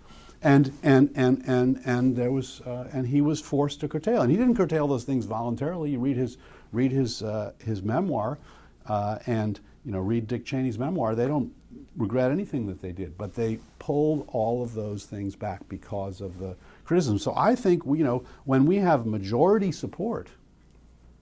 And, 0.44 0.74
and, 0.82 1.12
and, 1.16 1.44
and, 1.46 1.82
and, 1.86 2.16
there 2.16 2.32
was, 2.32 2.62
uh, 2.62 2.90
and 2.92 3.08
he 3.08 3.22
was 3.22 3.40
forced 3.40 3.80
to 3.82 3.88
curtail. 3.88 4.22
And 4.22 4.32
he 4.32 4.38
didn't 4.38 4.56
curtail 4.56 4.88
those 4.88 5.04
things 5.04 5.26
voluntarily. 5.26 5.92
You 5.92 6.00
read 6.00 6.18
his, 6.18 6.38
read 6.72 6.92
his, 6.92 7.22
uh, 7.22 7.54
his 7.64 7.84
memoir 7.84 8.40
uh, 8.88 9.20
and 9.28 9.60
you 9.86 9.92
know, 9.92 10.00
read 10.00 10.28
Dick 10.28 10.46
Cheney's 10.46 10.78
memoir. 10.78 11.16
They 11.16 11.28
don't 11.28 11.52
regret 11.98 12.32
anything 12.32 12.68
that 12.68 12.82
they 12.82 12.92
did, 12.92 13.18
but 13.18 13.36
they 13.36 13.60
pulled 13.80 14.28
all 14.28 14.62
of 14.64 14.74
those 14.74 15.06
things 15.06 15.36
back 15.36 15.68
because 15.70 16.22
of 16.22 16.40
the 16.40 16.56
criticism. 16.86 17.18
So 17.18 17.34
I 17.36 17.56
think 17.56 17.84
you 17.86 18.04
know 18.04 18.24
when 18.46 18.66
we 18.66 18.78
have 18.78 19.06
majority 19.06 19.72
support, 19.72 20.30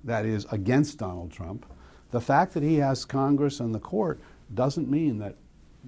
that 0.04 0.26
is 0.26 0.46
against 0.52 0.98
Donald 0.98 1.32
Trump, 1.32 1.66
the 2.12 2.22
fact 2.22 2.54
that 2.54 2.64
he 2.64 2.76
has 2.76 3.06
Congress 3.06 3.60
and 3.60 3.74
the 3.74 3.80
court 3.80 4.20
doesn't 4.54 4.90
mean 4.90 5.20
that 5.20 5.36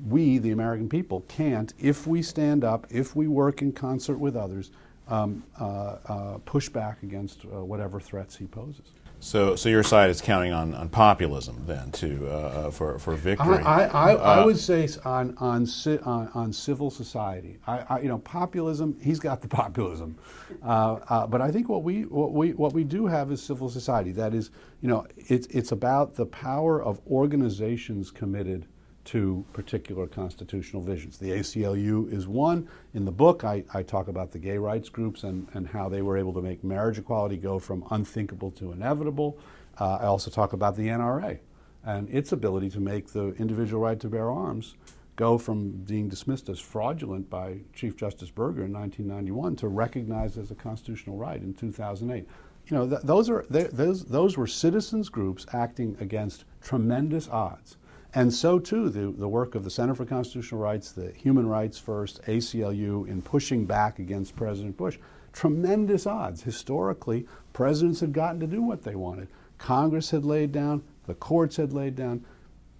we, 0.07 0.37
the 0.37 0.51
American 0.51 0.87
people, 0.87 1.21
can't, 1.27 1.73
if 1.79 2.07
we 2.07 2.21
stand 2.21 2.63
up, 2.63 2.87
if 2.89 3.15
we 3.15 3.27
work 3.27 3.61
in 3.61 3.71
concert 3.71 4.17
with 4.17 4.35
others, 4.35 4.71
um, 5.07 5.43
uh, 5.59 5.97
uh, 6.05 6.37
push 6.45 6.69
back 6.69 7.03
against 7.03 7.43
uh, 7.45 7.63
whatever 7.63 7.99
threats 7.99 8.35
he 8.35 8.45
poses. 8.47 8.93
So, 9.23 9.55
so 9.55 9.69
your 9.69 9.83
side 9.83 10.09
is 10.09 10.19
counting 10.19 10.51
on, 10.51 10.73
on 10.73 10.89
populism 10.89 11.63
then 11.67 11.91
to 11.91 12.27
uh, 12.27 12.71
for 12.71 12.97
for 12.97 13.13
victory. 13.13 13.59
I, 13.59 13.85
I, 13.85 13.85
I, 13.85 14.11
I 14.13 14.39
Uh, 14.41 14.45
would 14.45 14.57
say 14.57 14.89
on 15.05 15.35
on, 15.37 15.65
ci- 15.67 15.99
on 15.99 16.27
on 16.33 16.51
civil 16.51 16.89
society. 16.89 17.59
I, 17.67 17.85
I 17.87 17.99
you 18.01 18.07
know 18.07 18.17
populism. 18.17 18.97
He's 18.99 19.19
got 19.19 19.41
the 19.41 19.47
populism, 19.47 20.17
uh, 20.63 20.93
uh, 21.07 21.27
but 21.27 21.39
I 21.39 21.51
think 21.51 21.69
what 21.69 21.83
we 21.83 22.01
what 22.05 22.33
we 22.33 22.53
what 22.53 22.73
we 22.73 22.83
do 22.83 23.05
have 23.05 23.31
is 23.31 23.43
civil 23.43 23.69
society. 23.69 24.11
That 24.11 24.33
is, 24.33 24.49
you 24.81 24.89
know, 24.89 25.05
it's 25.15 25.45
it's 25.47 25.71
about 25.71 26.15
the 26.15 26.25
power 26.25 26.81
of 26.83 26.99
organizations 27.07 28.09
committed 28.09 28.65
to 29.05 29.45
particular 29.53 30.07
constitutional 30.07 30.81
visions. 30.81 31.17
The 31.17 31.31
ACLU 31.31 32.11
is 32.11 32.27
one. 32.27 32.67
In 32.93 33.05
the 33.05 33.11
book, 33.11 33.43
I, 33.43 33.63
I 33.73 33.83
talk 33.83 34.07
about 34.07 34.31
the 34.31 34.39
gay 34.39 34.57
rights 34.57 34.89
groups 34.89 35.23
and, 35.23 35.47
and 35.53 35.67
how 35.67 35.89
they 35.89 36.01
were 36.01 36.17
able 36.17 36.33
to 36.33 36.41
make 36.41 36.63
marriage 36.63 36.97
equality 36.97 37.37
go 37.37 37.59
from 37.59 37.83
unthinkable 37.91 38.51
to 38.51 38.71
inevitable. 38.71 39.39
Uh, 39.79 39.97
I 40.01 40.05
also 40.05 40.29
talk 40.29 40.53
about 40.53 40.75
the 40.75 40.87
NRA 40.87 41.39
and 41.83 42.09
its 42.09 42.31
ability 42.31 42.69
to 42.71 42.79
make 42.79 43.07
the 43.11 43.29
individual 43.35 43.81
right 43.81 43.99
to 43.99 44.07
bear 44.07 44.29
arms 44.29 44.75
go 45.15 45.37
from 45.37 45.71
being 45.71 46.07
dismissed 46.07 46.49
as 46.49 46.59
fraudulent 46.59 47.29
by 47.29 47.59
Chief 47.73 47.95
Justice 47.95 48.29
Burger 48.29 48.63
in 48.65 48.73
1991 48.73 49.55
to 49.57 49.67
recognized 49.67 50.37
as 50.37 50.51
a 50.51 50.55
constitutional 50.55 51.17
right 51.17 51.41
in 51.41 51.53
2008. 51.53 52.27
You 52.67 52.77
know, 52.77 52.87
th- 52.87 53.01
those, 53.03 53.29
are, 53.29 53.43
th- 53.43 53.71
those, 53.71 54.05
those 54.05 54.37
were 54.37 54.47
citizens 54.47 55.09
groups 55.09 55.45
acting 55.53 55.97
against 55.99 56.45
tremendous 56.61 57.27
odds. 57.29 57.77
And 58.13 58.33
so 58.33 58.59
too 58.59 58.89
the, 58.89 59.11
the 59.11 59.27
work 59.27 59.55
of 59.55 59.63
the 59.63 59.69
Center 59.69 59.95
for 59.95 60.05
Constitutional 60.05 60.59
Rights, 60.59 60.91
the 60.91 61.11
Human 61.11 61.47
Rights 61.47 61.77
First, 61.77 62.21
ACLU 62.23 63.07
in 63.07 63.21
pushing 63.21 63.65
back 63.65 63.99
against 63.99 64.35
President 64.35 64.75
Bush. 64.75 64.97
Tremendous 65.31 66.05
odds. 66.05 66.43
Historically, 66.43 67.25
presidents 67.53 68.01
had 68.01 68.11
gotten 68.11 68.39
to 68.41 68.47
do 68.47 68.61
what 68.61 68.83
they 68.83 68.95
wanted. 68.95 69.29
Congress 69.57 70.11
had 70.11 70.25
laid 70.25 70.51
down, 70.51 70.83
the 71.05 71.13
courts 71.13 71.55
had 71.55 71.71
laid 71.71 71.95
down. 71.95 72.25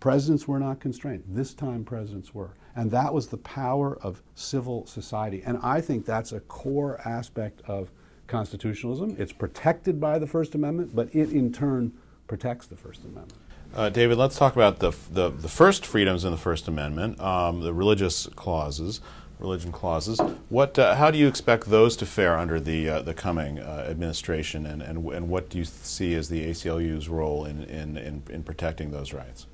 Presidents 0.02 0.48
were 0.48 0.60
not 0.60 0.80
constrained. 0.80 1.24
This 1.28 1.54
time, 1.54 1.86
presidents 1.86 2.34
were. 2.34 2.56
And 2.76 2.90
that 2.92 3.14
was 3.14 3.28
the 3.28 3.38
power 3.38 3.98
of 4.02 4.22
civil 4.36 4.86
society. 4.86 5.44
And 5.46 5.60
I 5.62 5.80
think 5.80 6.06
that's 6.06 6.32
a 6.32 6.40
core 6.42 7.00
aspect 7.06 7.62
of 7.68 7.92
constitutionalism. 8.28 9.16
It's 9.20 9.34
protected 9.34 10.00
by 10.00 10.18
the 10.18 10.28
First 10.28 10.56
Amendment, 10.56 10.96
but 10.96 11.14
it 11.14 11.32
in 11.32 11.54
turn 11.54 11.94
protects 12.28 12.66
the 12.68 12.78
First 12.78 13.04
Amendment. 13.04 13.34
Uh, 13.74 13.88
David, 13.90 14.18
let's 14.18 14.38
talk 14.38 14.54
about 14.54 14.80
the, 14.80 14.92
the, 15.10 15.30
the 15.30 15.48
first 15.48 15.86
freedoms 15.86 16.26
in 16.26 16.32
the 16.32 16.38
First 16.38 16.68
Amendment, 16.68 17.22
um, 17.22 17.62
the 17.62 17.74
religious 17.74 18.28
clauses, 18.36 19.00
religion 19.40 19.72
clauses. 19.72 20.20
What, 20.50 20.78
uh, 20.78 20.96
how 20.96 21.10
do 21.10 21.18
you 21.18 21.30
expect 21.30 21.68
those 21.68 21.96
to 21.98 22.06
fare 22.06 22.38
under 22.38 22.60
the, 22.60 22.90
uh, 22.90 23.02
the 23.02 23.14
coming 23.14 23.60
uh, 23.60 23.88
administration, 23.90 24.66
and, 24.66 24.82
and, 24.82 25.06
and 25.14 25.30
what 25.30 25.50
do 25.50 25.58
you 25.58 25.64
see 25.64 26.16
as 26.16 26.28
the 26.28 26.50
ACLU's 26.50 27.08
role 27.08 27.46
in, 27.46 27.64
in, 27.64 27.96
in, 27.96 28.24
in 28.30 28.44
protecting 28.44 28.92
those 28.92 29.14
rights? 29.14 29.48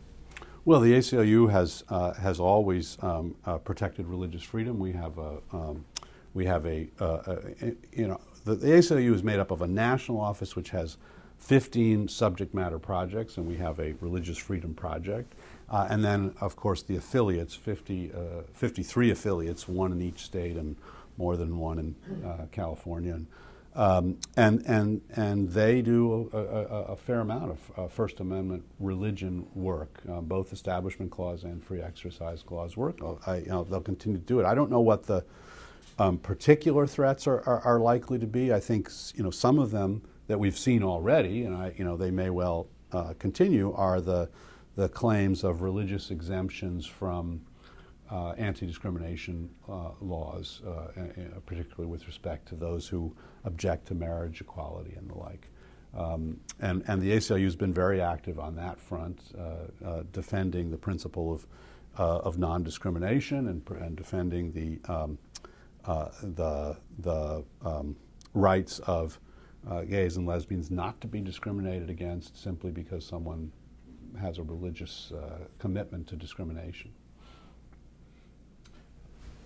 Well, 0.65 0.80
the 0.80 0.93
ACLU 0.93 1.49
has 1.51 1.86
uh, 1.88 2.11
has 2.15 2.41
always 2.41 2.97
um, 3.01 3.36
uh, 3.45 3.57
protected 3.57 4.05
religious 4.05 4.43
freedom. 4.43 4.80
We 4.80 4.91
have 4.91 5.18
a 5.18 5.38
um, 5.53 5.86
we 6.34 6.45
have 6.45 6.65
a, 6.65 6.89
a, 6.99 7.74
you 7.93 8.09
know 8.09 8.20
the, 8.43 8.55
the, 8.55 8.68
ACLU 8.68 9.13
is 9.13 9.24
made 9.24 9.39
up 9.39 9.51
of 9.51 9.61
a 9.61 9.68
national 9.68 10.20
office 10.20 10.57
which 10.57 10.72
has 10.72 10.97
15 11.39 12.07
subject 12.07 12.53
matter 12.53 12.79
projects, 12.79 13.38
and 13.38 13.47
we 13.47 13.55
have 13.57 13.79
a 13.79 13.93
religious 14.01 14.38
freedom 14.38 14.73
project, 14.73 15.33
uh, 15.69 15.88
and 15.89 16.03
then 16.03 16.33
of 16.41 16.55
course 16.55 16.81
the 16.81 16.95
affiliates 16.95 17.55
50 17.55 18.11
uh, 18.11 18.17
53 18.53 19.11
affiliates, 19.11 19.67
one 19.67 19.91
in 19.91 20.01
each 20.01 20.19
state 20.23 20.55
and 20.55 20.75
more 21.17 21.35
than 21.35 21.57
one 21.57 21.79
in 21.79 22.25
uh, 22.25 22.45
California. 22.51 23.13
And, 23.13 23.27
um, 23.75 24.17
and, 24.35 24.65
and, 24.65 25.01
and 25.15 25.49
they 25.51 25.83
do 25.83 26.29
a, 26.33 26.38
a, 26.38 26.63
a 26.93 26.95
fair 26.95 27.19
amount 27.19 27.51
of 27.51 27.71
uh, 27.77 27.88
First 27.88 28.19
Amendment 28.19 28.63
religion 28.79 29.45
work, 29.53 30.01
uh, 30.11 30.19
both 30.21 30.51
Establishment 30.51 31.11
Clause 31.11 31.43
and 31.43 31.63
Free 31.63 31.81
Exercise 31.81 32.41
Clause 32.41 32.75
work. 32.75 32.97
I, 33.27 33.38
you 33.38 33.49
know, 33.49 33.63
they'll 33.63 33.81
continue 33.81 34.17
to 34.17 34.25
do 34.25 34.39
it. 34.39 34.45
I 34.45 34.55
don't 34.55 34.71
know 34.71 34.79
what 34.79 35.03
the 35.03 35.23
um, 35.99 36.17
particular 36.17 36.88
threats 36.88 37.27
are, 37.27 37.41
are, 37.47 37.61
are, 37.61 37.79
likely 37.79 38.17
to 38.19 38.27
be. 38.27 38.51
I 38.51 38.59
think 38.59 38.89
you 39.15 39.23
know, 39.23 39.31
some 39.31 39.59
of 39.59 39.71
them 39.71 40.01
that 40.28 40.39
we've 40.39 40.57
seen 40.57 40.84
already, 40.84 41.43
and 41.43 41.55
I, 41.55 41.73
you 41.78 41.84
know, 41.84 41.97
they 41.97 42.11
may 42.11 42.30
well 42.30 42.67
uh, 42.91 43.13
continue, 43.17 43.73
are 43.73 44.01
the, 44.01 44.30
the 44.75 44.89
claims 44.89 45.43
of 45.43 45.61
religious 45.61 46.11
exemptions 46.11 46.86
from 46.86 47.41
uh, 48.11 48.32
anti-discrimination 48.32 49.49
uh, 49.69 49.89
laws, 49.99 50.61
uh, 50.65 50.88
particularly 51.45 51.89
with 51.91 52.07
respect 52.07 52.47
to 52.47 52.55
those 52.55 52.88
who 52.88 53.13
object 53.43 53.88
to 53.88 53.95
marriage 53.95 54.39
equality 54.39 54.93
and 54.95 55.09
the 55.09 55.17
like. 55.17 55.49
Um, 55.97 56.39
and, 56.59 56.84
and 56.88 57.01
the 57.01 57.11
ACLU 57.11 57.43
has 57.43 57.55
been 57.55 57.73
very 57.73 58.01
active 58.01 58.39
on 58.39 58.55
that 58.55 58.80
front, 58.80 59.19
uh, 59.38 59.86
uh, 59.86 60.03
defending 60.13 60.69
the 60.69 60.78
principle 60.78 61.34
of, 61.34 61.45
of 61.97 62.38
non-discrimination 62.38 63.47
and, 63.47 63.61
and 63.82 63.95
defending 63.95 64.51
the, 64.51 64.80
um, 64.91 65.17
the, 66.21 66.78
the 66.99 67.43
um, 67.65 67.95
rights 68.34 68.80
of 68.80 69.19
gays 69.89 70.18
and 70.18 70.26
lesbians 70.28 70.72
not 70.72 70.99
to 71.01 71.08
be 71.08 71.22
discriminated 71.22 71.89
against 71.89 72.41
simply 72.41 72.72
because 72.72 73.05
someone 73.05 73.51
has 74.20 74.38
a 74.38 74.43
religious 74.43 75.12
commitment 75.60 76.08
to 76.08 76.16
discrimination. 76.16 76.91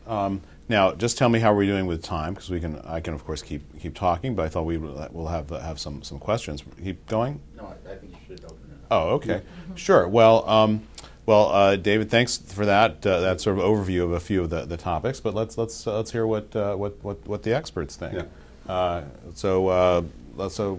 Um, 0.07 0.41
now, 0.67 0.93
just 0.93 1.17
tell 1.17 1.29
me 1.29 1.39
how 1.39 1.53
we're 1.53 1.67
doing 1.67 1.85
with 1.85 2.01
time, 2.01 2.33
because 2.33 2.49
we 2.49 2.59
can. 2.59 2.79
I 2.79 2.99
can, 3.01 3.13
of 3.13 3.23
course, 3.23 3.41
keep 3.41 3.61
keep 3.79 3.93
talking, 3.93 4.35
but 4.35 4.45
I 4.45 4.49
thought 4.49 4.65
we 4.65 4.77
will 4.77 5.27
have 5.27 5.51
uh, 5.51 5.59
have 5.59 5.79
some 5.79 6.01
some 6.01 6.17
questions. 6.17 6.63
Keep 6.83 7.05
going. 7.07 7.39
No, 7.55 7.65
I, 7.65 7.91
I 7.91 7.95
think 7.97 8.13
you 8.13 8.17
should 8.27 8.43
open 8.45 8.57
it. 8.71 8.85
Up. 8.85 8.87
Oh, 8.89 9.09
okay, 9.15 9.41
sure. 9.75 10.07
Well, 10.07 10.47
um, 10.49 10.87
well, 11.27 11.51
uh, 11.51 11.75
David, 11.75 12.09
thanks 12.09 12.37
for 12.37 12.65
that 12.65 13.05
uh, 13.05 13.19
that 13.19 13.41
sort 13.41 13.59
of 13.59 13.63
overview 13.63 14.03
of 14.03 14.11
a 14.13 14.19
few 14.19 14.41
of 14.41 14.49
the, 14.49 14.65
the 14.65 14.77
topics. 14.77 15.19
But 15.19 15.35
let's 15.35 15.57
let's 15.57 15.85
uh, 15.85 15.97
let's 15.97 16.11
hear 16.11 16.25
what, 16.25 16.55
uh, 16.55 16.75
what 16.75 17.03
what 17.03 17.27
what 17.27 17.43
the 17.43 17.53
experts 17.53 17.95
think. 17.95 18.13
Yeah. 18.13 18.23
Uh, 18.71 19.03
so, 19.33 20.05
let's 20.35 20.55
so 20.55 20.77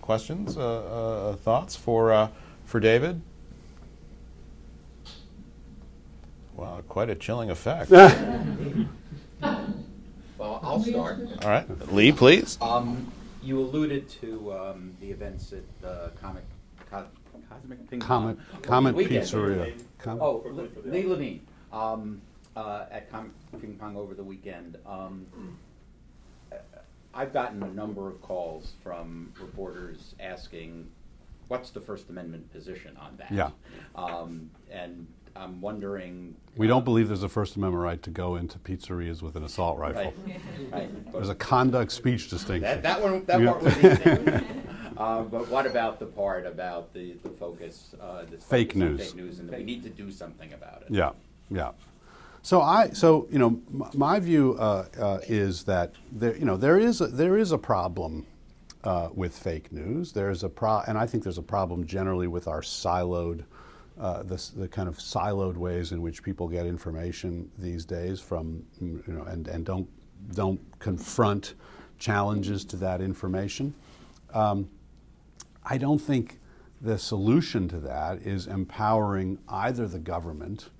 questions, 0.00 0.56
thoughts 1.44 1.76
for 1.76 2.30
for 2.64 2.80
David. 2.80 3.22
Wow, 6.56 6.82
quite 6.88 7.08
a 7.08 7.14
chilling 7.14 7.50
effect. 7.50 7.90
well, 7.92 8.88
I'll 10.40 10.82
start. 10.82 11.20
All 11.42 11.48
right, 11.48 11.92
Lee, 11.92 12.10
please. 12.10 12.58
Um, 12.60 13.12
you 13.44 13.60
alluded 13.60 14.08
to 14.20 14.52
um, 14.52 14.96
the 15.00 15.12
events 15.12 15.52
at 15.52 15.62
the 15.80 16.10
comic 16.20 16.42
co- 16.90 17.06
cosmic 17.48 17.88
ping 17.88 18.00
Comet, 18.00 18.36
pong 18.50 18.62
Comet 18.62 18.96
weekend. 18.96 19.22
Pizzeria. 19.22 19.72
Com- 19.98 20.20
oh, 20.20 20.44
Lee 20.84 21.06
Levine 21.06 21.40
um, 21.72 22.20
uh, 22.56 22.86
at 22.90 23.08
Comet 23.12 23.30
Ping 23.60 23.76
Pong 23.76 23.96
over 23.96 24.14
the 24.14 24.24
weekend. 24.24 24.76
I've 27.18 27.32
gotten 27.32 27.60
a 27.64 27.68
number 27.68 28.06
of 28.06 28.22
calls 28.22 28.74
from 28.84 29.32
reporters 29.40 30.14
asking, 30.20 30.88
"What's 31.48 31.70
the 31.70 31.80
First 31.80 32.08
Amendment 32.10 32.52
position 32.52 32.96
on 32.96 33.16
that?" 33.16 33.32
Yeah. 33.32 33.50
Um, 33.96 34.50
and 34.70 35.08
I'm 35.34 35.60
wondering. 35.60 36.36
We 36.56 36.68
don't 36.68 36.84
believe 36.84 37.08
there's 37.08 37.24
a 37.24 37.28
First 37.28 37.56
Amendment 37.56 37.82
right 37.82 38.00
to 38.04 38.10
go 38.10 38.36
into 38.36 38.60
pizzerias 38.60 39.20
with 39.20 39.34
an 39.34 39.42
assault 39.42 39.78
rifle. 39.78 40.14
Right. 40.26 40.40
right. 40.72 41.12
There's 41.12 41.28
a 41.28 41.34
conduct 41.34 41.90
speech 41.90 42.30
distinction. 42.30 42.62
That, 42.62 42.84
that 42.84 43.02
one, 43.02 43.24
that 43.24 43.44
part 43.44 43.62
was 43.64 43.76
easy. 43.78 44.44
uh, 44.96 45.22
but 45.22 45.48
what 45.48 45.66
about 45.66 45.98
the 45.98 46.06
part 46.06 46.46
about 46.46 46.94
the, 46.94 47.14
the 47.24 47.30
focus, 47.30 47.96
uh, 48.00 48.26
the 48.26 48.36
fake 48.36 48.76
news? 48.76 49.00
Fake 49.00 49.16
news, 49.16 49.40
and 49.40 49.50
we 49.50 49.64
need 49.64 49.82
to 49.82 49.90
do 49.90 50.12
something 50.12 50.52
about 50.52 50.82
it. 50.82 50.92
Yeah, 50.92 51.10
yeah. 51.50 51.72
So 52.42 52.62
I, 52.62 52.90
so 52.90 53.26
you 53.30 53.38
know, 53.38 53.60
my 53.94 54.20
view 54.20 54.56
uh, 54.58 54.86
uh, 54.98 55.18
is 55.28 55.64
that 55.64 55.92
there, 56.12 56.36
you 56.36 56.44
know, 56.44 56.56
there 56.56 56.78
is 56.78 57.00
a, 57.00 57.06
there 57.08 57.36
is 57.36 57.52
a 57.52 57.58
problem 57.58 58.26
uh, 58.84 59.08
with 59.14 59.36
fake 59.36 59.72
news. 59.72 60.12
There's 60.12 60.44
a 60.44 60.48
pro, 60.48 60.80
and 60.86 60.96
I 60.96 61.06
think 61.06 61.24
there's 61.24 61.38
a 61.38 61.42
problem 61.42 61.86
generally 61.86 62.26
with 62.26 62.48
our 62.48 62.62
siloed 62.62 63.44
uh, 64.00 64.22
the, 64.22 64.50
the, 64.56 64.68
kind 64.68 64.88
of 64.88 64.98
siloed 64.98 65.56
ways 65.56 65.90
in 65.90 66.00
which 66.00 66.22
people 66.22 66.46
get 66.46 66.66
information 66.66 67.50
these 67.58 67.84
days 67.84 68.20
from 68.20 68.64
you 68.80 69.02
know 69.08 69.24
and, 69.24 69.48
and 69.48 69.66
don't 69.66 69.88
don't 70.34 70.60
confront 70.78 71.54
challenges 71.98 72.64
to 72.64 72.76
that 72.76 73.00
information. 73.00 73.74
Um, 74.32 74.68
I 75.64 75.78
don't 75.78 75.98
think 75.98 76.38
the 76.80 76.96
solution 76.96 77.66
to 77.68 77.80
that 77.80 78.22
is 78.22 78.46
empowering 78.46 79.38
either 79.48 79.88
the 79.88 79.98
government 79.98 80.70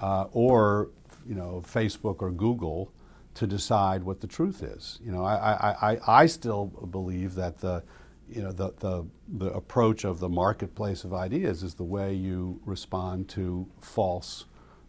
uh, 0.00 0.26
or 0.32 0.90
you 1.28 1.34
know 1.34 1.62
Facebook 1.66 2.16
or 2.20 2.30
Google 2.30 2.92
to 3.34 3.46
decide 3.46 4.02
what 4.02 4.20
the 4.20 4.26
truth 4.26 4.62
is. 4.62 4.98
You 5.04 5.12
know, 5.12 5.22
I, 5.22 5.34
I, 5.34 5.92
I, 5.92 6.22
I 6.22 6.26
still 6.26 6.66
believe 6.66 7.34
that 7.34 7.58
the 7.58 7.82
you 8.28 8.42
know, 8.42 8.52
the, 8.52 8.72
the, 8.78 9.04
the 9.28 9.52
approach 9.52 10.04
of 10.04 10.18
the 10.18 10.28
marketplace 10.28 11.04
of 11.04 11.14
ideas 11.14 11.62
is 11.62 11.74
the 11.74 11.84
way 11.84 12.12
you 12.12 12.60
respond 12.64 13.28
to 13.30 13.66
false, 13.80 14.46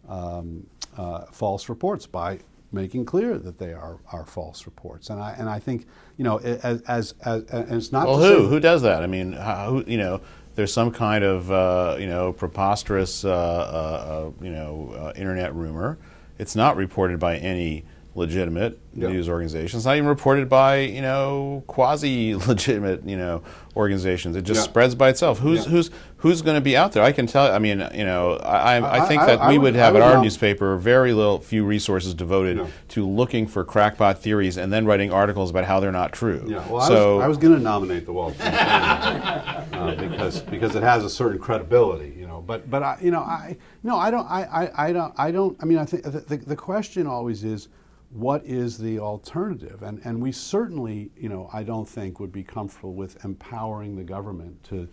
um, 0.07 0.65
uh, 0.97 1.25
false 1.25 1.69
reports 1.69 2.07
by 2.07 2.39
making 2.71 3.05
clear 3.05 3.37
that 3.37 3.57
they 3.57 3.73
are, 3.73 3.99
are 4.11 4.25
false 4.25 4.65
reports. 4.65 5.09
And 5.09 5.21
I, 5.21 5.35
and 5.37 5.49
I 5.49 5.59
think, 5.59 5.85
you 6.17 6.23
know, 6.23 6.37
as, 6.37 6.81
as, 6.81 7.13
as 7.23 7.43
and 7.49 7.73
it's 7.73 7.91
not. 7.91 8.07
Well, 8.07 8.19
who? 8.19 8.47
Who 8.47 8.59
does 8.59 8.81
that? 8.81 9.03
I 9.03 9.07
mean, 9.07 9.33
how, 9.33 9.83
you 9.85 9.97
know, 9.97 10.21
there's 10.55 10.73
some 10.73 10.91
kind 10.91 11.23
of, 11.23 11.51
uh, 11.51 11.97
you 11.99 12.07
know, 12.07 12.33
preposterous, 12.33 13.23
uh, 13.23 13.29
uh, 13.29 13.31
uh 13.31 14.43
you 14.43 14.51
know, 14.51 14.95
uh, 14.97 15.13
internet 15.15 15.53
rumor. 15.53 15.99
It's 16.39 16.55
not 16.55 16.75
reported 16.77 17.19
by 17.19 17.37
any 17.37 17.83
legitimate 18.15 18.79
Yeah. 18.95 19.09
news 19.09 19.29
organizations. 19.29 19.81
It's 19.81 19.85
not 19.85 19.95
even 19.95 20.09
reported 20.09 20.49
by 20.49 20.79
you 20.79 21.01
know 21.03 21.63
quasi 21.67 22.33
legitimate 22.47 23.07
you 23.07 23.15
know 23.17 23.43
organizations. 23.75 24.35
It 24.35 24.41
just 24.41 24.61
Yeah. 24.61 24.63
spreads 24.63 24.95
by 24.95 25.09
itself. 25.09 25.37
Who's 25.39 25.65
Yeah. 25.65 25.71
who's 25.71 25.91
who's 26.21 26.41
going 26.41 26.55
to 26.55 26.61
be 26.61 26.75
out 26.75 26.93
there? 26.93 27.03
I 27.03 27.11
can 27.11 27.27
tell. 27.27 27.53
I 27.53 27.59
mean, 27.59 27.87
you 27.93 28.03
know, 28.03 28.37
I, 28.37 28.77
I, 28.77 29.03
I 29.03 29.07
think 29.07 29.21
I- 29.21 29.35
that 29.35 29.47
we 29.49 29.59
would- 29.59 29.65
would 29.65 29.75
have 29.75 29.93
would 29.93 30.01
at 30.01 30.07
our 30.07 30.13
nom- 30.15 30.23
newspaper 30.23 30.75
very 30.77 31.13
little 31.13 31.37
few 31.39 31.63
resources 31.63 32.15
devoted 32.15 32.57
Yeah. 32.57 32.65
to 32.89 33.07
looking 33.07 33.45
for 33.45 33.63
crackpot 33.63 34.17
theories 34.17 34.57
and 34.57 34.73
then 34.73 34.87
writing 34.87 35.11
articles 35.13 35.51
about 35.51 35.65
how 35.65 35.79
they're 35.79 35.91
not 35.91 36.11
true. 36.11 36.43
Yeah, 36.47 36.67
well, 36.67 36.81
so 36.81 37.19
I 37.19 37.27
was, 37.27 37.37
was 37.37 37.47
going 37.47 37.55
to 37.55 37.61
nominate 37.61 38.07
the 38.07 38.13
Wall 38.13 38.31
Street 38.31 38.51
Journal 38.51 39.63
uh, 39.73 39.95
because 39.95 40.39
because 40.41 40.75
it 40.75 40.81
has 40.81 41.03
a 41.05 41.09
certain 41.09 41.37
credibility, 41.37 42.15
you 42.17 42.25
know. 42.25 42.26
But 42.47 42.69
but 42.69 42.81
I, 42.81 42.97
you 43.01 43.11
know, 43.11 43.19
I 43.19 43.57
no, 43.83 43.97
I 43.97 44.09
don't, 44.09 44.25
I, 44.25 44.43
I, 44.43 44.87
I 44.87 44.93
don't, 44.93 45.13
I 45.17 45.31
don't. 45.31 45.57
I 45.61 45.65
mean, 45.65 45.77
I 45.77 45.85
think 45.85 46.03
the, 46.03 46.21
the, 46.21 46.37
the 46.37 46.55
question 46.55 47.05
always 47.05 47.43
is, 47.43 47.67
what 48.11 48.45
is 48.45 48.77
the 48.77 48.99
alternative? 48.99 49.83
And 49.83 50.01
and 50.05 50.21
we 50.21 50.31
certainly, 50.31 51.11
you 51.17 51.29
know, 51.29 51.49
I 51.53 51.63
don't 51.63 51.87
think 51.87 52.19
would 52.19 52.31
be 52.31 52.43
comfortable 52.43 52.93
with 52.93 53.23
empowering 53.25 53.95
the 53.95 54.03
government 54.03 54.63
to 54.65 54.87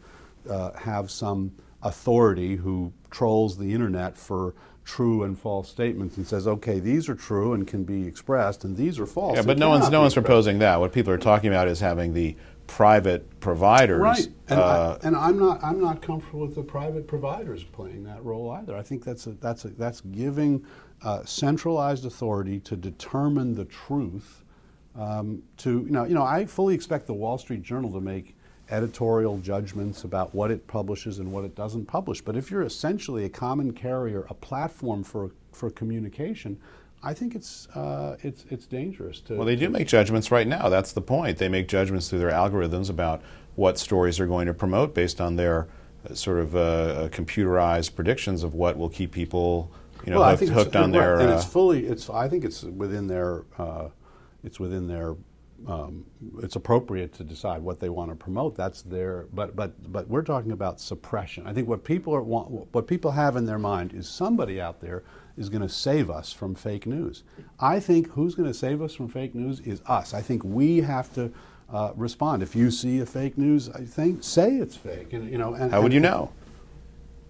uh, 0.51 0.73
have 0.73 1.11
some 1.11 1.53
authority 1.83 2.57
who 2.57 2.93
trolls 3.11 3.57
the 3.57 3.73
internet 3.73 4.17
for 4.17 4.55
true 4.85 5.23
and 5.23 5.39
false 5.39 5.69
statements 5.69 6.17
and 6.17 6.27
says, 6.27 6.47
okay, 6.47 6.79
these 6.79 7.09
are 7.09 7.15
true 7.15 7.55
and 7.55 7.67
can 7.67 7.85
be 7.85 8.07
expressed, 8.07 8.65
and 8.65 8.77
these 8.77 8.99
are 8.99 9.07
false. 9.07 9.37
yeah, 9.37 9.43
but 9.43 9.59
no 9.59 9.69
one's 9.71 9.89
no 9.91 10.01
one's 10.01 10.13
expressed. 10.13 10.27
proposing 10.27 10.59
that. 10.59 10.81
What 10.81 10.93
people 10.93 11.13
are 11.13 11.19
talking 11.19 11.49
about 11.49 11.69
is 11.69 11.81
having 11.81 12.13
the 12.15 12.37
private 12.67 13.41
providers. 13.41 14.01
Right, 14.01 14.29
and, 14.49 14.61
uh, 14.61 14.99
I, 15.03 15.07
and 15.07 15.17
I'm 15.17 15.39
not 15.39 15.63
I'm 15.63 15.81
not 15.81 16.03
comfortable 16.03 16.41
with 16.41 16.55
the 16.55 16.63
private 16.63 17.07
providers 17.07 17.65
playing 17.65 18.05
that 18.05 18.25
role 18.25 18.51
either. 18.51 18.77
I 18.77 18.83
think 18.83 19.05
that's 19.05 19.27
a, 19.27 19.33
that's 19.33 19.65
a, 19.65 19.69
that's 19.69 20.01
giving 20.01 20.65
uh, 21.03 21.25
centralized 21.25 22.07
authority 22.07 22.61
to 22.61 22.77
determine 22.77 23.55
the 23.55 23.65
truth. 23.67 24.45
Um, 24.97 25.43
to 25.59 25.85
you 25.85 25.91
know, 25.91 26.05
you 26.05 26.15
know, 26.15 26.23
I 26.23 26.47
fully 26.47 26.75
expect 26.75 27.07
the 27.07 27.15
Wall 27.15 27.39
Street 27.39 27.63
Journal 27.63 27.93
to 27.93 28.01
make 28.01 28.37
editorial 28.71 29.39
judgments 29.39 30.05
about 30.05 30.35
what 30.35 30.51
it 30.51 30.67
publishes 30.67 31.19
and 31.19 31.31
what 31.31 31.45
it 31.45 31.55
doesn't 31.55 31.87
publish. 31.87 32.23
But 32.23 32.37
if 32.37 32.51
you're 32.51 32.63
essentially 32.63 33.25
a 33.25 33.29
common 33.29 33.73
carrier, 33.73 34.27
a 34.31 34.35
platform 34.35 35.05
for 35.05 35.31
for 35.53 35.71
communication, 35.71 36.59
I 37.05 37.13
think 37.13 37.35
it's 37.35 37.69
uh, 37.69 38.17
it's 38.23 38.45
it's 38.51 38.67
dangerous 38.67 39.21
to. 39.23 39.35
Well, 39.35 39.45
they 39.45 39.57
do 39.57 39.69
make 39.69 39.87
judgments 39.87 40.31
right 40.31 40.47
now. 40.47 40.69
That's 40.69 40.93
the 40.93 41.03
point. 41.03 41.39
They 41.39 41.49
make 41.49 41.69
judgments 41.69 42.09
through 42.09 42.21
their 42.21 42.31
algorithms 42.31 42.89
about 42.89 43.23
what 43.57 43.79
stories 43.79 44.17
they're 44.17 44.27
going 44.27 44.47
to 44.47 44.55
promote 44.55 44.95
based 44.95 45.21
on 45.21 45.37
their 45.37 45.69
uh, 46.09 46.15
sort 46.15 46.39
of 46.39 46.57
uh, 46.57 47.09
computerized 47.13 47.95
predictions 47.95 48.43
of 48.43 48.55
what 48.55 48.77
will 48.77 48.89
keep 48.89 49.13
people, 49.13 49.71
you 50.05 50.13
know, 50.13 50.21
well, 50.21 50.29
I 50.29 50.37
hooked, 50.37 50.51
hooked 50.51 50.77
on 50.77 50.93
right, 50.93 50.99
their. 50.99 51.21
and 51.21 51.31
uh, 51.31 51.35
it's 51.35 51.45
fully. 51.45 51.87
It's. 51.87 52.09
I 52.09 52.29
think 52.29 52.45
it's 52.45 52.63
within 52.63 53.07
their. 53.07 53.45
Uh, 53.59 53.89
it's 54.43 54.59
within 54.59 54.89
their. 54.89 55.15
Um, 55.67 56.05
it's 56.43 56.57
appropriate 56.57 57.15
to 57.15 57.25
decide 57.25 57.63
what 57.63 57.81
they 57.81 57.89
want 57.89 58.11
to 58.11 58.17
promote. 58.17 58.57
That's 58.57 58.83
their. 58.83 59.27
But 59.33 59.57
but 59.57 59.93
but 59.93 60.09
we're 60.09 60.23
talking 60.23 60.53
about 60.53 60.81
suppression. 60.81 61.47
I 61.47 61.53
think 61.53 61.69
what 61.69 61.85
people 61.85 62.15
are 62.15 62.23
want, 62.23 62.51
what 62.51 62.87
people 62.87 63.13
have 63.13 63.37
in 63.37 63.47
their 63.47 63.59
mind 63.59 63.95
is 63.95 64.09
somebody 64.09 64.61
out 64.61 64.81
there 64.81 65.05
is 65.39 65.49
going 65.49 65.63
to 65.63 65.69
save 65.69 66.11
us 66.11 66.33
from 66.33 66.55
fake 66.55 66.87
news. 66.87 67.23
I 67.59 67.81
think 67.81 68.11
who's 68.11 68.35
going 68.35 68.49
to 68.49 68.55
save 68.55 68.83
us 68.83 68.95
from 68.95 69.09
fake 69.09 69.35
news 69.35 69.61
is 69.61 69.81
us. 69.87 70.13
I 70.15 70.21
think 70.21 70.45
we 70.45 70.79
have 70.79 71.13
to. 71.15 71.33
Uh, 71.73 71.93
respond 71.97 72.43
if 72.43 72.55
you 72.55 72.71
see 72.71 73.01
a 73.01 73.07
fake 73.07 73.39
news. 73.39 73.71
I 73.71 73.85
think 73.85 74.23
say 74.23 74.57
it's 74.57 74.77
fake, 74.77 75.15
and 75.15 75.29
you 75.33 75.39
know. 75.39 75.55
And, 75.55 75.73
how 75.73 75.81
would 75.81 75.95
you 75.95 75.99
know? 75.99 76.31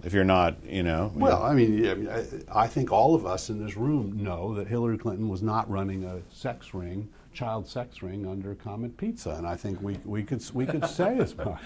If 0.04 0.12
you're 0.12 0.24
not, 0.24 0.56
you 0.64 0.82
know. 0.82 1.10
well. 1.14 1.42
I 1.42 1.54
mean, 1.54 1.82
yeah, 1.82 1.92
I, 1.92 1.94
mean, 1.94 2.08
I, 2.10 2.64
I 2.64 2.66
think 2.66 2.92
all 2.92 3.14
of 3.14 3.24
us 3.24 3.48
in 3.48 3.64
this 3.64 3.76
room 3.76 4.22
know 4.22 4.54
that 4.54 4.66
Hillary 4.66 4.98
Clinton 4.98 5.28
was 5.30 5.40
not 5.40 5.70
running 5.70 6.04
a 6.04 6.20
sex 6.30 6.74
ring, 6.74 7.08
child 7.34 7.66
sex 7.68 8.02
ring 8.02 8.26
under 8.26 8.54
Comet 8.54 8.96
Pizza, 8.96 9.30
and 9.30 9.46
I 9.46 9.56
think 9.56 9.82
we, 9.82 9.98
we 10.04 10.22
could 10.22 10.42
we 10.54 10.64
could 10.64 10.86
say 10.86 11.18
as 11.18 11.36
much. 11.36 11.60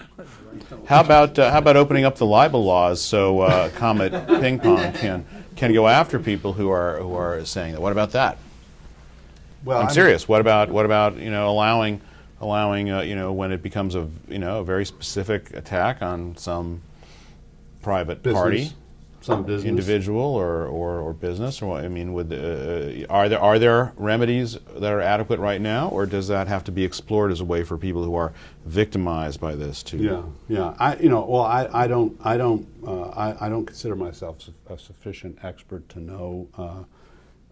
How 0.87 1.01
about 1.01 1.37
uh, 1.37 1.51
how 1.51 1.59
about 1.59 1.77
opening 1.77 2.05
up 2.05 2.17
the 2.17 2.25
libel 2.25 2.63
laws 2.65 3.01
so 3.01 3.41
uh, 3.41 3.69
Comet 3.69 4.11
Ping 4.41 4.59
Pong 4.59 4.91
can 4.93 5.25
can 5.55 5.73
go 5.73 5.87
after 5.87 6.19
people 6.19 6.53
who 6.53 6.69
are 6.69 6.97
who 6.97 7.13
are 7.15 7.45
saying 7.45 7.73
that? 7.73 7.81
What 7.81 7.91
about 7.91 8.11
that? 8.11 8.37
Well, 9.63 9.79
I'm 9.79 9.87
I- 9.87 9.91
serious. 9.91 10.27
What 10.27 10.41
about 10.41 10.69
what 10.71 10.85
about 10.85 11.17
you 11.17 11.29
know 11.29 11.49
allowing 11.49 12.01
allowing 12.41 12.89
uh, 12.91 13.01
you 13.01 13.15
know 13.15 13.31
when 13.31 13.51
it 13.51 13.61
becomes 13.61 13.95
a 13.95 14.09
you 14.27 14.39
know 14.39 14.59
a 14.59 14.63
very 14.63 14.85
specific 14.85 15.53
attack 15.53 16.01
on 16.01 16.35
some 16.35 16.81
private 17.81 18.23
Business, 18.23 18.41
party, 18.41 18.71
some 19.21 19.43
business. 19.43 19.69
individual 19.69 20.21
or, 20.21 20.65
or, 20.65 20.99
or 20.99 21.13
business? 21.13 21.61
Or 21.61 21.67
what, 21.67 21.83
I 21.83 21.87
mean, 21.87 22.13
would 22.13 22.31
uh, 22.31 23.05
are 23.09 23.27
there 23.29 23.39
are 23.39 23.59
there 23.59 23.93
remedies 23.97 24.57
that 24.75 24.91
are 24.91 25.01
adequate 25.01 25.39
right 25.39 25.61
now, 25.61 25.89
or 25.89 26.05
does 26.05 26.27
that 26.27 26.47
have 26.47 26.63
to 26.65 26.71
be 26.71 26.83
explored 26.83 27.31
as 27.31 27.41
a 27.41 27.45
way 27.45 27.63
for 27.63 27.77
people 27.77 28.03
who 28.03 28.15
are 28.15 28.33
victimized 28.65 29.39
by 29.39 29.55
this 29.55 29.83
to? 29.83 29.97
Yeah, 29.97 30.23
yeah. 30.47 30.75
I, 30.79 30.95
you 30.97 31.09
know, 31.09 31.25
well, 31.25 31.43
I, 31.43 31.67
I 31.73 31.87
don't, 31.87 32.17
I 32.23 32.37
don't, 32.37 32.67
uh, 32.85 33.09
I, 33.09 33.45
I 33.45 33.49
don't 33.49 33.65
consider 33.65 33.95
myself 33.95 34.49
a 34.69 34.77
sufficient 34.77 35.37
expert 35.43 35.87
to 35.89 35.99
know, 35.99 36.47
uh, 36.57 36.83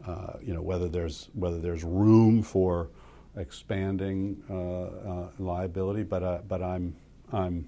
uh, 0.09 0.37
you 0.41 0.53
know, 0.53 0.61
whether 0.61 0.87
there's 0.87 1.29
whether 1.33 1.59
there's 1.59 1.83
room 1.83 2.41
for 2.43 2.89
expanding 3.35 4.41
uh, 4.49 4.53
uh, 4.53 5.29
liability. 5.39 6.03
But 6.03 6.23
uh, 6.23 6.39
but 6.47 6.61
I'm 6.61 6.95
I'm 7.33 7.67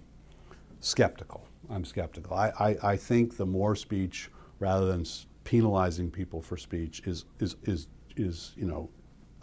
skeptical. 0.79 1.45
I'm 1.69 1.85
skeptical. 1.85 2.35
I, 2.35 2.51
I, 2.59 2.77
I 2.91 2.97
think 2.97 3.37
the 3.37 3.45
more 3.45 3.75
speech, 3.75 4.29
rather 4.59 4.85
than 4.87 5.05
penalizing 5.43 6.09
people 6.11 6.41
for 6.41 6.57
speech, 6.57 7.01
is 7.05 7.25
is 7.39 7.55
is 7.63 7.87
is 8.17 8.53
you 8.57 8.65
know. 8.65 8.89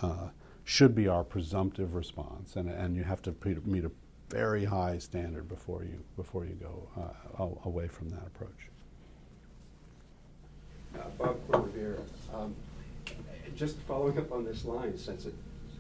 Uh, 0.01 0.29
should 0.69 0.97
be 0.97 1.07
our 1.07 1.23
presumptive 1.23 1.95
response, 1.95 2.57
and, 2.57 2.69
and 2.69 2.97
you 2.97 3.05
have 3.05 3.23
to 3.23 3.33
meet 3.65 3.85
a 3.85 3.91
very 4.29 4.65
high 4.65 4.99
standard 4.99 5.49
before 5.49 5.85
you 5.85 6.03
before 6.17 6.45
you 6.45 6.55
go 6.55 6.89
uh, 7.39 7.45
away 7.65 7.87
from 7.87 8.09
that 8.11 8.27
approach. 8.27 8.69
Uh, 10.97 11.03
Bob 11.17 11.37
Corn-Revere, 11.49 11.99
um, 12.35 12.53
just 13.55 13.77
following 13.87 14.19
up 14.19 14.33
on 14.33 14.45
this 14.45 14.65
line, 14.65 14.99
since 14.99 15.27
it- 15.27 15.35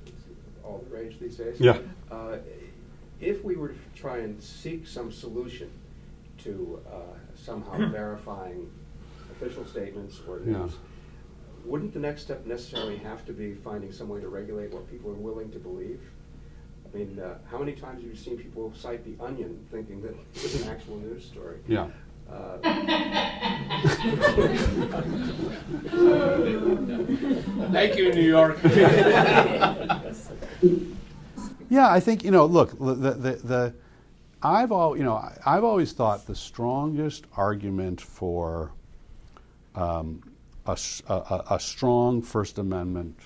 it's 0.07 0.15
all 0.63 0.85
the 0.89 0.95
rage 0.97 1.19
these 1.21 1.37
days. 1.37 1.59
Yeah. 1.59 1.79
uh, 2.11 2.39
If 3.21 3.43
we 3.43 3.57
were 3.57 3.71
to 3.71 3.79
try 3.97 4.19
and 4.19 4.41
seek 4.41 4.87
some 4.87 5.11
solution 5.11 5.69
to 6.39 6.81
uh, 6.91 6.97
somehow 7.35 7.89
verifying 7.91 8.71
official 9.31 9.65
statements 9.67 10.21
or 10.29 10.41
Yeah. 10.41 10.59
news, 10.59 10.73
wouldn't 11.65 11.93
the 11.93 11.99
next 12.01 12.23
step 12.23 12.47
necessarily 12.47 12.97
have 12.99 13.25
to 13.27 13.33
be 13.33 13.55
finding 13.55 13.91
some 13.93 14.09
way 14.09 14.21
to 14.21 14.29
regulate 14.29 14.73
what 14.73 14.89
people 14.91 15.11
are 15.11 15.15
willing 15.15 15.51
to 15.51 15.59
believe? 15.59 16.01
I 16.85 16.97
mean, 16.97 17.19
uh, 17.19 17.39
how 17.51 17.59
many 17.59 17.73
times 17.73 18.03
have 18.03 18.11
you 18.11 18.17
seen 18.17 18.37
people 18.39 18.73
cite 18.75 19.05
The 19.05 19.17
Onion 19.23 19.67
thinking 19.71 20.01
that 20.03 20.15
it 20.35 20.43
was 20.43 20.63
an 20.63 20.69
actual 20.71 20.97
news 20.99 21.25
story? 21.25 21.59
Yeah. 21.67 21.89
Uh, 22.31 22.59
Thank 27.73 27.97
you, 27.97 28.13
New 28.13 28.23
York. 28.23 28.59
Yeah, 31.69 31.91
I 31.91 31.99
think 31.99 32.23
you 32.23 32.31
know. 32.31 32.47
Look, 32.47 32.79
the 32.79 32.95
the, 32.95 33.11
the, 33.11 33.33
the 33.43 33.75
I've 34.43 34.71
all 34.73 34.97
you 34.97 35.03
know. 35.05 35.29
I've 35.45 35.65
always 35.65 35.93
thought 35.93 36.27
the 36.27 36.35
strongest 36.35 37.25
argument 37.37 38.01
for 38.01 38.73
um, 39.75 40.23
a, 40.67 40.77
a- 41.09 41.45
a- 41.51 41.61
strong 41.61 42.23
First 42.23 42.59
Amendment 42.59 43.19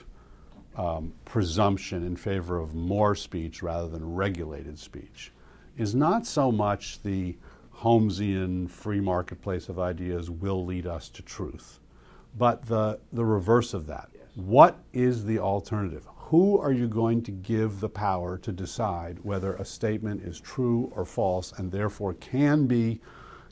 um, 0.76 1.12
presumption 1.24 2.04
in 2.06 2.16
favor 2.16 2.58
of 2.58 2.74
more 2.74 3.14
speech 3.14 3.62
rather 3.62 3.88
than 3.88 4.14
regulated 4.14 4.78
speech 4.78 5.32
is 5.76 5.94
not 5.94 6.26
so 6.26 6.50
much 6.52 7.02
the 7.02 7.36
Holmesian 7.78 8.68
free 8.68 9.00
marketplace 9.00 9.68
of 9.68 9.78
ideas 9.78 10.30
will 10.30 10.64
lead 10.64 10.86
us 10.86 11.08
to 11.08 11.22
truth, 11.22 11.80
but 12.36 12.66
the, 12.66 12.98
the 13.12 13.24
reverse 13.24 13.72
of 13.74 13.86
that. 13.86 14.10
What 14.34 14.76
is 14.92 15.24
the 15.24 15.38
alternative? 15.38 16.06
Who 16.30 16.60
are 16.60 16.70
you 16.70 16.86
going 16.86 17.22
to 17.24 17.32
give 17.32 17.80
the 17.80 17.88
power 17.88 18.38
to 18.38 18.52
decide 18.52 19.18
whether 19.24 19.54
a 19.54 19.64
statement 19.64 20.22
is 20.22 20.38
true 20.38 20.92
or 20.94 21.04
false 21.04 21.52
and 21.58 21.72
therefore 21.72 22.14
can 22.14 22.68
be 22.68 23.00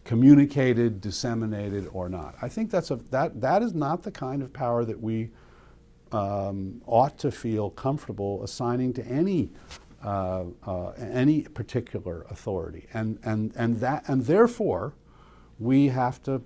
communicated, 0.05 1.01
disseminated, 1.01 1.89
or 1.93 2.09
not? 2.09 2.37
I 2.41 2.49
think 2.49 2.71
that's 2.71 2.93
a, 2.93 2.97
that, 3.11 3.41
that 3.41 3.65
is 3.65 3.75
not 3.75 4.05
the 4.05 4.13
kind 4.13 4.43
of 4.43 4.53
power 4.53 4.85
that 4.85 5.03
we 5.03 5.31
um, 6.13 6.81
ought 6.87 7.19
to 7.19 7.33
feel 7.33 7.71
comfortable 7.71 8.45
assigning 8.45 8.93
to 8.93 9.05
any 9.07 9.51
uh, 10.05 10.45
uh, 10.65 10.91
any 10.91 11.43
particular 11.43 12.25
authority, 12.31 12.87
and 12.95 13.19
and 13.25 13.53
and 13.57 13.81
that 13.81 14.09
and 14.09 14.27
therefore 14.27 14.95
we 15.59 15.89
have 15.89 16.23
to 16.23 16.41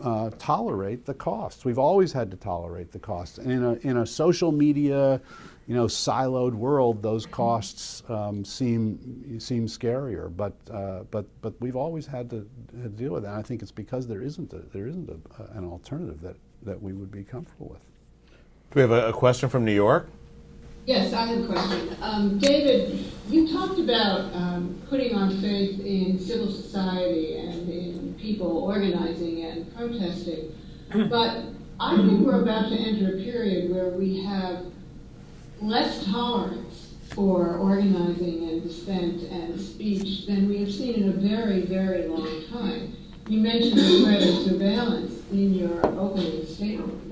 uh, 0.00 0.30
tolerate 0.38 1.04
the 1.06 1.14
costs. 1.14 1.64
We've 1.64 1.78
always 1.78 2.12
had 2.12 2.30
to 2.30 2.36
tolerate 2.36 2.92
the 2.92 2.98
costs, 2.98 3.38
and 3.38 3.50
in 3.50 3.64
a 3.64 3.72
in 3.88 3.96
a 3.98 4.06
social 4.06 4.52
media, 4.52 5.20
you 5.66 5.74
know, 5.74 5.86
siloed 5.86 6.54
world, 6.54 7.02
those 7.02 7.26
costs 7.26 8.02
um, 8.08 8.44
seem 8.44 9.40
seem 9.40 9.66
scarier. 9.66 10.34
But 10.34 10.54
uh, 10.70 11.04
but 11.10 11.26
but 11.40 11.54
we've 11.60 11.76
always 11.76 12.06
had 12.06 12.30
to, 12.30 12.48
to 12.82 12.88
deal 12.88 13.12
with 13.12 13.22
that. 13.24 13.34
I 13.34 13.42
think 13.42 13.62
it's 13.62 13.72
because 13.72 14.06
there 14.06 14.22
isn't 14.22 14.52
a, 14.52 14.58
there 14.72 14.86
isn't 14.86 15.08
a, 15.10 15.58
an 15.58 15.64
alternative 15.64 16.20
that 16.20 16.36
that 16.62 16.82
we 16.82 16.92
would 16.92 17.10
be 17.10 17.24
comfortable 17.24 17.68
with. 17.68 17.82
Do 18.70 18.74
we 18.74 18.82
have 18.82 18.90
a, 18.90 19.08
a 19.08 19.12
question 19.12 19.48
from 19.48 19.64
New 19.64 19.74
York? 19.74 20.08
Yes, 20.86 21.12
I 21.12 21.26
have 21.26 21.42
a 21.42 21.46
question. 21.48 21.96
Um, 22.00 22.38
David, 22.38 23.04
you 23.28 23.52
talked 23.52 23.80
about 23.80 24.32
um, 24.32 24.80
putting 24.88 25.16
our 25.16 25.28
faith 25.30 25.80
in 25.80 26.16
civil 26.16 26.48
society 26.48 27.38
and 27.38 27.68
in 27.68 28.14
people 28.20 28.58
organizing 28.58 29.42
and 29.42 29.74
protesting, 29.74 30.56
but 31.10 31.46
I 31.80 31.96
think 31.96 32.24
we're 32.24 32.40
about 32.40 32.68
to 32.68 32.76
enter 32.76 33.16
a 33.16 33.20
period 33.20 33.72
where 33.72 33.88
we 33.88 34.22
have 34.26 34.66
less 35.60 36.04
tolerance 36.04 36.94
for 37.14 37.56
organizing 37.56 38.48
and 38.48 38.62
dissent 38.62 39.22
and 39.24 39.60
speech 39.60 40.26
than 40.26 40.48
we 40.48 40.58
have 40.58 40.72
seen 40.72 41.02
in 41.02 41.08
a 41.08 41.12
very, 41.14 41.62
very 41.62 42.06
long 42.06 42.44
time. 42.52 42.96
You 43.26 43.40
mentioned 43.40 43.76
the 43.76 44.04
threat 44.04 44.22
of 44.22 44.44
surveillance 44.44 45.20
in 45.32 45.52
your 45.52 45.84
opening 45.98 46.46
statement. 46.46 47.05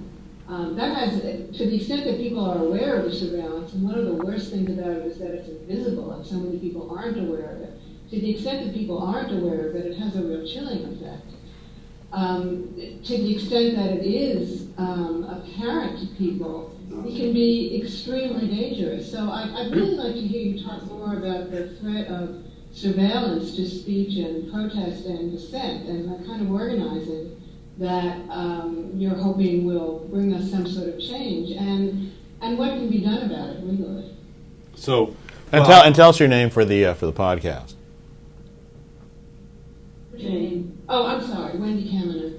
Um, 0.46 0.76
that 0.76 0.94
has, 0.94 1.20
to 1.20 1.66
the 1.66 1.76
extent 1.76 2.04
that 2.04 2.18
people 2.18 2.44
are 2.44 2.58
aware 2.58 2.96
of 2.96 3.04
the 3.04 3.14
surveillance, 3.14 3.72
and 3.72 3.82
one 3.82 3.94
of 3.98 4.04
the 4.04 4.12
worst 4.12 4.50
things 4.50 4.70
about 4.70 4.90
it 4.90 5.06
is 5.06 5.18
that 5.18 5.30
it's 5.30 5.48
invisible 5.48 6.12
and 6.12 6.26
so 6.26 6.36
many 6.36 6.58
people 6.58 6.94
aren't 6.96 7.18
aware 7.18 7.50
of 7.50 7.60
it. 7.62 7.80
To 8.10 8.20
the 8.20 8.30
extent 8.30 8.66
that 8.66 8.74
people 8.74 8.98
aren't 8.98 9.32
aware 9.32 9.68
of 9.68 9.74
it, 9.74 9.86
it 9.86 9.96
has 9.96 10.16
a 10.16 10.22
real 10.22 10.46
chilling 10.46 10.84
effect. 10.84 11.26
Um, 12.12 12.74
to 12.76 13.16
the 13.16 13.34
extent 13.34 13.74
that 13.76 13.92
it 13.92 14.06
is 14.06 14.68
um, 14.76 15.24
apparent 15.24 15.98
to 16.00 16.06
people, 16.16 16.78
it 16.90 17.16
can 17.16 17.32
be 17.32 17.80
extremely 17.80 18.46
dangerous. 18.46 19.10
So 19.10 19.30
I, 19.30 19.64
would 19.64 19.74
really 19.74 19.96
like 19.96 20.14
to 20.14 20.20
hear 20.20 20.42
you 20.42 20.64
talk 20.64 20.84
more 20.84 21.16
about 21.16 21.50
the 21.50 21.74
threat 21.80 22.08
of 22.08 22.44
surveillance 22.70 23.56
to 23.56 23.68
speech 23.68 24.18
and 24.18 24.52
protest 24.52 25.06
and 25.06 25.32
dissent 25.32 25.88
and 25.88 26.12
the 26.12 26.24
kind 26.26 26.42
of 26.42 26.52
organizing 26.52 27.40
that 27.78 28.18
um, 28.30 28.90
you're 28.94 29.14
hoping 29.14 29.64
will 29.64 30.06
bring 30.10 30.32
us 30.34 30.50
some 30.50 30.66
sort 30.66 30.88
of 30.88 31.00
change 31.00 31.50
and 31.52 32.12
and 32.40 32.58
what 32.58 32.70
can 32.70 32.90
be 32.90 33.00
done 33.00 33.22
about 33.22 33.50
it 33.50 33.64
legally. 33.64 34.14
So, 34.74 35.16
and, 35.50 35.62
well, 35.62 35.66
tell, 35.66 35.82
and 35.84 35.94
tell 35.94 36.08
us 36.10 36.20
your 36.20 36.28
name 36.28 36.50
for 36.50 36.64
the 36.64 36.86
uh, 36.86 36.94
for 36.94 37.06
the 37.06 37.12
podcast. 37.12 37.74
Jane. 40.16 40.78
Oh, 40.88 41.06
I'm 41.06 41.26
sorry, 41.26 41.58
Wendy 41.58 41.90
Kaminer. 41.90 42.38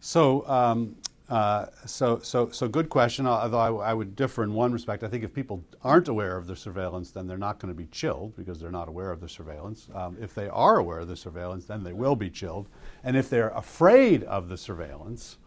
So, 0.00 0.46
um, 0.48 0.96
uh, 1.30 1.66
so, 1.86 2.18
so, 2.18 2.50
so 2.50 2.66
good 2.66 2.88
question. 2.88 3.26
Although 3.26 3.58
I, 3.58 3.90
I, 3.90 3.94
would 3.94 4.16
differ 4.16 4.42
in 4.42 4.52
one 4.52 4.72
respect. 4.72 5.04
I 5.04 5.08
think 5.08 5.22
if 5.22 5.32
people 5.32 5.62
aren't 5.84 6.08
aware 6.08 6.36
of 6.36 6.48
the 6.48 6.56
surveillance, 6.56 7.12
then 7.12 7.28
they're 7.28 7.38
not 7.38 7.60
going 7.60 7.72
to 7.72 7.78
be 7.78 7.86
chilled 7.86 8.34
because 8.36 8.58
they're 8.58 8.72
not 8.72 8.88
aware 8.88 9.12
of 9.12 9.20
the 9.20 9.28
surveillance. 9.28 9.88
Um, 9.94 10.16
if 10.20 10.34
they 10.34 10.48
are 10.48 10.78
aware 10.78 10.98
of 10.98 11.08
the 11.08 11.16
surveillance, 11.16 11.66
then 11.66 11.84
they 11.84 11.92
will 11.92 12.16
be 12.16 12.30
chilled. 12.30 12.68
And 13.04 13.16
if 13.16 13.30
they're 13.30 13.50
afraid 13.50 14.24
of 14.24 14.48
the 14.48 14.56
surveillance, 14.56 15.38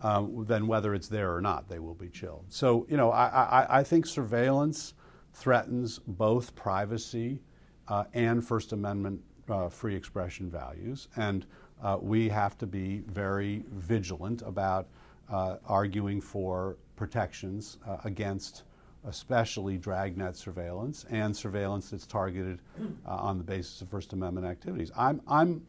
um, 0.00 0.44
then 0.46 0.66
whether 0.66 0.94
it's 0.94 1.08
there 1.08 1.34
or 1.34 1.40
not, 1.40 1.68
they 1.68 1.78
will 1.78 1.94
be 1.94 2.08
chilled. 2.08 2.44
So, 2.48 2.86
you 2.90 2.96
know, 2.96 3.10
I, 3.10 3.26
I, 3.26 3.78
I 3.80 3.82
think 3.82 4.06
surveillance 4.06 4.94
threatens 5.32 5.98
both 6.06 6.54
privacy 6.54 7.40
uh, 7.88 8.04
and 8.12 8.46
First 8.46 8.72
Amendment 8.72 9.20
uh, 9.48 9.68
free 9.68 9.94
expression 9.94 10.50
values, 10.50 11.08
and 11.16 11.46
uh, 11.82 11.98
we 12.00 12.28
have 12.28 12.56
to 12.58 12.66
be 12.66 13.02
very 13.08 13.64
vigilant 13.72 14.42
about 14.42 14.88
uh, 15.30 15.56
arguing 15.66 16.20
for 16.20 16.76
protections 16.96 17.78
uh, 17.86 17.98
against 18.04 18.62
especially 19.06 19.76
dragnet 19.76 20.36
surveillance 20.36 21.04
and 21.10 21.36
surveillance 21.36 21.90
that's 21.90 22.06
targeted 22.06 22.58
uh, 23.06 23.10
on 23.10 23.36
the 23.36 23.44
basis 23.44 23.82
of 23.82 23.88
First 23.88 24.14
Amendment 24.14 24.46
activities. 24.46 24.90
I'm, 24.96 25.20
I'm, 25.28 25.62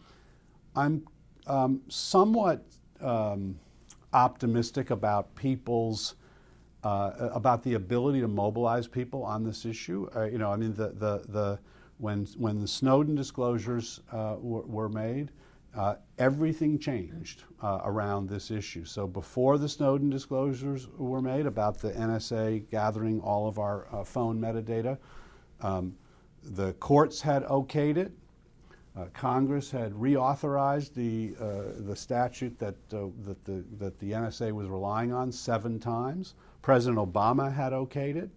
I'm 0.75 1.05
um, 1.47 1.81
somewhat 1.87 2.65
um, 3.01 3.59
optimistic 4.13 4.89
about 4.89 5.35
people's 5.35 6.15
uh, 6.85 7.29
about 7.33 7.63
the 7.63 7.73
ability 7.73 8.21
to 8.21 8.27
mobilize 8.27 8.87
people 8.87 9.23
on 9.23 9.43
this 9.43 9.65
issue. 9.65 10.07
Uh, 10.15 10.25
you 10.25 10.37
know, 10.37 10.51
I 10.51 10.55
mean, 10.55 10.75
the, 10.75 10.89
the, 10.89 11.23
the, 11.29 11.59
when, 11.97 12.25
when 12.37 12.61
the 12.61 12.67
Snowden 12.67 13.15
disclosures 13.15 14.01
uh, 14.11 14.35
were, 14.37 14.61
were, 14.61 14.89
made, 14.89 15.31
uh, 15.75 15.95
everything 16.19 16.77
changed 16.77 17.43
uh, 17.63 17.79
around 17.85 18.29
this 18.29 18.51
issue. 18.51 18.85
So 18.85 19.07
before 19.07 19.57
the 19.57 19.67
Snowden 19.67 20.11
disclosures 20.11 20.87
were 20.95 21.23
made 21.23 21.47
about 21.47 21.79
the 21.79 21.91
NSA 21.91 22.69
gathering 22.69 23.19
all 23.19 23.47
of 23.47 23.57
our 23.57 23.87
uh, 23.91 24.03
phone 24.03 24.39
metadata, 24.39 24.99
um, 25.61 25.95
the 26.43 26.73
courts 26.73 27.19
had 27.19 27.43
okayed 27.45 27.97
it. 27.97 28.11
Uh, 28.97 29.05
Congress 29.13 29.69
had 29.69 29.91
reauthorized 29.93 30.93
the, 30.93 31.35
uh, 31.43 31.73
the 31.79 31.95
statute 31.95 32.57
that, 32.57 32.75
uh, 32.93 33.07
that, 33.25 33.43
the, 33.43 33.63
that 33.77 33.99
the 33.99 34.11
NSA 34.11 34.53
was 34.53 34.69
relying 34.69 35.11
on 35.11 35.31
seven 35.31 35.79
times. 35.79 36.35
President 36.61 36.97
Obama 36.97 37.53
had 37.53 37.73
okayed 37.73 38.15
it. 38.15 38.29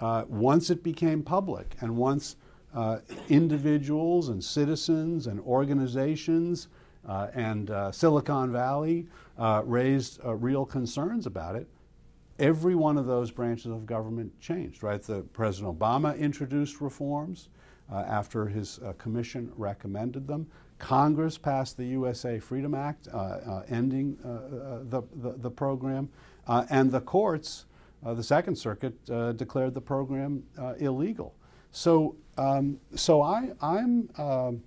Uh, 0.00 0.24
once 0.28 0.70
it 0.70 0.82
became 0.82 1.22
public 1.22 1.76
and 1.80 1.96
once 1.96 2.36
uh, 2.74 2.98
individuals 3.28 4.28
and 4.28 4.42
citizens 4.42 5.28
and 5.28 5.40
organizations 5.40 6.68
uh, 7.08 7.28
and 7.34 7.70
Silicon 7.94 8.52
Valley 8.52 9.06
raised 9.64 10.20
real 10.24 10.64
concerns 10.66 11.26
about 11.26 11.54
it, 11.54 11.68
every 12.38 12.74
one 12.74 12.98
of 12.98 13.06
those 13.06 13.30
branches 13.30 13.66
of 13.66 13.86
government 13.86 14.38
changed, 14.40 14.82
right? 14.82 15.02
The 15.02 15.22
President 15.32 15.78
Obama 15.78 16.18
introduced 16.18 16.80
reforms 16.80 17.48
uh, 17.90 18.04
after 18.06 18.46
his 18.46 18.78
uh, 18.80 18.92
commission 18.98 19.52
recommended 19.56 20.26
them. 20.26 20.46
Congress 20.78 21.36
passed 21.36 21.76
the 21.76 21.84
USA 21.86 22.38
Freedom 22.38 22.74
Act, 22.74 23.08
uh, 23.12 23.16
uh 23.16 23.62
ending 23.68 24.16
uh, 24.24 24.84
the, 24.84 25.02
the, 25.16 25.38
the, 25.38 25.50
program, 25.50 26.08
and 26.46 26.90
the 26.92 27.00
courts, 27.00 27.66
the 28.04 28.22
Second 28.22 28.56
Circuit, 28.56 28.94
declared 29.36 29.74
the 29.74 29.80
program 29.80 30.44
illegal. 30.78 31.34
So, 31.72 32.16
um, 32.36 32.78
so 32.94 33.22
I, 33.22 33.50
I'm, 33.60 34.08
um, 34.16 34.62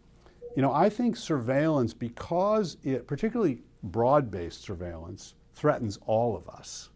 you 0.55 0.61
know, 0.61 0.74
I 0.74 0.89
think 0.89 1.15
surveillance, 1.15 1.93
because 1.93 2.78
it, 2.84 3.07
particularly 3.07 3.61
broad-based 3.84 4.61
surveillance, 4.61 5.34
threatens 5.55 5.97
all 6.05 6.36
of 6.36 6.47
us. 6.49 6.91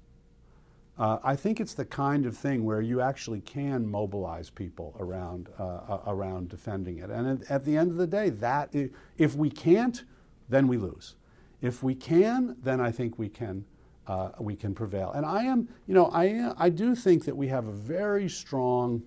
Uh, 0.97 1.17
I 1.23 1.35
think 1.35 1.59
it's 1.59 1.73
the 1.73 1.85
kind 1.85 2.25
of 2.25 2.37
thing 2.37 2.63
where 2.63 2.81
you 2.81 3.01
actually 3.01 3.41
can 3.41 3.85
mobilize 3.85 4.49
people 4.49 4.95
around 4.97 5.49
uh, 5.59 5.63
uh 5.63 6.01
around 6.07 6.49
defending 6.49 6.99
it. 6.99 7.09
And 7.09 7.43
at, 7.49 7.65
the 7.65 7.75
end 7.75 7.91
of 7.91 7.97
the 7.97 8.07
day, 8.07 8.29
that 8.29 8.73
if 9.17 9.35
we 9.35 9.49
can't, 9.49 10.03
then 10.47 10.67
we 10.67 10.77
lose. 10.77 11.15
If 11.61 11.83
we 11.83 11.95
can, 11.95 12.55
then 12.63 12.79
I 12.79 12.91
think 12.91 13.19
we 13.19 13.27
can 13.27 13.65
uh, 14.07 14.29
we 14.39 14.55
can 14.55 14.73
prevail. 14.73 15.11
And 15.11 15.25
I 15.25 15.43
am, 15.43 15.67
you 15.85 15.93
know, 15.93 16.09
I 16.13 16.53
I 16.57 16.69
do 16.69 16.95
think 16.95 17.25
that 17.25 17.35
we 17.35 17.49
have 17.49 17.67
a 17.67 17.73
very 17.73 18.29
strong 18.29 19.03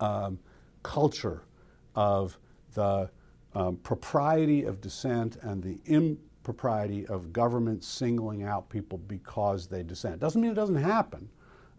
um, 0.00 0.38
culture 0.82 1.42
of 1.94 2.38
the 2.74 3.10
um, 3.54 3.76
propriety 3.78 4.64
of 4.64 4.80
dissent 4.80 5.36
and 5.42 5.62
the 5.62 5.78
Im- 5.86 6.18
propriety 6.48 7.06
of 7.08 7.30
government 7.30 7.84
singling 7.84 8.42
out 8.42 8.70
people 8.70 8.96
because 9.06 9.66
they 9.66 9.82
dissent. 9.82 10.18
Doesn't 10.18 10.40
mean 10.40 10.50
it 10.50 10.54
doesn't 10.54 10.76
happen, 10.76 11.28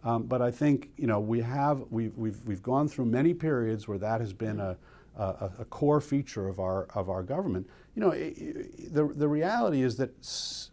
um, 0.04 0.22
but 0.22 0.40
I 0.40 0.52
think 0.52 0.90
you 0.96 1.08
know 1.08 1.18
we 1.18 1.40
have 1.40 1.82
we've, 1.90 2.16
we've 2.16 2.40
we've 2.46 2.62
gone 2.62 2.86
through 2.86 3.06
many 3.06 3.34
periods 3.34 3.88
where 3.88 3.98
that 3.98 4.20
has 4.20 4.32
been 4.32 4.60
a 4.60 4.76
a, 5.16 5.50
a 5.58 5.64
core 5.64 6.00
feature 6.00 6.46
of 6.46 6.60
our 6.60 6.84
of 6.94 7.10
our 7.10 7.24
government. 7.24 7.68
You 7.96 8.02
know, 8.02 8.10
it, 8.10 8.38
it, 8.38 8.94
the 8.94 9.08
the 9.08 9.26
reality 9.26 9.82
is 9.82 9.96
that 9.96 10.10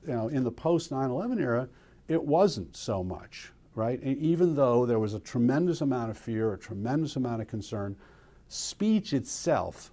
you 0.06 0.14
know 0.14 0.28
in 0.28 0.44
the 0.44 0.52
post 0.52 0.92
9/11 0.92 1.42
era, 1.42 1.68
it 2.08 2.24
wasn't 2.24 2.78
so 2.78 3.04
much 3.04 3.52
right. 3.74 4.02
even 4.04 4.56
though 4.56 4.86
there 4.86 5.00
was 5.00 5.14
a 5.14 5.20
tremendous 5.20 5.82
amount 5.82 6.12
of 6.12 6.18
fear, 6.18 6.54
a 6.54 6.58
tremendous 6.58 7.16
amount 7.16 7.42
of 7.42 7.48
concern, 7.48 7.96
speech 8.48 9.14
itself 9.14 9.92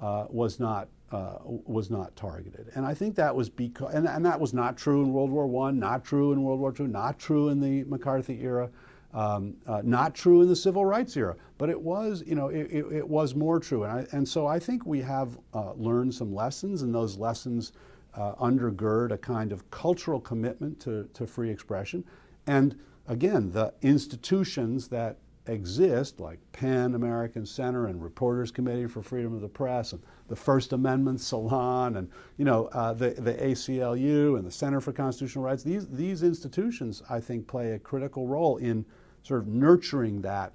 uh, 0.00 0.26
was 0.28 0.58
not 0.58 0.88
uh, 1.12 1.38
was 1.44 1.90
not 1.90 2.14
targeted. 2.14 2.70
And 2.74 2.86
I 2.86 2.94
think 2.94 3.16
that 3.16 3.34
was 3.34 3.48
because, 3.48 3.94
and, 3.94 4.06
and, 4.06 4.24
that 4.24 4.38
was 4.38 4.54
not 4.54 4.76
true 4.76 5.02
in 5.02 5.12
World 5.12 5.30
War 5.30 5.66
I, 5.66 5.72
not 5.72 6.04
true 6.04 6.32
in 6.32 6.42
World 6.42 6.60
War 6.60 6.72
II, 6.78 6.86
not 6.86 7.18
true 7.18 7.48
in 7.48 7.60
the 7.60 7.82
McCarthy 7.84 8.40
era, 8.42 8.70
um, 9.12 9.56
uh, 9.66 9.82
not 9.84 10.14
true 10.14 10.42
in 10.42 10.48
the 10.48 10.54
Civil 10.54 10.84
Rights 10.84 11.16
era. 11.16 11.34
But 11.58 11.68
it 11.68 11.80
was, 11.80 12.22
you 12.26 12.36
know, 12.36 12.48
it, 12.48 12.68
it, 12.70 12.92
it 12.92 13.08
was 13.08 13.34
more 13.34 13.58
true. 13.58 13.82
And, 13.82 13.92
I, 13.92 14.06
and 14.16 14.28
so 14.28 14.46
I 14.46 14.60
think 14.60 14.86
we 14.86 15.00
have 15.00 15.36
uh, 15.52 15.72
learned 15.72 16.14
some 16.14 16.32
lessons, 16.32 16.82
and 16.82 16.94
those 16.94 17.16
lessons 17.16 17.72
uh, 18.14 18.34
undergird 18.36 19.10
a 19.10 19.18
kind 19.18 19.50
of 19.52 19.68
cultural 19.70 20.20
commitment 20.20 20.78
to, 20.80 21.08
to 21.14 21.26
free 21.26 21.50
expression. 21.50 22.04
And 22.46 22.78
again, 23.08 23.50
the 23.50 23.74
institutions 23.82 24.88
that 24.88 25.18
exist, 25.46 26.20
like 26.20 26.38
PEN 26.52 26.94
American 26.94 27.46
Center 27.46 27.86
and 27.86 28.02
Reporters 28.02 28.50
Committee 28.50 28.86
for 28.86 29.02
Freedom 29.02 29.34
of 29.34 29.40
the 29.40 29.48
Press 29.48 29.92
and 29.92 30.02
the 30.28 30.36
First 30.36 30.72
Amendment 30.72 31.20
Salon 31.20 31.96
and 31.96 32.08
you 32.36 32.44
know 32.44 32.66
uh, 32.66 32.92
the 32.92 33.10
the 33.10 33.34
ACLU 33.34 34.36
and 34.36 34.46
the 34.46 34.50
Center 34.50 34.80
for 34.80 34.92
Constitutional 34.92 35.44
Rights. 35.44 35.62
These 35.62 35.88
these 35.88 36.22
institutions, 36.22 37.02
I 37.08 37.20
think, 37.20 37.46
play 37.46 37.72
a 37.72 37.78
critical 37.78 38.26
role 38.26 38.58
in 38.58 38.84
sort 39.22 39.40
of 39.40 39.48
nurturing 39.48 40.22
that 40.22 40.52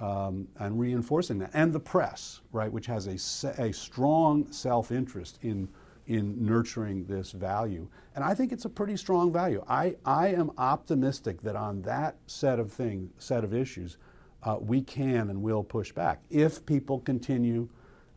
um, 0.00 0.48
and 0.58 0.80
reinforcing 0.80 1.38
that, 1.38 1.50
and 1.52 1.72
the 1.72 1.80
press, 1.80 2.40
right, 2.52 2.72
which 2.72 2.86
has 2.86 3.06
a 3.06 3.62
a 3.62 3.72
strong 3.72 4.50
self 4.52 4.90
interest 4.90 5.38
in 5.42 5.68
in 6.06 6.44
nurturing 6.44 7.04
this 7.04 7.30
value. 7.30 7.86
And 8.16 8.24
I 8.24 8.34
think 8.34 8.52
it's 8.52 8.64
a 8.64 8.68
pretty 8.68 8.96
strong 8.96 9.32
value. 9.32 9.62
I, 9.68 9.94
I 10.04 10.28
am 10.28 10.50
optimistic 10.58 11.40
that 11.42 11.54
on 11.54 11.82
that 11.82 12.16
set 12.26 12.58
of 12.58 12.72
things, 12.72 13.12
set 13.18 13.44
of 13.44 13.54
issues, 13.54 13.96
uh, 14.42 14.56
we 14.60 14.80
can 14.80 15.30
and 15.30 15.42
will 15.42 15.62
push 15.62 15.92
back 15.92 16.20
if 16.30 16.64
people 16.66 17.00
continue 17.00 17.68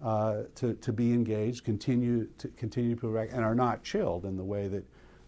uh, 0.04 0.44
to, 0.56 0.74
to 0.76 0.92
be 0.92 1.14
engaged, 1.14 1.64
continue 1.64 2.28
to 2.38 2.48
continue 2.50 2.96
to 2.96 3.14
back, 3.14 3.30
and 3.32 3.44
are 3.44 3.56
not 3.56 3.84
chilled 3.84 4.26
in 4.26 4.36
the 4.36 4.44
way 4.44 4.68
that 4.68 4.84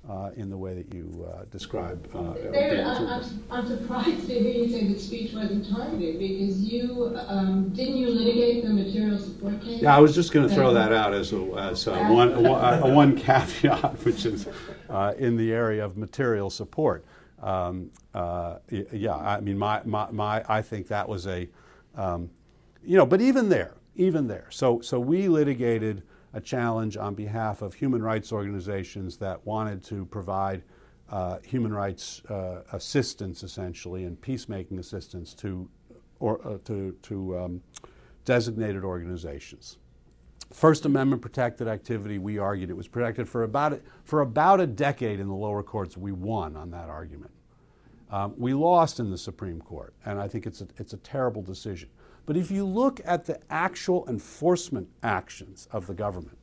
uh, 0.09 0.29
in 0.35 0.49
the 0.49 0.57
way 0.57 0.75
that 0.75 0.93
you 0.93 1.27
uh, 1.27 1.45
describe. 1.45 2.07
Uh, 2.13 2.33
David, 2.33 2.81
I'm, 2.81 3.07
I'm, 3.07 3.43
I'm, 3.49 3.67
surprised 3.67 4.27
to 4.27 4.33
hear 4.39 4.63
you 4.63 4.69
say 4.69 4.87
that 4.87 4.99
speech 4.99 5.33
wasn't 5.33 5.67
targeted 5.67 6.19
because 6.19 6.59
you 6.59 7.17
um, 7.27 7.69
didn't 7.69 7.97
you 7.97 8.09
litigate 8.09 8.63
the 8.63 8.69
material 8.69 9.17
support 9.17 9.61
case? 9.61 9.81
Yeah, 9.81 9.95
I 9.95 9.99
was 9.99 10.13
just 10.13 10.31
going 10.31 10.47
to 10.47 10.53
throw 10.53 10.73
that 10.73 10.93
out 10.93 11.13
as 11.13 11.33
a, 11.33 11.37
as 11.57 11.87
a 11.87 11.95
one, 12.05 12.33
a, 12.33 12.81
a 12.83 12.93
one 12.93 13.17
caveat, 13.17 14.03
which 14.05 14.25
is 14.25 14.47
uh, 14.89 15.13
in 15.17 15.37
the 15.37 15.51
area 15.51 15.83
of 15.83 15.97
material 15.97 16.49
support. 16.49 17.03
Um, 17.41 17.91
uh, 18.13 18.57
yeah, 18.69 19.15
I 19.15 19.39
mean, 19.41 19.57
my, 19.57 19.81
my, 19.83 20.09
my, 20.11 20.43
I 20.47 20.61
think 20.61 20.87
that 20.87 21.07
was 21.07 21.27
a, 21.27 21.49
um, 21.95 22.29
you 22.83 22.97
know, 22.97 23.05
but 23.05 23.21
even 23.21 23.49
there, 23.49 23.75
even 23.95 24.27
there. 24.27 24.47
So, 24.49 24.81
so 24.81 24.99
we 24.99 25.27
litigated 25.27 26.03
a 26.33 26.41
challenge 26.41 26.97
on 26.97 27.13
behalf 27.15 27.61
of 27.61 27.73
human 27.73 28.01
rights 28.01 28.31
organizations 28.31 29.17
that 29.17 29.45
wanted 29.45 29.83
to 29.85 30.05
provide 30.05 30.63
uh, 31.09 31.37
human 31.45 31.73
rights 31.73 32.21
uh, 32.29 32.61
assistance, 32.71 33.43
essentially, 33.43 34.05
and 34.05 34.19
peacemaking 34.21 34.79
assistance 34.79 35.33
to, 35.33 35.69
or, 36.19 36.45
uh, 36.45 36.57
to, 36.65 36.95
to 37.03 37.37
um, 37.37 37.61
designated 38.25 38.83
organizations. 38.83 39.77
First 40.55 40.85
Amendment 40.85 41.21
protected 41.21 41.67
activity, 41.67 42.17
we 42.17 42.37
argued 42.37 42.69
it 42.69 42.77
was 42.77 42.87
protected 42.87 43.27
for 43.27 43.43
about 43.43 43.73
a, 43.73 43.81
for 44.05 44.21
about 44.21 44.61
a 44.61 44.65
decade 44.65 45.19
in 45.19 45.27
the 45.27 45.33
lower 45.33 45.61
courts. 45.61 45.97
We 45.97 46.13
won 46.13 46.55
on 46.55 46.71
that 46.71 46.87
argument. 46.87 47.31
Um, 48.09 48.33
we 48.37 48.53
lost 48.53 49.01
in 49.01 49.11
the 49.11 49.17
Supreme 49.17 49.59
Court, 49.59 49.93
and 50.05 50.17
I 50.17 50.29
think 50.29 50.45
it's 50.47 50.61
a, 50.61 50.67
it's 50.77 50.93
a 50.93 50.97
terrible 50.97 51.41
decision. 51.41 51.89
But 52.25 52.37
if 52.37 52.51
you 52.51 52.65
look 52.65 53.01
at 53.03 53.25
the 53.25 53.37
actual 53.49 54.07
enforcement 54.07 54.87
actions 55.03 55.67
of 55.73 55.87
the 55.87 55.93
government, 55.93 56.37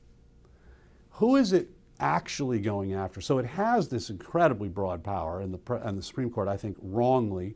who 1.12 1.36
is 1.36 1.54
it 1.54 1.70
actually 1.98 2.60
going 2.60 2.92
after? 2.92 3.22
So 3.22 3.38
it 3.38 3.46
has 3.46 3.88
this 3.88 4.10
incredibly 4.10 4.68
broad 4.68 5.02
power, 5.02 5.40
and 5.40 5.54
the, 5.54 5.74
and 5.76 5.96
the 5.96 6.02
Supreme 6.02 6.28
Court, 6.28 6.48
I 6.48 6.58
think, 6.58 6.76
wrongly 6.82 7.54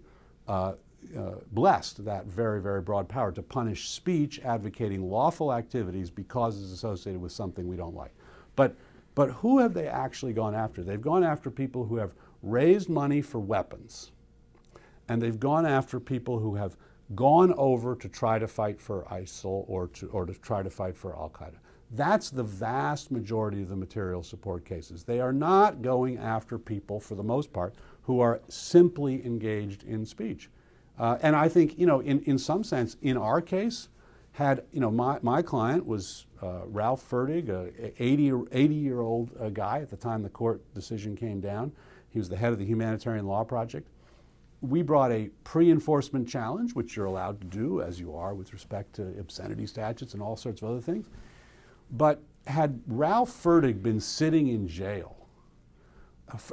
uh, 0.48 0.72
uh, 1.16 1.36
blessed 1.52 2.04
that 2.04 2.26
very, 2.26 2.60
very 2.60 2.80
broad 2.80 3.08
power 3.08 3.32
to 3.32 3.42
punish 3.42 3.88
speech 3.88 4.40
advocating 4.40 5.10
lawful 5.10 5.52
activities 5.52 6.10
because 6.10 6.60
it's 6.60 6.72
associated 6.72 7.20
with 7.20 7.32
something 7.32 7.68
we 7.68 7.76
don't 7.76 7.94
like. 7.94 8.14
But, 8.54 8.74
but 9.14 9.30
who 9.30 9.58
have 9.58 9.74
they 9.74 9.86
actually 9.86 10.32
gone 10.32 10.54
after? 10.54 10.82
They've 10.82 11.00
gone 11.00 11.24
after 11.24 11.50
people 11.50 11.84
who 11.84 11.96
have 11.96 12.14
raised 12.42 12.88
money 12.88 13.22
for 13.22 13.38
weapons, 13.38 14.12
and 15.08 15.20
they've 15.20 15.38
gone 15.38 15.66
after 15.66 16.00
people 16.00 16.38
who 16.38 16.54
have 16.54 16.76
gone 17.14 17.52
over 17.56 17.94
to 17.94 18.08
try 18.08 18.38
to 18.38 18.48
fight 18.48 18.80
for 18.80 19.04
ISIL 19.10 19.64
or 19.68 19.88
to, 19.88 20.08
or 20.08 20.26
to 20.26 20.34
try 20.34 20.62
to 20.62 20.70
fight 20.70 20.96
for 20.96 21.14
Al 21.14 21.30
Qaeda. 21.30 21.56
That's 21.92 22.30
the 22.30 22.42
vast 22.42 23.12
majority 23.12 23.62
of 23.62 23.68
the 23.68 23.76
material 23.76 24.22
support 24.22 24.64
cases. 24.64 25.04
They 25.04 25.20
are 25.20 25.32
not 25.32 25.82
going 25.82 26.18
after 26.18 26.58
people, 26.58 26.98
for 26.98 27.14
the 27.14 27.22
most 27.22 27.52
part, 27.52 27.74
who 28.02 28.20
are 28.20 28.40
simply 28.48 29.24
engaged 29.24 29.84
in 29.84 30.04
speech. 30.04 30.50
Uh, 30.98 31.18
and 31.22 31.36
I 31.36 31.48
think, 31.48 31.78
you 31.78 31.86
know, 31.86 32.00
in, 32.00 32.20
in 32.22 32.38
some 32.38 32.64
sense, 32.64 32.96
in 33.02 33.16
our 33.16 33.40
case, 33.40 33.88
had, 34.32 34.64
you 34.72 34.80
know, 34.80 34.90
my, 34.90 35.18
my 35.22 35.42
client 35.42 35.86
was 35.86 36.26
uh, 36.42 36.60
Ralph 36.66 37.08
Fertig, 37.08 37.48
an 37.48 37.92
80, 37.98 38.32
80 38.52 38.74
year 38.74 39.00
old 39.00 39.30
uh, 39.40 39.48
guy 39.48 39.80
at 39.80 39.90
the 39.90 39.96
time 39.96 40.22
the 40.22 40.28
court 40.28 40.62
decision 40.74 41.16
came 41.16 41.40
down. 41.40 41.72
He 42.10 42.18
was 42.18 42.28
the 42.28 42.36
head 42.36 42.52
of 42.52 42.58
the 42.58 42.66
Humanitarian 42.66 43.26
Law 43.26 43.44
Project 43.44 43.88
we 44.60 44.82
brought 44.82 45.12
a 45.12 45.30
pre-enforcement 45.44 46.28
challenge, 46.28 46.74
which 46.74 46.96
you're 46.96 47.06
allowed 47.06 47.40
to 47.40 47.46
do, 47.46 47.82
as 47.82 48.00
you 48.00 48.14
are 48.14 48.34
with 48.34 48.52
respect 48.52 48.94
to 48.94 49.18
obscenity 49.18 49.66
statutes 49.66 50.14
and 50.14 50.22
all 50.22 50.36
sorts 50.36 50.62
of 50.62 50.68
other 50.68 50.80
things. 50.80 51.08
But 51.90 52.22
had 52.46 52.80
Ralph 52.86 53.30
Fertig 53.30 53.82
been 53.82 54.00
sitting 54.00 54.48
in 54.48 54.66
jail 54.66 55.28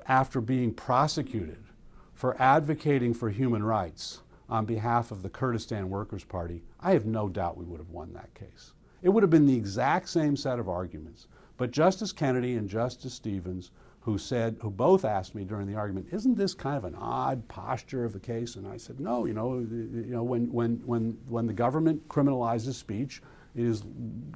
after 0.08 0.42
being 0.42 0.74
prosecuted 0.74 1.64
for 2.14 2.40
advocating 2.42 3.14
for 3.14 3.30
human 3.30 3.64
rights 3.64 4.22
on 4.50 4.66
behalf 4.66 5.12
of 5.12 5.22
the 5.22 5.30
Kurdistan 5.30 5.90
Workers' 5.90 6.24
Party, 6.24 6.64
I 6.80 6.92
have 6.92 7.06
no 7.06 7.30
doubt 7.30 7.58
we 7.58 7.66
would 7.66 7.80
have 7.80 7.90
won 7.90 8.14
that 8.14 8.34
case. 8.34 8.74
It 9.02 9.10
would 9.10 9.24
have 9.24 9.30
been 9.30 9.46
the 9.46 9.56
exact 9.56 10.10
same 10.10 10.36
set 10.36 10.60
of 10.60 10.70
arguments. 10.70 11.28
But 11.58 11.72
Justice 11.72 12.12
Kennedy 12.12 12.56
and 12.56 12.70
Justice 12.70 13.14
Stevens 13.14 13.72
who 14.04 14.18
said, 14.18 14.58
who 14.62 14.70
both 14.70 15.06
asked 15.06 15.34
me 15.34 15.46
during 15.46 15.66
the 15.66 15.76
argument, 15.76 16.06
isn't 16.12 16.36
this 16.36 16.54
kind 16.54 16.76
of 16.76 16.84
an 16.84 16.96
odd 16.96 17.48
posture 17.48 18.04
of 18.04 18.12
the 18.12 18.20
case? 18.20 18.58
And 18.58 18.68
I 18.68 18.76
said, 18.76 19.00
no, 19.00 19.26
you 19.26 19.34
know, 19.34 19.60
you 19.60 20.08
know, 20.10 20.24
when, 20.24 20.52
when, 20.52 20.82
when, 20.86 21.18
when 21.30 21.48
the 21.48 21.54
government 21.54 22.06
criminalizes 22.10 22.74
speech, 22.74 23.22
it 23.56 23.64
is 23.64 23.84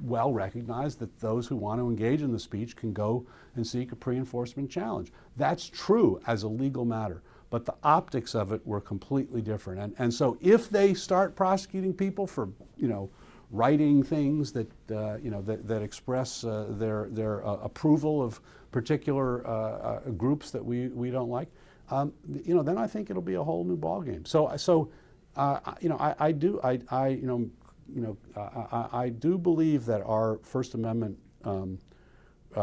well 0.02 0.32
recognized 0.32 1.00
that 1.00 1.20
those 1.20 1.46
who 1.46 1.54
want 1.54 1.82
to 1.82 1.88
engage 1.88 2.22
in 2.22 2.32
the 2.32 2.38
speech 2.38 2.76
can 2.76 2.94
go 2.94 3.26
and 3.56 3.66
seek 3.66 3.92
a 3.92 3.96
pre-enforcement 3.96 4.70
challenge. 4.70 5.12
That's 5.36 5.68
true 5.68 6.18
as 6.26 6.44
a 6.44 6.48
legal 6.48 6.86
matter, 6.86 7.22
but 7.50 7.64
the 7.64 7.74
optics 7.82 8.34
of 8.34 8.52
it 8.52 8.66
were 8.66 8.80
completely 8.80 9.40
different. 9.40 9.80
And, 9.80 9.94
and 9.98 10.12
so 10.12 10.36
if 10.40 10.68
they 10.68 10.94
start 10.94 11.34
prosecuting 11.34 11.94
people 11.94 12.26
for, 12.26 12.50
you 12.76 12.88
know, 12.88 13.10
writing 13.50 14.02
things 14.02 14.52
that, 14.52 14.70
uh, 14.90 15.16
you 15.16 15.30
know, 15.30 15.40
that, 15.42 15.66
that 15.66 15.82
express 15.82 16.44
uh, 16.44 16.66
their, 16.68 17.08
their 17.10 17.46
uh, 17.46 17.54
approval 17.62 18.22
of 18.22 18.40
particular 18.70 19.46
uh, 19.46 19.50
uh, 19.50 20.00
groups 20.10 20.50
that 20.50 20.62
we, 20.62 20.88
we 20.88 21.10
don't 21.10 21.30
like, 21.30 21.48
um, 21.90 22.12
you 22.44 22.54
know, 22.54 22.62
then 22.62 22.76
I 22.76 22.86
think 22.86 23.08
it'll 23.08 23.22
be 23.22 23.34
a 23.34 23.42
whole 23.42 23.64
new 23.64 23.76
ballgame. 23.76 24.28
So, 24.28 24.54
so 24.56 24.90
uh, 25.36 25.60
you 25.80 25.88
know, 25.88 25.96
I, 25.96 26.14
I 26.18 26.32
do, 26.32 26.60
I, 26.62 26.80
I, 26.90 27.08
you 27.08 27.26
know, 27.26 27.48
you 27.94 28.02
know, 28.02 28.16
I, 28.36 29.04
I 29.04 29.08
do 29.08 29.38
believe 29.38 29.86
that 29.86 30.02
our 30.02 30.38
First 30.42 30.74
Amendment 30.74 31.16
um, 31.44 31.78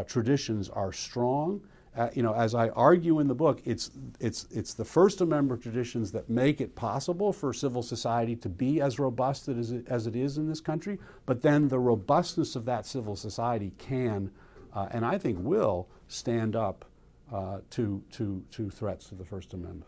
traditions 0.05 0.69
are 0.69 0.93
strong. 0.93 1.61
Uh, 1.95 2.09
you 2.13 2.21
know, 2.21 2.33
as 2.33 2.53
I 2.53 2.69
argue 2.69 3.19
in 3.21 3.27
the 3.27 3.35
book, 3.35 3.61
it's, 3.63 3.91
it's, 4.19 4.47
it's 4.51 4.73
the 4.73 4.83
First 4.83 5.21
Amendment 5.21 5.61
traditions 5.61 6.11
that 6.11 6.29
make 6.29 6.59
it 6.59 6.75
possible 6.75 7.31
for 7.31 7.53
civil 7.53 7.81
society 7.81 8.35
to 8.37 8.49
be 8.49 8.81
as 8.81 8.99
robust 8.99 9.47
as 9.47 9.71
it, 9.71 9.87
as 9.87 10.05
it 10.05 10.15
is 10.15 10.37
in 10.37 10.49
this 10.49 10.59
country, 10.59 10.99
but 11.25 11.41
then 11.41 11.69
the 11.69 11.79
robustness 11.79 12.57
of 12.57 12.65
that 12.65 12.85
civil 12.85 13.15
society 13.15 13.71
can, 13.77 14.29
uh, 14.73 14.87
and 14.91 15.05
I 15.05 15.17
think 15.17 15.37
will, 15.39 15.87
stand 16.09 16.55
up 16.55 16.85
uh, 17.31 17.59
to, 17.71 18.03
to, 18.11 18.43
to 18.51 18.69
threats 18.69 19.07
to 19.09 19.15
the 19.15 19.25
First 19.25 19.53
Amendment. 19.53 19.85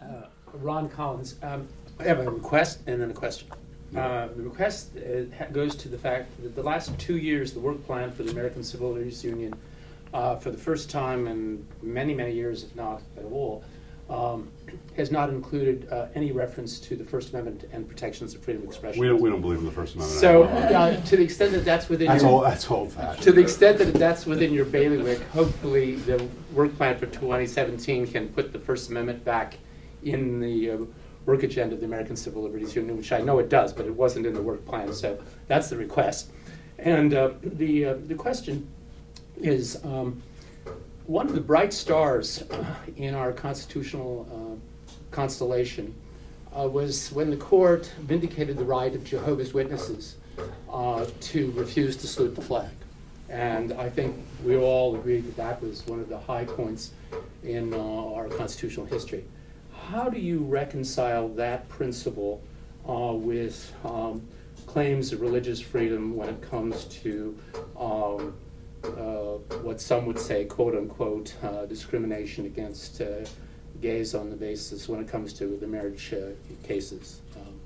Uh, 0.00 0.26
Ron 0.54 0.88
Collins, 0.88 1.36
um, 1.42 1.66
I 1.98 2.04
have 2.04 2.18
a 2.20 2.30
request 2.30 2.80
and 2.86 3.00
then 3.00 3.10
a 3.10 3.14
question. 3.14 3.48
Uh, 3.96 4.28
the 4.36 4.42
request 4.42 4.90
uh, 4.96 5.44
goes 5.52 5.74
to 5.76 5.88
the 5.88 5.98
fact 5.98 6.30
that 6.42 6.54
the 6.54 6.62
last 6.62 6.96
two 6.98 7.16
years, 7.16 7.52
the 7.52 7.60
work 7.60 7.84
plan 7.86 8.12
for 8.12 8.24
the 8.24 8.30
American 8.30 8.62
Civil 8.62 8.90
Liberties 8.90 9.24
Union 9.24 9.54
uh, 10.12 10.36
for 10.36 10.50
the 10.50 10.58
first 10.58 10.90
time 10.90 11.26
in 11.26 11.66
many, 11.82 12.14
many 12.14 12.32
years, 12.32 12.64
if 12.64 12.74
not 12.76 13.02
at 13.16 13.24
all, 13.24 13.64
um, 14.08 14.50
has 14.96 15.10
not 15.10 15.30
included 15.30 15.88
uh, 15.90 16.06
any 16.14 16.30
reference 16.30 16.78
to 16.78 16.94
the 16.94 17.04
First 17.04 17.30
Amendment 17.30 17.68
and 17.72 17.88
protections 17.88 18.34
of 18.34 18.42
freedom 18.42 18.62
of 18.62 18.68
expression. 18.68 19.00
We 19.00 19.08
don't, 19.08 19.20
we 19.20 19.28
don't 19.28 19.40
believe 19.40 19.58
in 19.58 19.64
the 19.64 19.70
First 19.70 19.96
Amendment. 19.96 20.20
So, 20.20 20.44
uh, 20.44 21.00
to 21.04 21.16
the 21.16 21.24
extent 21.24 21.52
that 21.52 21.64
that's 21.64 21.88
within 21.88 22.06
that's 22.06 22.22
your, 22.22 22.42
that's 22.42 22.70
old 22.70 22.92
fashioned. 22.92 23.24
To 23.24 23.32
the 23.32 23.40
extent 23.40 23.78
that 23.78 23.94
that's 23.94 24.24
within 24.24 24.52
your 24.52 24.64
bailiwick, 24.64 25.20
hopefully 25.30 25.96
the 25.96 26.26
work 26.52 26.76
plan 26.76 26.96
for 26.96 27.06
2017 27.06 28.06
can 28.06 28.28
put 28.28 28.52
the 28.52 28.60
First 28.60 28.90
Amendment 28.90 29.24
back 29.24 29.58
in 30.04 30.38
the 30.38 30.70
uh, 30.70 30.78
work 31.26 31.42
agenda 31.42 31.74
of 31.74 31.80
the 31.80 31.86
American 31.86 32.14
Civil 32.14 32.42
Liberties 32.42 32.76
Union, 32.76 32.96
which 32.96 33.10
I 33.10 33.20
know 33.20 33.40
it 33.40 33.48
does, 33.48 33.72
but 33.72 33.86
it 33.86 33.94
wasn't 33.94 34.24
in 34.24 34.34
the 34.34 34.42
work 34.42 34.64
plan. 34.64 34.92
So 34.92 35.18
that's 35.48 35.68
the 35.68 35.76
request. 35.76 36.30
And 36.78 37.12
uh, 37.12 37.30
the 37.42 37.86
uh, 37.86 37.94
the 38.06 38.14
question 38.14 38.68
is 39.40 39.82
um, 39.84 40.22
one 41.06 41.26
of 41.26 41.34
the 41.34 41.40
bright 41.40 41.72
stars 41.72 42.42
uh, 42.50 42.74
in 42.96 43.14
our 43.14 43.32
constitutional 43.32 44.26
uh, 44.30 44.86
constellation 45.10 45.94
uh, 46.56 46.68
was 46.68 47.12
when 47.12 47.30
the 47.30 47.36
court 47.36 47.92
vindicated 48.00 48.56
the 48.56 48.64
right 48.64 48.94
of 48.94 49.04
Jehovah's 49.04 49.54
Witnesses 49.54 50.16
to 51.20 51.50
refuse 51.52 51.96
to 51.96 52.06
salute 52.06 52.34
the 52.34 52.42
flag. 52.42 52.70
And 53.28 53.72
I 53.72 53.88
think 53.88 54.16
we 54.44 54.56
all 54.56 54.94
agree 54.94 55.20
that 55.20 55.36
that 55.36 55.62
was 55.62 55.86
one 55.86 56.00
of 56.00 56.08
the 56.08 56.18
high 56.18 56.44
points 56.44 56.92
in 57.42 57.74
uh, 57.74 57.78
our 57.78 58.28
constitutional 58.28 58.86
history. 58.86 59.24
How 59.88 60.08
do 60.08 60.18
you 60.18 60.38
reconcile 60.38 61.28
that 61.30 61.68
principle 61.68 62.42
uh, 62.88 63.12
with 63.12 63.72
um, 63.84 64.22
claims 64.66 65.12
of 65.12 65.20
religious 65.20 65.60
freedom 65.60 66.16
when 66.16 66.28
it 66.28 66.40
comes 66.42 66.84
to 66.84 67.36
um, 67.78 68.34
what 69.62 69.80
some 69.80 70.06
would 70.06 70.18
say, 70.18 70.44
quote 70.44 70.74
unquote, 70.74 71.34
uh, 71.42 71.66
discrimination 71.66 72.46
against 72.46 73.00
uh, 73.00 73.24
gays 73.80 74.14
on 74.14 74.30
the 74.30 74.36
basis 74.36 74.88
when 74.88 75.00
it 75.00 75.08
comes 75.08 75.32
to 75.34 75.56
the 75.56 75.66
marriage 75.66 76.14
cases. 76.62 77.20
Um, 77.36 77.60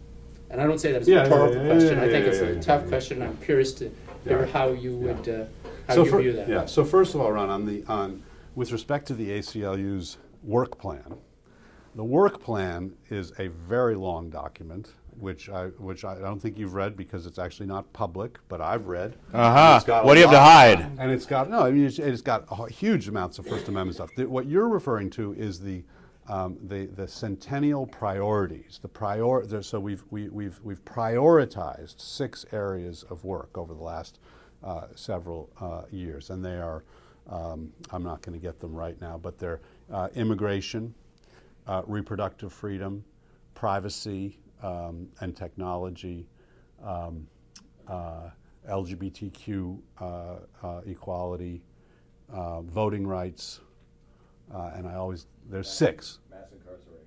and 0.50 0.60
I 0.60 0.66
don't 0.66 0.78
say 0.78 0.92
that 0.92 1.02
as 1.02 1.08
a 1.08 1.10
yeah, 1.10 1.22
rhetorical 1.22 1.56
yeah, 1.56 1.62
yeah, 1.62 1.72
question. 1.72 1.98
I 1.98 2.08
think 2.08 2.26
it's 2.26 2.38
a 2.38 2.60
tough 2.60 2.88
question. 2.88 3.22
I'm 3.22 3.36
curious 3.38 3.72
to 3.74 3.90
or 4.28 4.46
how 4.46 4.68
you 4.68 4.96
would, 4.96 5.28
uh, 5.28 5.44
how 5.88 5.94
so 5.94 6.04
you 6.04 6.10
fir- 6.10 6.20
view 6.20 6.32
that. 6.32 6.48
Yeah. 6.48 6.66
So 6.66 6.84
first 6.84 7.14
of 7.14 7.20
all, 7.20 7.32
Ron, 7.32 7.48
on 7.48 7.66
the 7.66 7.84
on 7.86 8.22
with 8.54 8.72
respect 8.72 9.06
to 9.08 9.14
the 9.14 9.30
ACLU's 9.30 10.18
work 10.42 10.78
plan, 10.78 11.16
the 11.94 12.04
work 12.04 12.42
plan 12.42 12.92
is 13.08 13.32
a 13.38 13.48
very 13.48 13.94
long 13.94 14.30
document, 14.30 14.92
which 15.20 15.48
I 15.48 15.66
which 15.78 16.04
I 16.04 16.18
don't 16.18 16.40
think 16.40 16.58
you've 16.58 16.74
read 16.74 16.96
because 16.96 17.26
it's 17.26 17.38
actually 17.38 17.66
not 17.66 17.92
public, 17.92 18.38
but 18.48 18.60
I've 18.60 18.86
read. 18.86 19.16
Got 19.84 20.04
a 20.04 20.06
What 20.06 20.14
do 20.14 20.20
you 20.20 20.26
have 20.26 20.34
to 20.34 20.40
hide? 20.40 20.80
And 20.98 21.10
it's 21.10 21.26
got 21.26 21.50
no. 21.50 21.60
I 21.60 21.70
mean, 21.70 21.86
it's, 21.86 21.98
it's 21.98 22.22
got 22.22 22.46
huge 22.70 23.08
amounts 23.08 23.38
of 23.38 23.46
First 23.46 23.68
Amendment 23.68 23.96
stuff. 23.96 24.10
What 24.28 24.46
you're 24.46 24.68
referring 24.68 25.10
to 25.10 25.32
is 25.34 25.60
the 25.60 25.84
um, 26.28 26.58
the 26.62 26.86
the 26.86 27.06
centennial 27.08 27.86
priorities. 27.86 28.78
The 28.80 28.88
prior. 28.88 29.44
there- 29.44 29.62
So 29.62 29.78
we've 29.80 30.04
we, 30.10 30.28
we've 30.28 30.58
we've 30.62 30.84
prioritized 30.84 32.00
six 32.00 32.46
areas 32.52 33.02
of 33.10 33.24
work 33.24 33.56
over 33.58 33.74
the 33.74 33.82
last 33.82 34.18
uh, 34.64 34.86
several 34.94 35.50
uh, 35.60 35.82
years, 35.90 36.30
and 36.30 36.44
they 36.44 36.58
are. 36.58 36.84
Um, 37.28 37.72
I'm 37.90 38.02
not 38.02 38.22
going 38.22 38.32
to 38.38 38.42
get 38.44 38.58
them 38.58 38.74
right 38.74 39.00
now, 39.00 39.16
but 39.16 39.38
they're 39.38 39.60
uh, 39.92 40.08
immigration, 40.16 40.94
uh, 41.66 41.82
reproductive 41.86 42.52
freedom, 42.52 43.04
privacy 43.54 44.38
um, 44.62 45.08
and 45.20 45.36
technology, 45.36 46.26
um, 46.84 47.26
uh, 47.88 48.30
LGBTQ 48.68 49.78
uh, 50.00 50.04
uh, 50.62 50.80
equality, 50.86 51.62
uh, 52.32 52.60
voting 52.62 53.06
rights, 53.06 53.60
uh, 54.54 54.72
and 54.74 54.86
I 54.86 54.94
always 54.94 55.26
there's 55.48 55.68
six. 55.68 56.18
Mass 56.30 56.40
incarceration. 56.52 57.06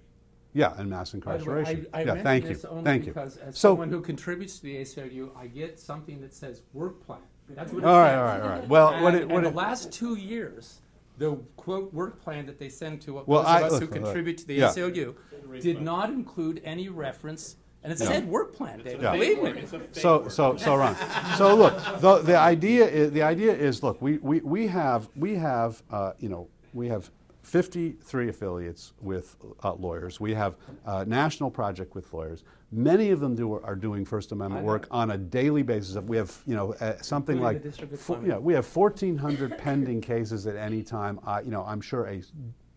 Yeah, 0.53 0.73
and 0.77 0.89
mass 0.89 1.11
By 1.13 1.19
the 1.19 1.25
way, 1.45 1.59
incarceration. 1.59 1.87
I, 1.93 1.99
I 1.99 2.03
yeah, 2.03 2.23
thank 2.23 2.49
you, 2.49 2.59
only 2.69 2.83
thank 2.83 3.05
you. 3.05 3.13
because 3.13 3.37
as 3.37 3.57
so, 3.57 3.69
someone 3.69 3.89
who 3.89 4.01
contributes 4.01 4.57
to 4.57 4.63
the 4.63 4.77
ACLU, 4.77 5.29
I 5.37 5.47
get 5.47 5.79
something 5.79 6.21
that 6.21 6.33
says 6.33 6.61
work 6.73 7.03
plan. 7.05 7.19
That's 7.49 7.71
what 7.73 7.83
it 7.83 7.85
All 7.87 7.99
right, 7.99 8.09
says. 8.11 8.17
all 8.19 8.25
right, 8.25 8.41
all 8.41 8.49
right. 8.59 8.67
Well, 8.67 8.89
and, 8.93 9.03
what 9.03 9.15
it- 9.15 9.27
what 9.27 9.37
and 9.37 9.47
it- 9.47 9.49
the 9.51 9.55
last 9.55 9.91
two 9.91 10.15
years, 10.15 10.81
the 11.17 11.35
quote 11.57 11.93
work 11.93 12.21
plan 12.21 12.45
that 12.45 12.59
they 12.59 12.69
send 12.69 13.01
to 13.01 13.21
Well, 13.25 13.41
those 13.43 13.45
I- 13.45 13.59
of 13.59 13.65
us 13.65 13.71
look, 13.73 13.81
who 13.81 13.87
contribute 13.87 14.37
to 14.39 14.47
the 14.47 14.55
yeah. 14.55 14.69
ACLU 14.69 15.15
did 15.61 15.81
not 15.81 16.09
include 16.09 16.61
any 16.63 16.89
reference, 16.89 17.57
and 17.83 17.93
it 17.93 17.99
Yeah. 17.99 18.07
said 18.07 18.27
work 18.27 18.55
plan. 18.55 18.79
David. 18.79 19.01
Yeah. 19.01 19.11
Believe 19.11 19.43
me. 19.43 19.63
So, 19.91 20.27
so, 20.27 20.57
so, 20.57 20.75
Ron. 20.75 20.95
So, 21.37 21.55
look, 21.55 21.77
the, 21.99 22.19
the 22.19 22.37
idea 22.37 22.87
is 22.87 23.11
the 23.11 23.21
idea 23.23 23.53
is 23.53 23.83
look, 23.83 24.01
we, 24.01 24.17
we, 24.17 24.39
we 24.41 24.67
have 24.67 25.09
we 25.15 25.35
have 25.35 25.83
uh, 25.91 26.13
you 26.19 26.29
know 26.29 26.47
we 26.73 26.87
have 26.87 27.11
53 27.43 28.29
affiliates 28.29 28.93
with 29.01 29.35
uh, 29.63 29.73
lawyers. 29.73 30.19
We 30.19 30.33
have 30.33 30.55
a 30.85 31.05
national 31.05 31.51
project 31.51 31.93
with 31.93 32.11
lawyers. 32.13 32.43
Many 32.71 33.11
of 33.11 33.19
them 33.19 33.35
do 33.35 33.53
are 33.53 33.75
doing 33.75 34.03
First 34.05 34.31
Amendment 34.31 34.65
work 34.65 34.87
on 34.89 35.11
a 35.11 35.17
daily 35.17 35.61
basis. 35.61 35.95
We 35.97 36.17
have 36.17 36.35
you 36.47 36.55
know 36.55 36.73
uh, 36.73 36.99
something 37.01 37.39
like 37.39 37.61
the 37.61 37.69
District 37.69 37.93
of 37.93 37.99
fo- 37.99 38.13
Columbia. 38.15 38.33
yeah, 38.35 38.39
we 38.39 38.53
have 38.53 38.65
1,400 38.75 39.57
pending 39.59 40.01
cases 40.01 40.47
at 40.47 40.55
any 40.55 40.81
time. 40.81 41.19
Uh, 41.27 41.41
you 41.45 41.51
know, 41.51 41.63
I'm 41.65 41.81
sure 41.81 42.07
a 42.07 42.21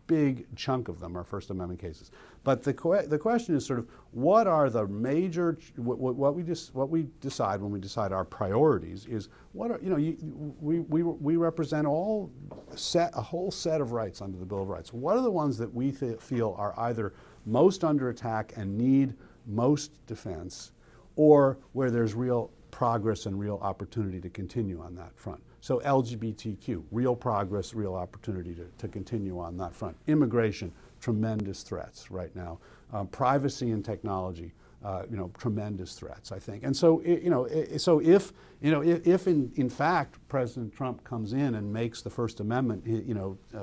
big 0.06 0.46
chunk 0.56 0.88
of 0.88 1.00
them 1.00 1.16
are 1.16 1.24
First 1.24 1.50
Amendment 1.50 1.80
cases. 1.80 2.10
But 2.44 2.62
the, 2.62 2.72
que- 2.72 3.06
the 3.06 3.18
question 3.18 3.56
is 3.56 3.64
sort 3.66 3.78
of 3.78 3.88
what 4.12 4.46
are 4.46 4.70
the 4.70 4.86
major, 4.86 5.54
ch- 5.54 5.72
what, 5.76 5.98
what, 5.98 6.34
we 6.34 6.42
just, 6.42 6.74
what 6.74 6.90
we 6.90 7.06
decide 7.20 7.60
when 7.60 7.70
we 7.70 7.80
decide 7.80 8.12
our 8.12 8.24
priorities 8.24 9.06
is 9.06 9.28
what 9.52 9.70
are, 9.70 9.80
you 9.82 9.90
know, 9.90 9.96
you, 9.96 10.16
we, 10.60 10.80
we, 10.80 11.02
we 11.02 11.36
represent 11.36 11.86
all 11.86 12.30
set, 12.74 13.10
a 13.14 13.22
whole 13.22 13.50
set 13.50 13.80
of 13.80 13.92
rights 13.92 14.20
under 14.20 14.38
the 14.38 14.46
Bill 14.46 14.62
of 14.62 14.68
Rights. 14.68 14.92
What 14.92 15.16
are 15.16 15.22
the 15.22 15.30
ones 15.30 15.58
that 15.58 15.72
we 15.72 15.92
th- 15.92 16.20
feel 16.20 16.54
are 16.58 16.74
either 16.78 17.14
most 17.44 17.84
under 17.84 18.08
attack 18.10 18.52
and 18.56 18.76
need 18.76 19.14
most 19.46 20.04
defense 20.06 20.72
or 21.16 21.58
where 21.72 21.90
there's 21.90 22.14
real 22.14 22.50
progress 22.70 23.26
and 23.26 23.38
real 23.38 23.58
opportunity 23.62 24.20
to 24.20 24.28
continue 24.28 24.80
on 24.80 24.94
that 24.94 25.16
front. 25.16 25.42
So 25.66 25.80
LGBTQ, 25.80 26.84
real 26.92 27.16
progress, 27.16 27.74
real 27.74 27.96
opportunity 27.96 28.54
to, 28.54 28.68
to 28.78 28.86
continue 28.86 29.40
on 29.40 29.56
that 29.56 29.74
front. 29.74 29.96
Immigration, 30.06 30.70
tremendous 31.00 31.64
threats 31.64 32.08
right 32.08 32.30
now. 32.36 32.60
Um, 32.92 33.08
privacy 33.08 33.72
and 33.72 33.84
technology, 33.84 34.52
uh, 34.84 35.02
you 35.10 35.16
know, 35.16 35.32
tremendous 35.36 35.94
threats, 35.94 36.30
I 36.30 36.38
think. 36.38 36.62
And 36.62 36.76
so, 36.76 37.02
you 37.02 37.30
know, 37.30 37.48
so 37.78 37.98
if, 37.98 38.32
you 38.60 38.70
know, 38.70 38.80
if, 38.80 39.26
in, 39.26 39.50
in 39.56 39.68
fact 39.68 40.20
President 40.28 40.72
Trump 40.72 41.02
comes 41.02 41.32
in 41.32 41.56
and 41.56 41.72
makes 41.72 42.00
the 42.00 42.10
First 42.10 42.38
Amendment, 42.38 42.86
you 42.86 43.14
know, 43.14 43.36
uh, 43.52 43.58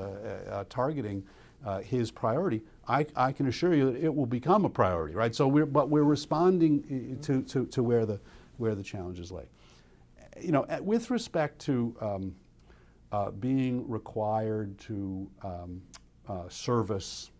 uh, 0.51 0.63
targeting 0.67 1.23
uh, 1.65 1.79
his 1.79 2.11
priority, 2.11 2.63
I, 2.85 3.05
I 3.15 3.31
can 3.31 3.47
assure 3.47 3.73
you 3.73 3.93
that 3.93 4.03
it 4.03 4.13
will 4.13 4.25
become 4.25 4.65
a 4.65 4.69
priority, 4.69 5.15
right? 5.15 5.33
So 5.33 5.47
we're, 5.47 5.65
but 5.65 5.87
we're 5.87 6.03
responding 6.03 7.17
to, 7.21 7.43
to, 7.43 7.65
to 7.65 7.81
where 7.81 8.05
the, 8.05 8.19
where 8.57 8.75
the 8.75 8.83
challenges 8.83 9.31
lay. 9.31 9.45
You 10.41 10.51
know, 10.51 10.65
at- 10.67 10.83
with 10.83 11.09
respect 11.09 11.59
to 11.61 11.95
um, 12.01 12.35
uh, 13.11 13.31
being 13.31 13.87
required 13.89 14.77
to 14.79 15.29
um, 15.43 15.81
uh, 16.27 16.49
service 16.49 17.31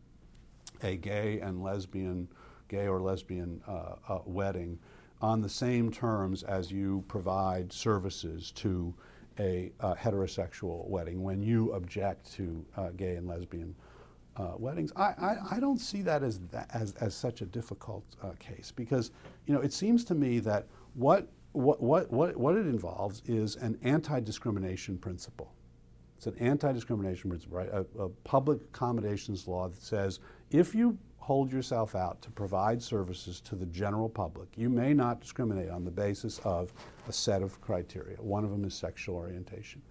a 0.83 0.97
gay 0.97 1.39
and 1.39 1.63
lesbian, 1.63 2.27
gay 2.67 2.87
or 2.87 2.99
lesbian 3.01 3.61
uh, 3.67 3.95
uh, 4.07 4.19
wedding 4.25 4.77
on 5.21 5.41
the 5.41 5.49
same 5.49 5.89
terms 5.91 6.43
as 6.43 6.71
you 6.71 7.03
provide 7.07 7.71
services 7.71 8.51
to 8.51 8.93
a 9.39 9.71
uh, 9.79 9.95
heterosexual 9.95 10.87
wedding 10.87 11.23
when 11.23 11.41
you 11.41 11.71
object 11.73 12.31
to 12.33 12.65
uh, 12.77 12.89
gay 12.89 13.15
and 13.15 13.27
lesbian 13.27 13.73
uh, 14.35 14.51
weddings. 14.57 14.91
I, 14.95 15.03
I, 15.03 15.37
I 15.51 15.59
don't 15.59 15.79
see 15.79 16.01
that 16.03 16.23
as, 16.23 16.39
that 16.51 16.69
as, 16.73 16.93
as 16.95 17.15
such 17.15 17.41
a 17.41 17.45
difficult 17.45 18.03
uh, 18.21 18.31
case 18.39 18.71
because 18.75 19.11
you 19.45 19.53
know 19.53 19.61
it 19.61 19.73
seems 19.73 20.03
to 20.05 20.15
me 20.15 20.39
that 20.39 20.67
what, 20.95 21.27
what, 21.53 21.81
what, 21.81 22.11
what, 22.11 22.35
what 22.37 22.55
it 22.55 22.65
involves 22.65 23.21
is 23.25 23.55
an 23.55 23.77
anti-discrimination 23.83 24.97
principle. 24.97 25.53
It's 26.17 26.27
an 26.27 26.37
anti-discrimination 26.39 27.29
principle, 27.29 27.57
right? 27.57 27.69
A, 27.69 27.85
a 28.03 28.09
public 28.23 28.61
accommodations 28.61 29.47
law 29.47 29.69
that 29.69 29.81
says 29.81 30.19
if 30.51 30.75
you 30.75 30.97
hold 31.17 31.51
yourself 31.51 31.95
out 31.95 32.21
to 32.21 32.29
provide 32.31 32.81
services 32.81 33.39
to 33.41 33.55
the 33.55 33.65
general 33.67 34.09
public, 34.09 34.49
you 34.57 34.69
may 34.69 34.93
not 34.93 35.21
discriminate 35.21 35.69
on 35.69 35.85
the 35.85 35.91
basis 35.91 36.39
of 36.39 36.73
a 37.07 37.13
set 37.13 37.41
of 37.41 37.61
criteria. 37.61 38.17
One 38.17 38.43
of 38.43 38.51
them 38.51 38.65
is 38.65 38.73
sexual 38.73 39.15
orientation. 39.15 39.81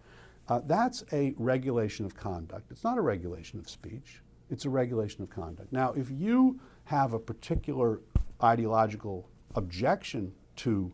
Uh, 0.49 0.61
that's 0.67 1.05
a 1.13 1.35
regulation 1.39 2.05
of 2.05 2.15
conduct. 2.15 2.71
It's 2.71 2.85
not 2.85 2.99
a 2.99 3.01
regulation 3.01 3.59
of 3.59 3.71
speech. 3.71 4.21
It's 4.51 4.67
a 4.67 4.71
regulation 4.71 5.23
of 5.23 5.31
conduct. 5.31 5.73
Now, 5.73 5.93
if 5.93 6.11
you 6.11 6.61
have 6.85 7.15
a 7.15 7.19
particular 7.19 8.01
ideological 8.43 9.29
objection 9.55 10.33
to 10.57 10.93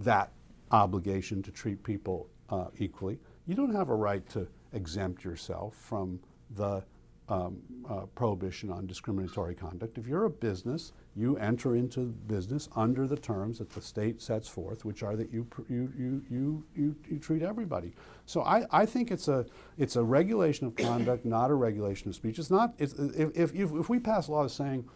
that 0.00 0.32
obligation 0.70 1.42
to 1.42 1.50
treat 1.50 1.82
people 1.82 2.28
uh, 2.50 2.66
equally, 2.78 3.18
you 3.46 3.54
don't 3.54 3.74
have 3.74 3.88
a 3.88 3.94
right 3.94 4.28
to 4.30 4.46
exempt 4.72 5.24
yourself 5.24 5.74
from 5.74 6.20
the 6.56 6.82
um, 7.28 7.58
uh, 7.88 8.06
prohibition 8.14 8.70
on 8.70 8.86
discriminatory 8.86 9.54
conduct. 9.54 9.98
If 9.98 10.06
you're 10.06 10.24
a 10.24 10.30
business, 10.30 10.92
you 11.14 11.36
enter 11.36 11.76
into 11.76 12.06
business 12.26 12.70
under 12.74 13.06
the 13.06 13.16
terms 13.16 13.58
that 13.58 13.70
the 13.70 13.82
state 13.82 14.22
sets 14.22 14.48
forth, 14.48 14.84
which 14.84 15.02
are 15.02 15.14
that 15.14 15.30
you, 15.30 15.46
you, 15.68 15.92
you, 15.96 16.22
you, 16.30 16.64
you, 16.74 16.96
you 17.06 17.18
treat 17.18 17.42
everybody. 17.42 17.92
So 18.24 18.42
I, 18.42 18.64
I 18.70 18.86
think 18.86 19.10
it's 19.10 19.28
a, 19.28 19.44
it's 19.76 19.96
a 19.96 20.02
regulation 20.02 20.66
of 20.66 20.76
conduct, 20.76 21.26
not 21.26 21.50
a 21.50 21.54
regulation 21.54 22.08
of 22.08 22.14
speech. 22.14 22.38
It's 22.38 22.50
not, 22.50 22.72
it's, 22.78 22.94
if, 22.94 23.36
if, 23.36 23.54
if 23.54 23.88
we 23.90 23.98
pass 23.98 24.30
laws 24.30 24.54
saying 24.54 24.88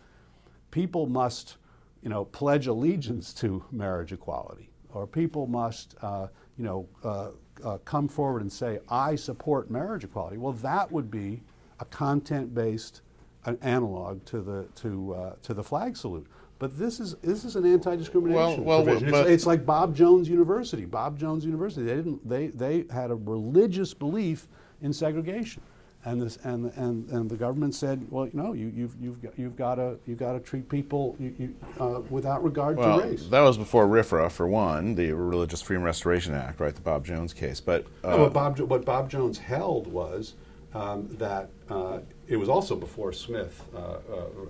people 0.70 1.06
must, 1.06 1.58
you 2.02 2.08
know, 2.08 2.24
pledge 2.24 2.66
allegiance 2.66 3.34
to 3.34 3.62
marriage 3.70 4.12
equality, 4.12 4.71
or 4.94 5.06
people 5.06 5.46
must, 5.46 5.94
uh, 6.02 6.28
you 6.56 6.64
know, 6.64 6.88
uh, 7.04 7.30
uh, 7.64 7.78
come 7.84 8.08
forward 8.08 8.42
and 8.42 8.52
say, 8.52 8.78
I 8.88 9.14
support 9.16 9.70
marriage 9.70 10.04
equality. 10.04 10.36
Well, 10.36 10.54
that 10.54 10.90
would 10.90 11.10
be 11.10 11.42
a 11.80 11.84
content-based 11.84 13.02
an 13.44 13.58
analog 13.62 14.24
to 14.26 14.40
the 14.40 14.64
to 14.76 15.14
uh, 15.14 15.34
to 15.42 15.54
the 15.54 15.62
flag 15.62 15.96
salute. 15.96 16.26
But 16.58 16.78
this 16.78 17.00
is 17.00 17.14
this 17.22 17.44
is 17.44 17.56
an 17.56 17.66
anti-discrimination 17.66 18.64
Well, 18.64 18.84
well, 18.84 18.84
provision. 18.84 19.08
it's, 19.12 19.28
it's 19.28 19.46
like 19.46 19.66
Bob 19.66 19.96
Jones 19.96 20.28
University. 20.28 20.84
Bob 20.84 21.18
Jones 21.18 21.44
University. 21.44 21.84
They 21.84 21.96
didn't. 21.96 22.28
They 22.28 22.48
they 22.48 22.84
had 22.90 23.10
a 23.10 23.16
religious 23.16 23.94
belief 23.94 24.46
in 24.80 24.92
segregation, 24.92 25.62
and 26.04 26.20
this 26.20 26.36
and 26.44 26.72
and, 26.76 27.08
and 27.10 27.30
the 27.30 27.36
government 27.36 27.74
said, 27.74 28.06
well, 28.10 28.28
no, 28.32 28.52
you 28.52 28.72
you've 28.74 28.96
you've 29.00 29.22
got, 29.22 29.38
you've 29.38 29.56
got 29.56 29.76
to 29.76 29.98
you've 30.06 30.18
got 30.18 30.32
to 30.32 30.40
treat 30.40 30.68
people 30.68 31.16
you, 31.18 31.34
you, 31.38 31.54
uh, 31.78 32.00
without 32.10 32.42
regard 32.42 32.76
Well, 32.76 33.00
to 33.00 33.06
race. 33.08 33.26
that 33.26 33.40
was 33.40 33.56
before 33.56 33.86
RFRA, 33.86 34.30
for 34.30 34.48
one, 34.48 34.94
the 34.94 35.12
Religious 35.12 35.62
Freedom 35.62 35.84
Restoration 35.84 36.34
Act, 36.34 36.60
right? 36.60 36.74
The 36.74 36.80
Bob 36.80 37.04
Jones 37.04 37.32
case. 37.32 37.60
But 37.60 37.86
uh, 38.02 38.16
No, 38.16 38.22
what, 38.24 38.32
Bob, 38.32 38.58
what 38.60 38.84
Bob 38.84 39.10
Jones 39.10 39.38
held 39.38 39.86
was 39.86 40.34
um, 40.74 41.08
that 41.18 41.50
uh, 41.68 41.98
it 42.28 42.36
was 42.36 42.48
also 42.48 42.74
before 42.74 43.12
Smith, 43.12 43.64
uh, 43.74 43.78
uh, 43.78 43.98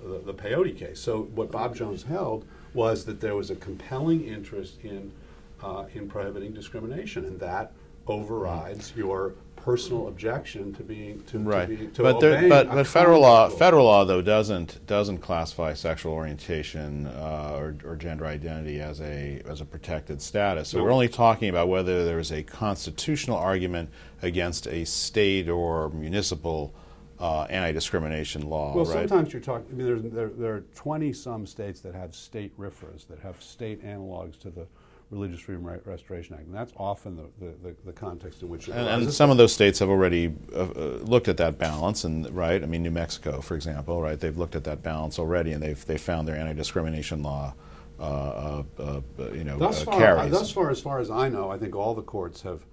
the, 0.07 0.23
the 0.27 0.35
peyote 0.35 0.77
case. 0.77 1.01
So 1.01 1.23
what 1.35 1.51
Bob 1.51 1.75
Jones 1.75 2.03
held 2.03 2.47
was 2.75 3.05
that 3.05 3.21
there 3.21 3.35
was 3.37 3.51
a 3.51 3.57
compelling 3.57 4.25
interest 4.25 4.79
in 4.83 5.13
uh, 5.63 5.85
in 5.95 6.09
prohibiting 6.09 6.53
discrimination, 6.53 7.25
and 7.25 7.39
that 7.39 7.73
overrides 8.09 8.93
your 8.97 9.35
personal 9.63 10.09
objection 10.09 10.73
to 10.75 10.83
being 10.83 11.23
to, 11.25 11.39
Right, 11.39 11.69
to, 11.69 11.77
be, 11.77 11.87
to 11.87 12.03
but 12.03 12.21
there, 12.21 12.49
but 12.49 12.69
but 12.69 12.87
federal 12.87 13.21
law 13.21 13.43
conduct 13.45 13.59
federal 13.61 13.85
law 13.85 14.05
though 14.05 14.21
doesn't 14.21 14.85
doesn't 14.87 15.19
classify 15.19 15.73
sexual 15.73 16.13
orientation 16.13 17.07
uh, 17.07 17.55
or, 17.57 17.77
or 17.85 17.97
gender 17.97 18.27
identity 18.27 18.81
as 18.81 19.01
a 19.01 19.41
as 19.47 19.61
a 19.61 19.65
protected 19.65 20.21
status. 20.21 20.71
So 20.71 20.79
No. 20.79 20.85
we're 20.85 20.93
only 20.93 21.09
talking 21.09 21.49
about 21.49 21.69
whether 21.69 22.05
there 22.05 22.19
is 22.19 22.33
a 22.33 22.43
constitutional 22.43 23.37
argument 23.37 23.91
against 24.21 24.67
a 24.67 24.85
state 24.85 25.49
or 25.49 25.91
municipal 25.91 26.75
uh, 27.21 27.43
anti-discrimination 27.45 28.49
law. 28.49 28.75
Well, 28.75 28.85
right? 28.85 29.09
sometimes 29.09 29.33
you're 29.33 29.43
talking. 29.43 29.67
I 29.71 29.75
mean, 29.75 30.11
there, 30.13 30.29
there 30.29 30.55
are 30.55 30.65
20 30.75 31.13
some 31.13 31.47
states 31.47 31.81
that 31.83 31.95
have 31.95 32.17
state 32.17 32.59
RFRAs 32.59 33.07
that 33.07 33.21
have 33.21 33.41
state 33.41 33.85
analogs 33.85 34.41
to 34.41 34.51
the 34.51 34.67
Religious 35.13 35.41
Freedom 35.41 35.65
Re- 35.65 35.79
Restoration 35.85 36.35
Act, 36.35 36.47
and 36.47 36.55
that's 36.55 36.73
often 36.77 37.17
the, 37.17 37.53
the, 37.63 37.77
the, 37.85 37.93
context 37.93 38.41
in 38.41 38.49
which 38.49 38.69
it 38.69 38.73
And, 38.73 38.89
and 38.89 39.13
some 39.13 39.31
of 39.31 39.37
those 39.37 39.53
states 39.53 39.79
have 39.81 39.91
already 39.91 40.33
uh, 40.55 40.61
uh, 40.61 40.99
looked 41.03 41.29
at 41.29 41.37
that 41.37 41.59
balance, 41.59 42.05
and 42.05 42.29
right. 42.35 42.63
I 42.63 42.67
mean, 42.67 42.83
New 42.83 42.91
Mexico, 42.91 43.43
for 43.43 43.55
example, 43.55 44.01
right? 44.01 44.19
They've 44.19 44.37
looked 44.37 44.57
at 44.57 44.65
that 44.65 44.83
balance 44.83 45.19
already, 45.19 45.53
and 45.53 45.63
they've 45.63 45.85
they 45.85 45.99
found 45.99 46.27
their 46.27 46.37
anti-discrimination 46.37 47.23
law, 47.23 47.53
uh, 48.01 48.03
uh, 48.03 48.63
uh, 48.79 49.01
you 49.33 49.45
know, 49.45 49.59
thus 49.59 49.83
uh, 49.83 49.85
far, 49.85 49.99
carries. 49.99 50.33
thus 50.33 50.51
far, 50.51 50.71
as 50.71 50.81
far 50.81 50.99
as 50.99 51.11
I 51.11 51.29
know, 51.29 51.51
I 51.51 51.59
think 51.59 51.77
all 51.77 51.95
the 51.95 52.03
courts 52.03 52.41
have 52.43 52.65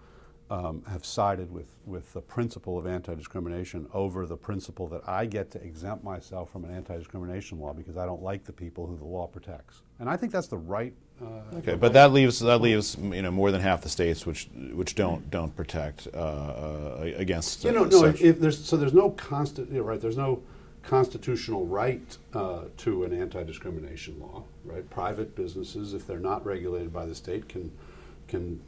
um, 0.50 0.82
have 0.90 1.06
sided 1.06 1.52
with, 1.52 1.68
with 1.86 2.12
the 2.14 2.22
principle 2.22 2.80
of 2.80 2.88
anti-discrimination 2.88 3.88
over 3.94 4.26
the 4.26 4.38
principle 4.38 4.88
that 4.88 5.08
I 5.08 5.26
get 5.26 5.52
to 5.52 5.62
exempt 5.62 6.04
myself 6.04 6.50
from 6.52 6.64
an 6.64 6.74
anti-discrimination 6.74 7.60
law 7.60 7.74
because 7.74 7.98
I 7.98 8.06
don't 8.06 8.24
like 8.24 8.46
the 8.46 8.54
people 8.54 8.88
who 8.88 8.98
the 8.98 9.06
law 9.06 9.28
protects, 9.28 9.84
and 10.00 10.10
I 10.10 10.16
think 10.16 10.32
that's 10.32 10.48
the 10.48 10.58
right. 10.58 10.94
Uh, 11.22 11.58
Okay, 11.58 11.76
but 11.76 11.94
that 11.94 12.14
leaves 12.14 12.40
that 12.40 12.62
leaves 12.62 12.96
you 13.00 13.22
know 13.22 13.32
more 13.32 13.52
than 13.52 13.62
half 13.62 13.82
the 13.82 13.90
states 13.90 14.26
which 14.26 14.48
which 14.74 14.96
don't 14.96 15.30
don't 15.30 15.56
protect 15.56 16.08
uh, 16.14 16.18
uh, 16.18 17.12
against. 17.18 17.64
You 17.64 17.72
know, 17.72 17.84
no. 17.86 18.06
If, 18.06 18.22
if 18.22 18.40
there's 18.40 18.64
so 18.64 18.78
there's 18.78 18.94
no 18.94 19.10
constant, 19.12 19.72
you're 19.72 19.84
right. 19.84 20.00
There's 20.00 20.18
no 20.18 20.42
constitutional 20.84 21.66
right 21.66 22.18
uh, 22.34 22.62
to 22.78 23.04
an 23.04 23.14
anti-discrimination 23.20 24.20
law, 24.20 24.44
right? 24.64 24.90
Private 24.90 25.36
businesses, 25.36 25.94
if 25.94 26.08
they're 26.08 26.20
not 26.20 26.46
regulated 26.46 26.94
by 26.94 27.06
the 27.06 27.16
state, 27.16 27.50
can 27.50 27.72
can 28.28 28.62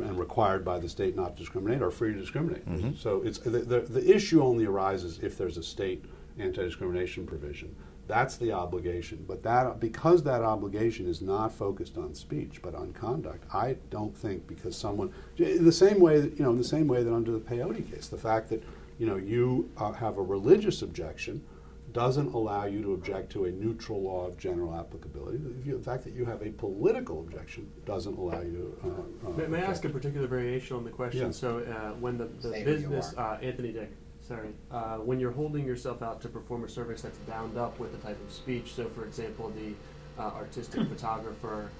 and 0.00 0.18
required 0.18 0.64
by 0.64 0.78
the 0.78 0.88
state 0.88 1.14
not 1.14 1.36
to 1.36 1.42
discriminate, 1.42 1.82
are 1.82 1.90
free 1.90 2.12
to 2.12 2.18
discriminate. 2.18 2.66
Mhm. 2.68 2.96
So 2.96 3.22
it's 3.22 3.38
the, 3.38 3.50
the 3.60 3.80
the 3.80 4.14
issue 4.14 4.42
only 4.42 4.64
arises 4.66 5.18
if 5.22 5.36
there's 5.36 5.58
a 5.58 5.62
state 5.62 6.04
anti-discrimination 6.38 7.26
provision. 7.26 7.74
That's 8.08 8.36
the 8.38 8.52
obligation. 8.52 9.24
But 9.28 9.42
that 9.42 9.78
because 9.78 10.22
that 10.24 10.42
obligation 10.42 11.06
is 11.06 11.20
not 11.20 11.52
focused 11.52 11.96
on 11.98 12.14
speech 12.14 12.60
but 12.62 12.74
on 12.74 12.92
conduct, 12.94 13.44
I 13.54 13.76
don't 13.90 14.16
think 14.16 14.48
because 14.48 14.74
someone 14.76 15.12
the 15.36 15.70
same 15.70 16.00
way 16.00 16.20
that 16.20 16.36
you 16.38 16.42
know 16.44 16.50
in 16.50 16.58
the 16.58 16.64
same 16.64 16.88
way 16.88 17.02
that 17.02 17.14
under 17.14 17.30
the 17.30 17.38
peyote 17.38 17.88
case, 17.92 18.08
the 18.08 18.16
fact 18.18 18.48
that 18.48 18.62
you 18.98 19.06
know 19.06 19.16
you 19.16 19.70
uh, 19.76 19.92
have 19.92 20.16
a 20.16 20.22
religious 20.22 20.80
objection 20.82 21.44
doesn't 21.92 22.34
allow 22.34 22.66
you 22.66 22.82
to 22.82 22.92
object 22.92 23.32
to 23.32 23.46
a 23.46 23.50
neutral 23.50 24.02
law 24.02 24.26
of 24.26 24.36
general 24.38 24.74
applicability. 24.74 25.38
If 25.58 25.66
you- 25.66 25.78
The 25.78 25.82
fact 25.84 26.04
that 26.04 26.12
you 26.12 26.26
have 26.26 26.42
a 26.42 26.50
political 26.50 27.20
objection 27.20 27.66
doesn't 27.86 28.16
allow 28.18 28.42
you 28.42 28.76
to. 28.82 28.88
Uh, 28.88 29.30
uh, 29.30 29.36
May, 29.36 29.46
may 29.46 29.58
I 29.62 29.70
ask 29.70 29.84
a 29.86 29.88
particular 29.88 30.26
variation 30.26 30.76
on 30.76 30.84
the 30.84 30.90
question? 30.90 31.26
Yeah. 31.26 31.30
So, 31.30 31.60
uh, 31.60 31.92
when 31.98 32.18
the, 32.18 32.26
the 32.26 32.50
Say 32.50 32.62
who 32.62 32.70
you 32.72 32.76
business, 32.76 33.14
uh, 33.16 33.38
Anthony 33.40 33.72
Dick, 33.72 33.90
sorry, 34.28 34.50
uh, 34.70 34.96
when 34.96 35.18
you're 35.18 35.32
holding 35.32 35.64
yourself 35.64 36.02
out 36.02 36.20
to 36.20 36.28
perform 36.28 36.62
a 36.64 36.68
service 36.68 37.00
that's 37.00 37.18
bound 37.18 37.56
up 37.56 37.78
with 37.78 37.94
a 37.94 37.98
type 37.98 38.20
of 38.22 38.32
speech, 38.32 38.74
so 38.74 38.86
for 38.90 39.04
example, 39.04 39.50
the 39.56 40.22
uh, 40.22 40.26
artistic 40.34 40.86
photographer, 40.88 41.70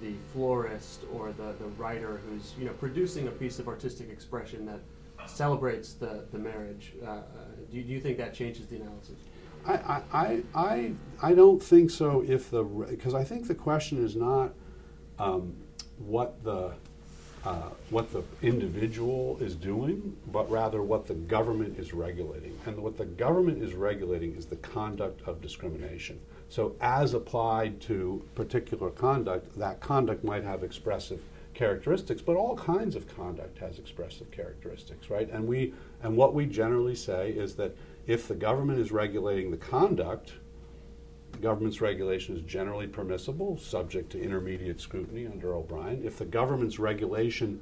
the 0.00 0.14
florist, 0.32 1.02
or 1.12 1.32
the, 1.32 1.52
the 1.58 1.68
writer 1.76 2.20
who's 2.26 2.54
you 2.58 2.64
know 2.64 2.72
producing 2.72 3.28
a 3.28 3.30
piece 3.30 3.58
of 3.58 3.68
artistic 3.68 4.08
expression 4.10 4.64
that 4.64 4.80
celebrates 5.26 5.92
the, 5.92 6.24
the 6.32 6.38
marriage, 6.38 6.94
uh, 7.04 7.10
uh, 7.10 7.22
do, 7.70 7.76
you, 7.76 7.84
do 7.84 7.92
you 7.92 8.00
think 8.00 8.16
that 8.16 8.32
changes 8.32 8.66
the 8.66 8.76
analysis? 8.76 9.16
I, 9.66 9.72
I, 9.74 10.02
I, 10.12 10.42
I, 10.54 10.92
I 11.20 11.34
don't 11.34 11.62
think 11.62 11.90
so 11.90 12.24
if 12.26 12.50
the, 12.50 12.62
because 12.62 13.12
I 13.12 13.24
think 13.24 13.48
the 13.48 13.54
question 13.54 14.02
is 14.02 14.16
not 14.16 14.54
um, 15.18 15.54
what 15.98 16.42
the, 16.42 16.72
uh, 17.44 17.70
what 17.90 18.12
the 18.12 18.22
individual 18.42 19.38
is 19.40 19.54
doing, 19.54 20.16
but 20.32 20.50
rather 20.50 20.82
what 20.82 21.06
the 21.06 21.14
government 21.14 21.78
is 21.78 21.92
regulating. 21.92 22.58
And 22.66 22.82
what 22.82 22.98
the 22.98 23.04
government 23.04 23.62
is 23.62 23.74
regulating 23.74 24.34
is 24.36 24.46
the 24.46 24.56
conduct 24.56 25.26
of 25.26 25.40
discrimination. 25.40 26.20
So 26.48 26.74
as 26.80 27.14
applied 27.14 27.80
to 27.82 28.22
particular 28.34 28.90
conduct, 28.90 29.58
that 29.58 29.80
conduct 29.80 30.24
might 30.24 30.44
have 30.44 30.62
expressive 30.62 31.20
characteristics, 31.54 32.22
but 32.22 32.36
all 32.36 32.56
kinds 32.56 32.94
of 32.94 33.08
conduct 33.14 33.58
has 33.58 33.78
expressive 33.78 34.30
characteristics, 34.30 35.10
right? 35.10 35.28
And 35.30 35.46
we 35.46 35.74
and 36.02 36.16
what 36.16 36.32
we 36.32 36.46
generally 36.46 36.94
say 36.94 37.30
is 37.30 37.56
that 37.56 37.76
if 38.06 38.28
the 38.28 38.34
government 38.34 38.78
is 38.78 38.92
regulating 38.92 39.50
the 39.50 39.56
conduct, 39.56 40.32
government's 41.38 41.80
regulation 41.80 42.36
is 42.36 42.42
generally 42.42 42.86
permissible, 42.86 43.58
subject 43.58 44.10
to 44.10 44.22
intermediate 44.22 44.80
scrutiny 44.80 45.26
under 45.26 45.54
O'Brien. 45.54 46.04
If 46.04 46.18
the 46.18 46.24
government's 46.24 46.78
regulation 46.78 47.60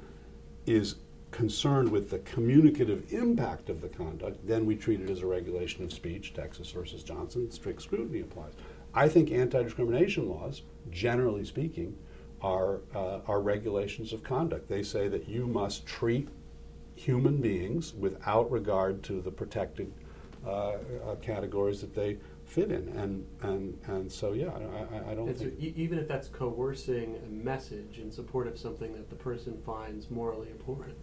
is 0.65 0.95
concerned 1.31 1.89
with 1.91 2.09
the 2.09 2.19
communicative 2.19 3.13
impact 3.13 3.69
of 3.69 3.81
the 3.81 3.89
conduct, 3.89 4.45
then 4.47 4.65
we 4.65 4.75
treat 4.75 5.01
it 5.01 5.09
as 5.09 5.21
a 5.21 5.27
regulation 5.27 5.83
of 5.83 5.91
speech, 5.93 6.33
Texas 6.33 6.71
versus 6.71 7.03
Johnson, 7.03 7.51
strict 7.51 7.81
scrutiny 7.81 8.21
applies. 8.21 8.53
I 8.93 9.07
think 9.07 9.31
anti-discrimination 9.31 10.29
laws, 10.29 10.63
generally 10.89 11.45
speaking, 11.45 11.97
are, 12.41 12.81
uh, 12.95 13.19
are 13.27 13.41
regulations 13.41 14.13
of 14.13 14.23
conduct. 14.23 14.69
They 14.69 14.83
say 14.83 15.07
that 15.09 15.27
you 15.27 15.47
must 15.47 15.85
treat 15.85 16.29
human 16.95 17.37
beings 17.37 17.93
without 17.93 18.49
regard 18.51 19.03
to 19.03 19.21
the 19.21 19.31
protected 19.31 19.91
uh, 20.45 20.49
uh, 20.49 21.15
categories 21.21 21.81
that 21.81 21.93
they 21.93 22.17
fit 22.47 22.71
in, 22.71 22.87
and 22.97 23.25
and 23.41 23.77
and 23.87 24.11
so 24.11 24.31
yeah, 24.31 24.47
I, 24.47 24.95
I, 25.09 25.11
I 25.11 25.15
don't 25.15 25.27
And 25.27 25.37
so 25.37 25.43
think. 25.45 25.59
e- 25.59 25.73
even 25.75 25.99
if 25.99 26.07
that's 26.07 26.29
coercing 26.29 27.17
a 27.25 27.29
message 27.29 27.99
in 27.99 28.09
support 28.09 28.47
of 28.47 28.57
something 28.57 28.93
that 28.93 29.09
the 29.09 29.15
person 29.17 29.57
finds 29.65 30.09
morally 30.09 30.47
abhorrent. 30.51 30.97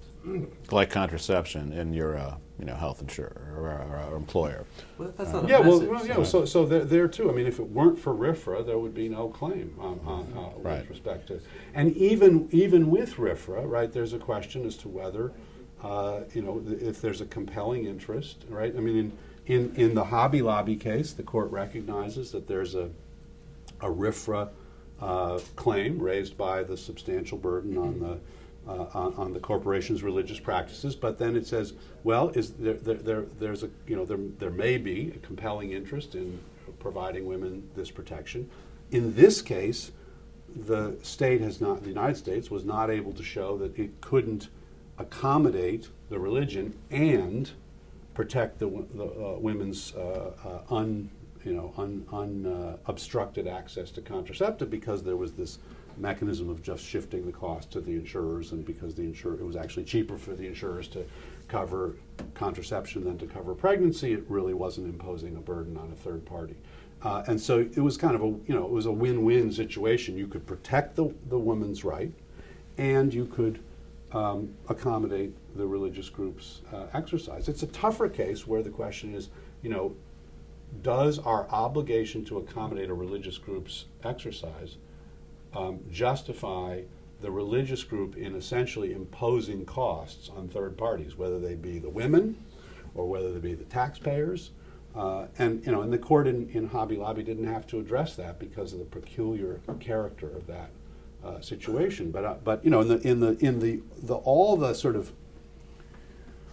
like 0.73 0.89
contraception 0.91 1.73
in 1.73 1.93
your 1.93 2.17
uh, 2.17 2.35
you 2.59 2.65
know 2.65 2.75
health 2.75 3.03
insurer 3.03 3.53
or, 3.57 3.69
or, 3.69 4.13
or 4.13 4.17
employer. 4.17 4.65
Well, 4.97 5.13
that's 5.17 5.31
Uh, 5.31 5.43
not 5.43 5.45
a 5.45 5.49
yeah, 5.49 5.59
well, 5.61 5.73
message, 5.81 5.89
well, 5.91 6.07
yeah. 6.07 6.15
so- 6.15 6.25
So, 6.25 6.45
so 6.47 6.65
there, 6.67 6.85
there 6.85 7.09
too. 7.09 7.31
I 7.31 7.35
mean, 7.35 7.47
if 7.47 7.59
it 7.61 7.69
weren't 7.69 7.99
for 7.99 8.15
RFRA, 8.15 8.65
there 8.65 8.79
would 8.79 8.95
be 8.95 9.09
no 9.11 9.29
claim 9.29 9.75
on, 9.79 10.01
on, 10.07 10.33
uh, 10.37 10.59
Right. 10.61 10.81
with 10.81 10.91
respect 10.91 11.29
to. 11.29 11.41
And 11.75 11.95
even 11.97 12.49
even 12.53 12.89
with 12.91 13.17
RFRA, 13.17 13.69
right? 13.69 13.93
There's 13.93 14.15
a 14.15 14.19
question 14.19 14.65
as 14.65 14.77
to 14.79 14.89
whether, 14.89 15.33
uh, 15.83 16.21
you 16.33 16.41
know, 16.41 16.61
th- 16.61 16.81
if 16.81 17.03
there's 17.03 17.21
a 17.21 17.27
compelling 17.27 17.85
interest, 17.85 18.47
right? 18.49 18.75
I 18.75 18.81
mean, 18.81 18.97
in 18.97 19.13
in 19.47 19.75
in 19.77 19.95
the 19.95 20.05
Hobby 20.05 20.43
Lobby 20.43 20.77
case, 20.77 21.13
the 21.13 21.23
court 21.23 21.51
recognizes 21.51 22.33
that 22.33 22.49
there's 22.49 22.75
a 22.75 22.91
a 23.81 23.89
RFRA 23.89 24.49
uh, 25.01 25.39
claim 25.57 25.99
raised 25.99 26.37
by 26.37 26.63
the 26.63 26.77
substantial 26.77 27.39
burden 27.39 27.77
on 27.77 28.01
the 28.01 28.19
uh, 28.67 28.87
on, 28.95 29.15
on 29.15 29.33
the 29.35 29.41
corporation's 29.41 30.03
religious 30.03 30.39
practices, 30.39 30.97
but 30.97 31.19
then 31.19 31.37
it 31.37 31.47
says, 31.47 31.75
well, 32.03 32.31
is 32.31 32.53
there, 32.55 32.75
there, 32.75 32.95
there 32.95 33.23
there's 33.39 33.63
a 33.63 33.71
you 33.87 33.95
know 33.95 34.05
there 34.05 34.19
there 34.39 34.51
may 34.51 34.79
be 34.79 35.13
a 35.15 35.19
compelling 35.19 35.73
interest 35.73 36.15
in 36.15 36.41
providing 36.79 37.27
women 37.27 37.69
this 37.75 37.91
protection. 37.91 38.49
In 38.91 39.15
this 39.15 39.43
case, 39.43 39.93
the 40.55 40.97
state 41.03 41.41
has 41.41 41.61
not 41.61 41.83
the 41.83 41.89
United 41.89 42.17
States 42.17 42.51
was 42.51 42.65
not 42.65 42.91
able 42.91 43.13
to 43.13 43.23
show 43.23 43.59
that 43.59 43.79
it 43.79 44.01
couldn't 44.01 44.49
accommodate 44.99 45.89
the 46.09 46.19
religion 46.19 46.79
and 46.91 47.51
protect 48.15 48.59
the, 48.59 48.67
the 48.95 49.05
uh, 49.05 49.39
women's 49.39 49.95
uh, 49.95 50.33
uh, 50.45 50.75
un 50.75 51.11
you 51.45 51.53
know 51.53 51.75
un, 51.77 52.07
un 52.12 52.47
uh, 52.47 53.49
access 53.51 53.91
to 53.91 54.01
contraceptive 54.01 54.71
because 54.71 55.03
there 55.03 55.17
was 55.17 55.33
this 55.33 55.59
mechanism 55.97 56.49
of 56.49 56.62
just 56.62 56.85
shifting 56.85 57.25
the 57.27 57.33
cost 57.33 57.71
to 57.71 57.81
the 57.81 57.93
insurers 57.93 58.53
and 58.53 58.65
because 58.65 58.95
the 58.95 59.03
insurer 59.03 59.35
it 59.35 59.45
was 59.45 59.57
actually 59.57 59.85
cheaper 59.85 60.17
for 60.17 60.35
the 60.35 60.47
insurers 60.47 60.89
to 60.89 61.05
cover 61.47 61.95
contraception 62.35 63.05
than 63.05 63.19
to 63.19 63.27
cover 63.27 63.55
pregnancy 63.55 64.12
it 64.12 64.25
really 64.29 64.55
wasn't 64.55 64.87
imposing 64.87 65.37
a 65.37 65.41
burden 65.41 65.77
on 65.77 65.91
a 65.93 65.97
third 65.97 66.25
party. 66.25 66.57
Uh, 67.03 67.23
and 67.27 67.39
so 67.39 67.59
it 67.59 67.79
was 67.79 67.99
kind 67.99 68.15
of 68.15 68.23
a 68.23 68.27
you 68.27 68.55
know 68.55 68.65
it 68.65 68.71
was 68.71 68.87
a 68.87 68.93
win-win 68.93 69.53
situation. 69.53 70.17
You 70.17 70.27
could 70.27 70.47
protect 70.47 70.97
the, 70.97 71.12
the 71.29 71.39
woman's 71.39 71.85
right 71.85 72.12
and 72.79 73.12
you 73.12 73.27
could 73.27 73.61
um, 74.15 74.55
accommodate 74.69 75.35
the 75.57 75.67
religious 75.67 76.09
group's 76.09 76.62
uh, 76.73 76.87
exercise. 76.95 77.49
It's 77.49 77.65
a 77.65 77.67
tougher 77.69 78.09
case 78.09 78.47
where 78.47 78.62
the 78.62 78.71
question 78.71 79.12
is, 79.15 79.29
you 79.61 79.71
know, 79.71 79.95
does 80.83 81.19
our 81.19 81.49
obligation 81.51 82.25
to 82.27 82.39
accommodate 82.39 82.91
a 82.91 82.95
religious 82.95 83.39
group's 83.39 83.87
exercise 84.05 84.77
um, 85.53 85.81
justify 85.91 86.83
the 87.21 87.31
religious 87.31 87.83
group 87.85 88.17
in 88.17 88.35
essentially 88.35 88.93
imposing 88.93 89.65
costs 89.65 90.29
on 90.29 90.49
third 90.49 90.77
parties, 90.77 91.17
whether 91.17 91.39
they 91.39 91.55
be 91.55 91.79
the 91.79 91.91
women 91.91 92.37
or 92.95 93.09
whether 93.09 93.33
they 93.33 93.41
be 93.41 93.55
the 93.55 93.65
taxpayers? 93.65 94.51
Uh, 94.95 95.27
and 95.39 95.65
you 95.67 95.73
know, 95.73 95.83
and 95.83 95.93
the 95.93 95.99
court 95.99 96.29
in, 96.29 96.49
in 96.51 96.69
Hobby 96.69 96.97
Lobby 96.97 97.25
didn't 97.25 97.49
have 97.49 97.67
to 97.69 97.81
address 97.81 98.15
that 98.15 98.39
because 98.39 98.73
of 98.73 98.79
the 98.79 98.85
peculiar 98.85 99.61
character 99.81 100.29
of 100.29 100.47
that 100.47 100.71
uh, 101.25 101.41
situation. 101.41 102.11
But 102.11 102.25
uh, 102.25 102.35
but 102.45 102.64
you 102.64 102.70
know, 102.70 102.81
in 102.81 102.89
the 102.89 102.99
in 103.01 103.20
the 103.20 103.37
in 103.45 103.61
the, 103.61 103.81
the 104.03 104.14
all 104.14 104.57
the 104.57 104.75
sort 104.75 104.97
of 104.97 105.12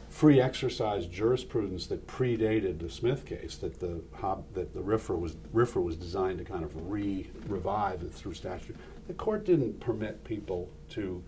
free 0.09 0.41
exercise 0.41 1.05
jurisprudence 1.05 1.87
that 1.87 2.05
predated 2.05 2.79
the 2.79 2.89
Smith 2.89 3.25
case 3.25 3.55
that 3.57 3.79
the 3.79 4.01
Hob, 4.13 4.43
that 4.53 4.73
the 4.73 4.81
RFRA 4.81 5.19
was 5.19 5.35
RFRA 5.53 5.83
was 5.83 5.95
designed 5.95 6.37
to 6.39 6.45
kind 6.45 6.63
of 6.63 6.89
re 6.89 7.29
revive 7.47 8.09
through 8.13 8.33
statute. 8.33 8.75
The 9.07 9.13
court 9.13 9.45
didn't 9.45 9.79
permit 9.79 10.23
people 10.23 10.69
to, 10.89 11.23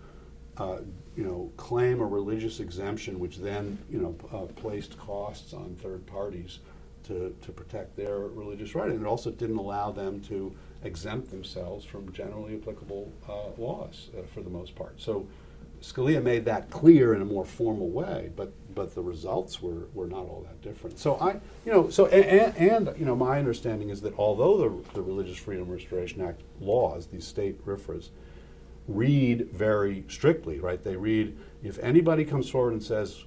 uh, 0.58 0.78
you 1.16 1.24
know, 1.24 1.52
claim 1.58 2.02
a 2.02 2.06
religious 2.06 2.60
exemption, 2.60 3.20
which 3.20 3.38
then 3.38 3.78
you 3.90 4.00
know 4.00 4.16
uh, 4.32 4.46
placed 4.54 4.98
costs 4.98 5.54
on 5.54 5.76
third 5.82 6.06
parties 6.06 6.60
to 7.04 7.36
to 7.42 7.52
protect 7.52 7.96
their 7.96 8.20
religious 8.20 8.76
right, 8.76 8.90
and 8.90 9.02
it 9.02 9.08
also 9.08 9.32
didn't 9.32 9.58
allow 9.58 9.92
them 9.92 10.22
to 10.22 10.54
exempt 10.84 11.30
themselves 11.32 11.86
from 11.86 12.12
generally 12.12 12.56
applicable 12.56 13.12
uh, 13.28 13.62
laws 13.62 14.10
uh, 14.18 14.22
for 14.34 14.42
the 14.42 14.50
most 14.50 14.76
part. 14.76 15.00
So. 15.00 15.28
Scalia 15.82 16.24
made 16.24 16.46
that 16.46 16.70
clear 16.70 17.14
in 17.14 17.22
a 17.22 17.26
more 17.26 17.44
formal 17.44 17.90
way, 17.90 18.32
but 18.38 18.54
but 18.74 18.96
the 18.96 19.02
results 19.02 19.62
were, 19.62 19.88
were 19.94 20.08
not 20.08 20.20
all 20.20 20.46
that 20.48 20.62
different. 20.62 20.98
So 20.98 21.16
I, 21.16 21.34
you 21.66 21.72
know, 21.74 21.90
so 21.90 22.06
and, 22.08 22.56
and 22.56 22.98
you 22.98 23.06
know, 23.06 23.18
my 23.18 23.38
understanding 23.38 23.90
is 23.90 24.00
that 24.02 24.18
although 24.18 24.58
the, 24.58 24.94
the 24.94 25.02
Religious 25.02 25.38
Freedom 25.38 25.70
Restoration 25.70 26.22
Act 26.22 26.42
laws, 26.62 27.08
these 27.08 27.28
state 27.28 27.64
RFRAs, 27.66 28.10
read 28.88 29.50
very 29.52 30.04
strictly, 30.08 30.60
right? 30.60 30.82
They 30.82 30.96
read 30.96 31.38
if 31.64 31.80
anybody 31.80 32.26
comes 32.26 32.50
forward 32.50 32.74
and 32.74 32.84
says 32.84 33.24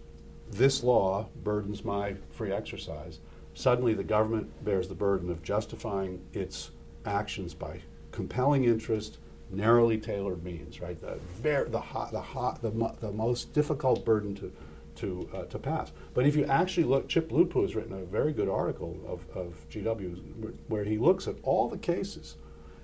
this 0.50 0.82
law 0.82 1.28
burdens 1.42 1.84
my 1.84 2.14
free 2.30 2.52
exercise, 2.52 3.20
suddenly 3.54 3.94
the 3.94 4.04
government 4.04 4.64
bears 4.64 4.88
the 4.88 4.94
burden 4.94 5.30
of 5.30 5.42
justifying 5.42 6.22
its 6.32 6.70
actions 7.06 7.54
by 7.54 7.80
compelling 8.12 8.64
interest 8.64 9.18
narrowly 9.50 9.98
tailored 9.98 10.42
means, 10.42 10.80
right? 10.80 11.00
The, 11.00 11.18
ver- 11.40 11.68
the, 11.68 11.80
hot, 11.80 12.12
the, 12.12 12.20
hot, 12.20 12.62
the, 12.62 12.72
mo- 12.72 12.96
the 13.00 13.12
most 13.12 13.52
difficult 13.52 14.04
burden 14.04 14.34
to, 14.36 14.52
to, 14.96 15.28
uh, 15.32 15.42
to 15.44 15.58
pass. 15.58 15.92
But 16.14 16.26
if 16.26 16.34
you 16.34 16.44
actually 16.46 16.84
look, 16.84 17.08
Chip 17.08 17.30
Lupu 17.30 17.62
has 17.62 17.74
written 17.76 17.92
a 17.92 18.04
very 18.04 18.32
good 18.32 18.48
article 18.48 18.98
of, 19.06 19.24
of 19.36 19.54
GW 19.70 20.52
where 20.68 20.84
he 20.84 20.98
looks 20.98 21.28
at 21.28 21.36
all 21.42 21.68
the 21.68 21.78
cases 21.78 22.36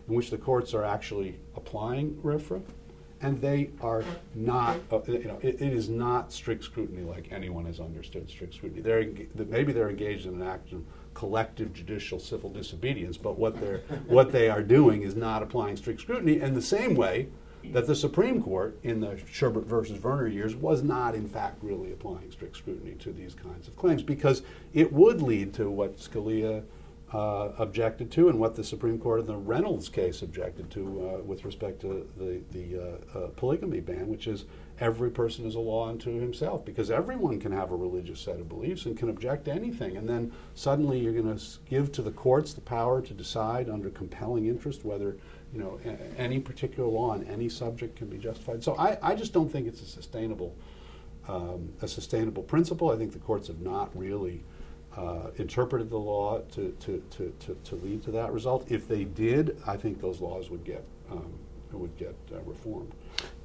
in 0.09 0.15
which 0.15 0.31
the 0.31 0.39
courts 0.39 0.75
are 0.75 0.85
actually 0.85 1.39
applying 1.57 2.15
RFRA, 2.17 2.63
and 3.21 3.41
they 3.41 3.71
are 3.81 4.05
not, 4.35 4.79
uh, 4.93 5.01
you 5.07 5.25
know, 5.25 5.39
it, 5.43 5.61
it 5.61 5.73
is 5.73 5.89
not 5.89 6.33
strict 6.33 6.65
scrutiny 6.65 7.03
like 7.03 7.29
anyone 7.31 7.65
has 7.67 7.79
understood 7.79 8.29
strict 8.29 8.55
scrutiny. 8.55 8.83
They're, 8.83 9.07
maybe 9.47 9.73
they're 9.73 9.91
engaged 9.91 10.27
in 10.27 10.35
an 10.35 10.47
act 10.47 10.73
of 10.73 10.83
collective 11.15 11.73
judicial 11.73 12.19
civil 12.19 12.51
disobedience, 12.51 13.17
but 13.17 13.39
what 13.39 13.61
they're 13.61 13.79
what 14.07 14.33
they 14.33 14.49
are 14.49 14.63
doing 14.63 15.03
is 15.03 15.15
not 15.15 15.43
applying 15.43 15.77
strict 15.77 16.01
scrutiny 16.01 16.41
in 16.41 16.55
the 16.55 16.63
same 16.63 16.95
way 16.95 17.29
that 17.65 17.87
the 17.87 17.95
Supreme 17.95 18.43
Court 18.43 18.79
in 18.83 19.01
the 19.01 19.19
Sherbert 19.33 19.65
versus 19.65 19.97
Verner 19.97 20.27
years 20.27 20.57
was 20.57 20.83
not 20.83 21.15
in 21.15 21.29
fact 21.29 21.63
really 21.63 21.93
applying 21.93 22.31
strict 22.31 22.57
scrutiny 22.57 22.95
to 22.97 23.13
these 23.13 23.35
kinds 23.35 23.69
of 23.69 23.77
claims 23.77 24.03
because 24.03 24.43
it 24.75 24.93
would 24.93 25.23
lead 25.23 25.55
to 25.55 25.71
what 25.71 25.99
Scalia 25.99 26.65
uh, 27.13 27.53
objected 27.59 28.11
to 28.11 28.29
and 28.29 28.39
what 28.39 28.55
the 28.55 28.65
Supreme 28.65 28.99
Court 28.99 29.21
in 29.21 29.27
the 29.27 29.37
Reynolds 29.37 29.89
case 29.89 30.23
objected 30.23 30.71
to 30.71 30.81
uh, 30.81 31.23
with 31.23 31.45
respect 31.45 31.81
to 31.83 32.09
the, 32.17 32.41
the 32.53 32.81
uh, 32.81 33.19
uh 33.19 33.29
polygamy 33.37 33.81
ban, 33.81 34.09
which 34.09 34.27
is 34.27 34.47
every 34.81 35.11
person 35.11 35.45
is 35.45 35.55
a 35.55 35.61
law 35.61 35.89
unto 35.89 36.19
himself 36.19 36.65
because 36.65 36.91
everyone 36.91 37.39
can 37.39 37.53
have 37.53 37.71
a 37.71 37.77
religious 37.77 38.21
set 38.21 38.41
of 38.41 38.49
beliefs 38.49 38.87
and 38.87 38.97
can 38.97 39.11
object 39.11 39.45
to 39.45 39.53
anything. 39.53 39.99
And 39.99 40.09
then 40.09 40.33
suddenly 40.55 40.99
you're 40.99 41.13
going 41.13 41.37
to 41.37 41.45
give 41.69 41.93
to 41.93 42.03
the 42.03 42.11
courts 42.11 42.55
the 42.55 42.63
power 42.63 43.03
to 43.03 43.13
decide 43.13 43.69
under 43.69 43.91
compelling 43.91 44.47
interest 44.47 44.85
whether 44.85 45.17
you 45.53 45.61
know 45.61 45.79
any 46.17 46.41
particular 46.41 46.89
law 46.89 47.11
on 47.11 47.25
any 47.25 47.49
subject 47.49 47.97
can 47.97 48.09
be 48.09 48.17
justified. 48.17 48.65
So 48.65 48.75
I, 48.77 48.97
I 49.03 49.15
just 49.15 49.35
don't 49.35 49.51
think 49.51 49.67
it's 49.67 49.83
a 49.83 49.87
sustainable 49.87 50.57
um, 51.29 51.73
a 51.83 51.89
sustainable 51.89 52.43
principle. 52.43 52.91
I 52.91 52.97
think 52.97 53.13
the 53.13 53.19
courts 53.19 53.49
have 53.49 53.61
not 53.61 53.97
really 53.97 54.43
uh, 54.97 55.31
interpreted 55.37 55.91
the 55.91 55.99
law 55.99 56.41
to, 56.53 56.75
to, 56.81 57.03
to, 57.11 57.35
to, 57.41 57.57
to 57.65 57.75
lead 57.77 58.03
to 58.03 58.11
that 58.11 58.33
result. 58.33 58.71
If 58.71 58.89
they 58.89 59.05
did, 59.05 59.61
I 59.67 59.77
think 59.77 60.01
those 60.01 60.21
laws 60.21 60.51
would 60.51 60.65
get 60.65 60.85
um, 61.11 61.33
would 61.73 61.97
get 61.97 62.15
uh, 62.33 62.41
reformed. 62.45 62.93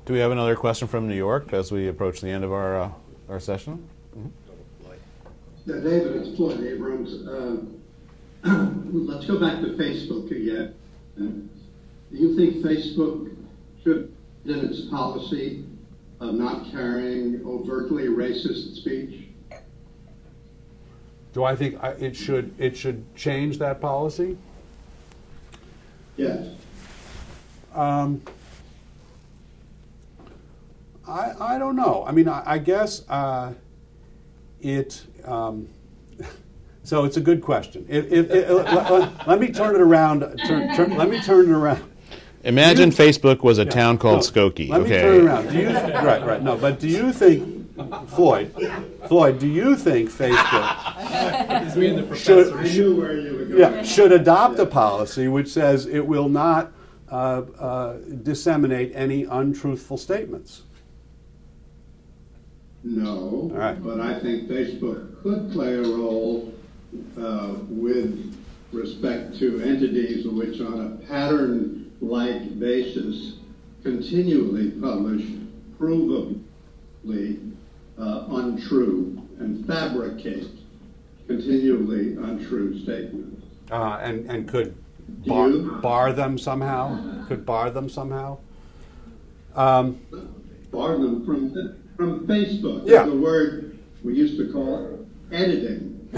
Do 0.06 0.14
we 0.14 0.20
have 0.20 0.32
another 0.32 0.56
question 0.56 0.88
from 0.88 1.08
New 1.08 1.16
York 1.16 1.54
as 1.54 1.72
we 1.72 1.88
approach 1.88 2.22
the 2.22 2.30
end 2.30 2.44
of 2.44 2.52
our 2.52 2.82
uh, 2.82 2.90
our 3.30 3.40
session? 3.40 3.88
Mm-hmm. 4.18 4.30
Yeah, 5.66 5.76
David, 5.76 6.16
it's 6.16 6.38
Floyd 6.38 6.64
Abrams. 6.64 7.28
Uh, 7.28 7.58
let's 8.94 9.26
go 9.26 9.38
back 9.38 9.60
to 9.60 9.76
Facebook 9.76 10.32
again. 10.32 10.74
do 11.18 11.50
you 12.10 12.38
think 12.38 12.64
Facebook 12.64 13.36
should, 13.84 14.16
in 14.46 14.60
its 14.60 14.86
policy 14.86 15.66
of 16.22 16.36
not 16.36 16.72
carrying 16.72 17.46
overtly 17.46 18.06
racist 18.06 18.78
speech? 18.78 19.27
Do 21.38 21.44
I 21.44 21.56
think 21.56 21.78
I, 21.84 21.90
it 21.90 22.16
should 22.16 22.52
it 22.58 22.76
should 22.76 23.16
change 23.16 23.60
that 23.60 23.80
policy? 23.80 24.36
Yes. 26.16 26.48
Um, 27.76 28.24
I, 31.08 31.34
I 31.40 31.60
don't 31.60 31.76
know. 31.76 32.04
I 32.08 32.12
mean, 32.12 32.28
I, 32.28 32.42
I 32.44 32.58
guess 32.58 33.08
uh, 33.08 33.54
it. 34.62 35.04
Um, 35.26 35.70
so 36.84 37.06
it's 37.06 37.18
a 37.18 37.22
good 37.22 37.44
question. 37.44 37.86
If, 37.88 38.12
if, 38.12 38.32
if, 38.32 38.50
let, 38.50 38.92
let, 38.92 39.28
let, 39.28 39.40
me 39.40 39.52
turn 39.52 39.76
it 39.76 39.82
around. 39.82 40.22
Turn, 40.48 40.76
turn, 40.76 40.98
let 40.98 41.08
me 41.08 41.22
turn 41.22 41.52
it 41.52 41.52
around. 41.52 41.84
Imagine 42.46 42.90
you, 42.90 42.98
Facebook 42.98 43.44
was 43.44 43.60
a 43.60 43.64
yeah, 43.64 43.70
town 43.70 44.00
called 44.00 44.22
no, 44.22 44.42
Skokie. 44.42 44.70
Let 44.70 44.82
okay. 44.82 44.90
me 44.90 45.02
turn 45.02 45.16
it 45.16 45.24
around. 45.24 45.50
Do 45.52 45.60
you, 45.60 45.70
right, 45.70 46.26
right. 46.26 46.42
No, 46.42 46.58
but 46.58 46.80
do 46.80 46.88
you 46.88 47.14
think, 47.14 47.57
Floyd, 48.08 48.52
Floyd, 49.08 49.40
do 49.40 49.48
you 49.48 49.76
think 49.76 50.10
Facebook 50.10 50.68
should, 52.16 53.58
yeah, 53.58 53.84
should 53.84 54.12
adopt 54.12 54.58
a 54.60 54.66
policy 54.66 55.28
which 55.28 55.50
says 55.50 55.86
it 55.86 56.06
will 56.06 56.30
not 56.30 56.72
uh, 57.12 57.42
uh, 57.60 57.98
disseminate 58.24 58.92
any 58.96 59.26
untruthful 59.26 59.98
statements? 59.98 60.64
No, 62.84 63.52
but 63.84 64.00
I 64.00 64.20
think 64.20 64.50
Facebook 64.50 65.22
could 65.22 65.52
play 65.52 65.76
a 65.76 65.82
role 65.84 66.54
uh, 67.20 67.56
with 67.68 68.36
respect 68.72 69.38
to 69.40 69.62
entities 69.62 70.26
which, 70.28 70.62
on 70.62 70.80
a 70.82 71.06
pattern 71.08 71.92
like 72.02 72.60
basis, 72.60 73.36
continually 73.84 74.72
publish 74.72 75.26
provably 75.80 77.54
uh, 78.00 78.26
untrue 78.30 79.22
and 79.40 79.66
fabricate 79.66 80.50
continually 81.28 82.16
untrue 82.16 82.80
statements. 82.84 83.46
Uh, 83.72 84.00
and, 84.02 84.30
and 84.30 84.48
could 84.48 84.76
bar, 85.26 85.50
bar, 85.82 86.14
them 86.14 86.38
somehow? 86.38 87.26
Could 87.28 87.46
bar 87.46 87.70
them 87.70 87.90
somehow? 87.90 88.38
Um, 89.56 90.00
bar 90.72 90.98
them 90.98 91.26
from 91.26 91.54
from 91.98 92.28
Facebook. 92.28 92.84
Yeah. 92.88 93.04
The 93.04 93.16
word 93.16 93.78
we 94.04 94.14
used 94.14 94.38
to 94.38 94.52
call 94.54 94.86
it 94.86 95.34
editing. 95.34 95.96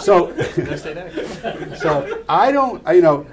so, 0.00 0.34
so 1.76 2.22
I 2.28 2.52
don't, 2.52 2.86
you 2.94 3.00
know, 3.00 3.26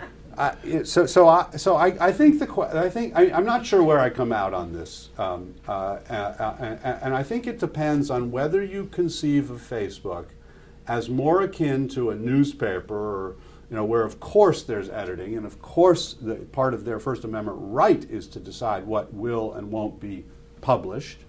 So 0.84 1.06
so 1.06 1.28
I 1.28 1.50
so 1.58 1.76
I, 1.76 2.08
I 2.08 2.12
think 2.14 2.40
the 2.40 2.50
I 2.74 2.90
think 2.90 3.14
I, 3.16 3.24
am 3.26 3.46
not 3.46 3.66
sure 3.66 3.84
where 3.84 4.00
I 4.00 4.10
come 4.10 4.32
out 4.32 4.54
on 4.54 4.72
this, 4.72 5.10
um, 5.18 5.56
uh, 5.68 5.98
uh, 6.10 6.14
uh, 6.14 6.98
and 7.02 7.14
I 7.14 7.24
think 7.24 7.46
it 7.46 7.60
depends 7.60 8.10
on 8.10 8.32
whether 8.32 8.64
you 8.64 8.86
conceive 8.86 9.52
of 9.52 9.60
Facebook 9.60 10.28
as 10.88 11.10
more 11.10 11.42
akin 11.42 11.90
to 11.90 12.10
a 12.10 12.16
newspaper 12.16 12.96
or 12.96 13.36
you 13.70 13.76
know, 13.76 13.86
where 13.86 14.04
of 14.04 14.20
course 14.20 14.64
there's 14.64 14.90
editing, 14.90 15.38
and 15.38 15.46
of 15.46 15.62
course 15.62 16.16
the 16.20 16.36
part 16.36 16.74
of 16.74 16.86
their 16.86 17.00
First 17.00 17.24
Amendment 17.24 17.58
right 17.60 18.04
is 18.10 18.28
to 18.30 18.40
decide 18.40 18.86
what 18.86 19.14
will 19.14 19.54
and 19.54 19.72
won't 19.72 20.00
be 20.00 20.26
published, 20.62 21.20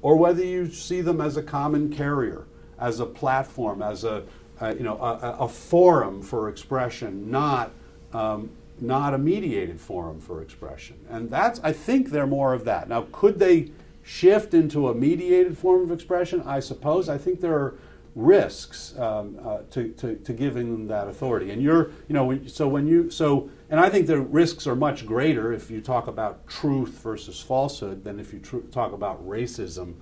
or 0.00 0.16
whether 0.16 0.44
you 0.44 0.70
see 0.70 1.00
them 1.00 1.20
as 1.20 1.36
a 1.36 1.42
common 1.42 1.90
carrier, 1.90 2.46
as 2.78 3.00
a 3.00 3.06
platform, 3.06 3.82
as 3.82 4.04
a, 4.04 4.22
a 4.60 4.74
you 4.74 4.84
know 4.84 4.96
a, 4.98 5.38
a, 5.40 5.48
forum 5.48 6.22
for 6.22 6.48
expression, 6.48 7.28
not 7.30 7.72
um, 8.12 8.50
not 8.82 9.14
a 9.14 9.18
mediated 9.18 9.80
forum 9.80 10.20
for 10.20 10.42
expression. 10.42 10.96
And 11.08 11.30
that's 11.30 11.60
I 11.62 11.72
think 11.72 12.10
they're 12.10 12.26
more 12.26 12.54
of 12.54 12.64
that. 12.64 12.88
Now, 12.88 13.06
could 13.12 13.38
they 13.38 13.70
shift 14.02 14.54
into 14.54 14.88
a 14.88 14.94
mediated 14.94 15.56
form 15.58 15.82
of 15.82 15.92
expression? 15.92 16.42
I 16.46 16.60
suppose. 16.60 17.08
I 17.08 17.18
think 17.18 17.40
there 17.40 17.54
are 17.54 17.78
risks 18.14 18.98
um, 18.98 19.38
uh, 19.44 19.58
to, 19.70 19.90
to, 19.90 20.16
to, 20.16 20.32
giving 20.32 20.72
them 20.72 20.88
that 20.88 21.06
authority. 21.06 21.52
And 21.52 21.62
you're, 21.62 21.92
you 22.08 22.14
know, 22.14 22.40
so 22.46 22.66
when 22.66 22.86
you, 22.88 23.10
so, 23.10 23.48
and 23.70 23.78
I 23.78 23.88
think 23.88 24.08
the 24.08 24.20
risks 24.20 24.66
are 24.66 24.74
much 24.74 25.06
greater 25.06 25.52
if 25.52 25.70
you 25.70 25.80
talk 25.80 26.08
about 26.08 26.44
truth 26.48 27.00
versus 27.00 27.40
falsehood 27.40 28.02
than 28.02 28.18
if 28.18 28.32
you 28.32 28.40
tr- 28.40 28.56
talk 28.72 28.92
about 28.92 29.24
racism 29.24 29.94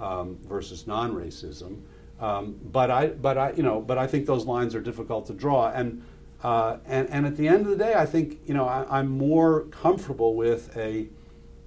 um, 0.00 0.38
versus 0.48 0.86
non-racism. 0.86 1.82
Um, 2.20 2.58
but 2.72 2.90
I, 2.90 3.08
but 3.08 3.36
I, 3.36 3.52
you 3.52 3.62
know, 3.62 3.82
but 3.82 3.98
I 3.98 4.06
think 4.06 4.24
those 4.24 4.46
lines 4.46 4.74
are 4.74 4.80
difficult 4.80 5.26
to 5.26 5.34
draw. 5.34 5.70
And, 5.70 6.02
uh, 6.42 6.78
and, 6.86 7.08
and 7.10 7.26
at 7.26 7.36
the 7.36 7.48
end 7.48 7.66
of 7.66 7.76
the 7.76 7.84
day, 7.84 7.94
I 7.94 8.06
think, 8.06 8.38
you 8.46 8.54
know, 8.54 8.66
I, 8.66 8.86
I'm 8.98 9.08
more 9.08 9.62
comfortable 9.64 10.34
with 10.34 10.76
a, 10.76 11.08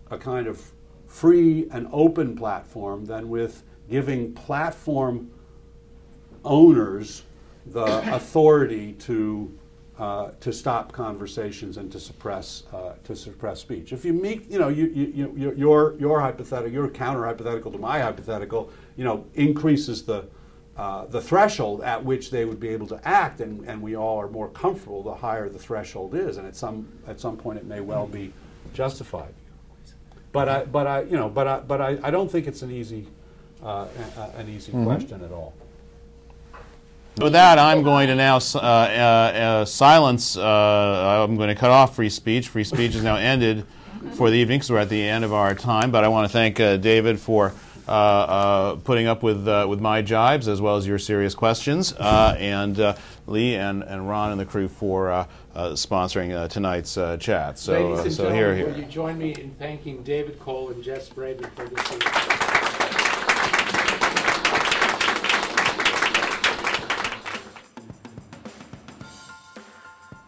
a 0.09 0.17
kind 0.17 0.47
of 0.47 0.71
free 1.07 1.67
and 1.71 1.87
open 1.91 2.37
platform 2.37 3.05
than 3.05 3.29
with 3.29 3.63
giving 3.89 4.33
platform 4.33 5.31
owners 6.45 7.23
the 7.65 7.83
authority 8.15 8.93
to 8.93 9.57
uh, 9.99 10.31
to 10.39 10.51
stop 10.51 10.91
conversations 10.91 11.77
and 11.77 11.91
to 11.91 11.99
suppress 11.99 12.63
uh, 12.73 12.93
to 13.03 13.15
suppress 13.15 13.59
speech. 13.59 13.93
If 13.93 14.03
you 14.03 14.13
meet, 14.13 14.49
you 14.49 14.57
know, 14.57 14.69
you, 14.69 14.87
you, 14.87 15.31
you, 15.35 15.53
your 15.55 15.95
your 15.99 16.21
hypothetical, 16.21 16.71
your 16.71 16.89
counter 16.89 17.25
hypothetical 17.25 17.71
to 17.71 17.77
my 17.77 17.99
hypothetical, 17.99 18.71
you 18.95 19.03
know, 19.03 19.25
increases 19.35 20.03
the 20.03 20.25
uh, 20.81 21.05
the 21.05 21.21
threshold 21.21 21.83
at 21.83 22.03
which 22.03 22.31
they 22.31 22.43
would 22.43 22.59
be 22.59 22.69
able 22.69 22.87
to 22.87 22.99
act, 23.07 23.39
and, 23.39 23.63
and 23.69 23.79
we 23.79 23.95
all 23.95 24.19
are 24.19 24.27
more 24.27 24.49
comfortable 24.49 25.03
the 25.03 25.13
higher 25.13 25.47
the 25.47 25.59
threshold 25.59 26.15
is, 26.15 26.37
and 26.37 26.47
at 26.47 26.55
some 26.55 26.87
at 27.05 27.19
some 27.19 27.37
point 27.37 27.59
it 27.59 27.65
may 27.65 27.81
well 27.81 28.07
be 28.07 28.33
justified. 28.73 29.31
But 30.31 30.49
I 30.49 30.65
but 30.65 30.87
I 30.87 31.01
you 31.03 31.17
know 31.17 31.29
but 31.29 31.47
I 31.47 31.59
but 31.59 31.81
I, 31.81 31.99
I 32.01 32.09
don't 32.09 32.31
think 32.31 32.47
it's 32.47 32.63
an 32.63 32.71
easy 32.71 33.05
uh, 33.63 33.85
an 34.35 34.49
easy 34.49 34.71
Mhm. 34.71 34.85
question 34.85 35.23
at 35.23 35.31
all. 35.31 35.53
With 37.21 37.33
that, 37.33 37.59
I'm 37.59 37.83
going 37.83 38.07
to 38.07 38.15
now 38.15 38.37
uh, 38.37 38.57
uh, 38.57 38.61
uh, 38.61 39.65
silence, 39.65 40.35
uh, 40.35 41.27
I'm 41.29 41.37
going 41.37 41.49
to 41.49 41.55
cut 41.55 41.69
off 41.69 41.95
free 41.95 42.09
speech. 42.09 42.47
Free 42.47 42.63
speech 42.63 42.95
is 42.95 43.03
now 43.03 43.17
ended 43.17 43.67
for 44.13 44.31
the 44.31 44.37
evening 44.37 44.57
because 44.57 44.71
we're 44.71 44.79
at 44.79 44.89
the 44.89 45.03
end 45.03 45.23
of 45.23 45.31
our 45.31 45.53
time. 45.53 45.91
But 45.91 46.03
I 46.03 46.07
want 46.07 46.25
to 46.25 46.33
thank 46.33 46.59
uh, 46.59 46.77
David 46.77 47.19
for 47.19 47.53
uh, 47.91 47.93
uh, 47.93 48.75
putting 48.77 49.07
up 49.07 49.21
with, 49.23 49.47
uh, 49.47 49.65
with 49.69 49.81
my 49.81 50.01
jibes 50.01 50.47
as 50.47 50.61
well 50.61 50.77
as 50.77 50.87
your 50.87 50.97
serious 50.99 51.35
questions, 51.35 51.93
uh, 51.93 52.35
and 52.39 52.79
uh, 52.79 52.95
Lee 53.27 53.55
and, 53.55 53.83
and 53.83 54.07
Ron 54.07 54.31
and 54.31 54.39
the 54.39 54.45
crew 54.45 54.67
for 54.67 55.11
uh, 55.11 55.25
uh, 55.55 55.69
sponsoring 55.71 56.33
uh, 56.35 56.47
tonight's 56.47 56.97
uh, 56.97 57.17
chat. 57.17 57.59
So, 57.59 57.95
Ladies 57.95 58.19
uh, 58.19 58.23
so 58.23 58.33
here, 58.33 58.55
here. 58.55 58.67
will 58.67 58.77
you 58.77 58.85
join 58.85 59.17
me 59.17 59.33
in 59.33 59.51
thanking 59.59 60.03
David 60.03 60.39
Cole 60.39 60.69
and 60.69 60.83
Jess 60.83 61.09
Bravin 61.09 61.49
for 61.51 61.65
this 61.65 61.91
evening? 61.91 62.07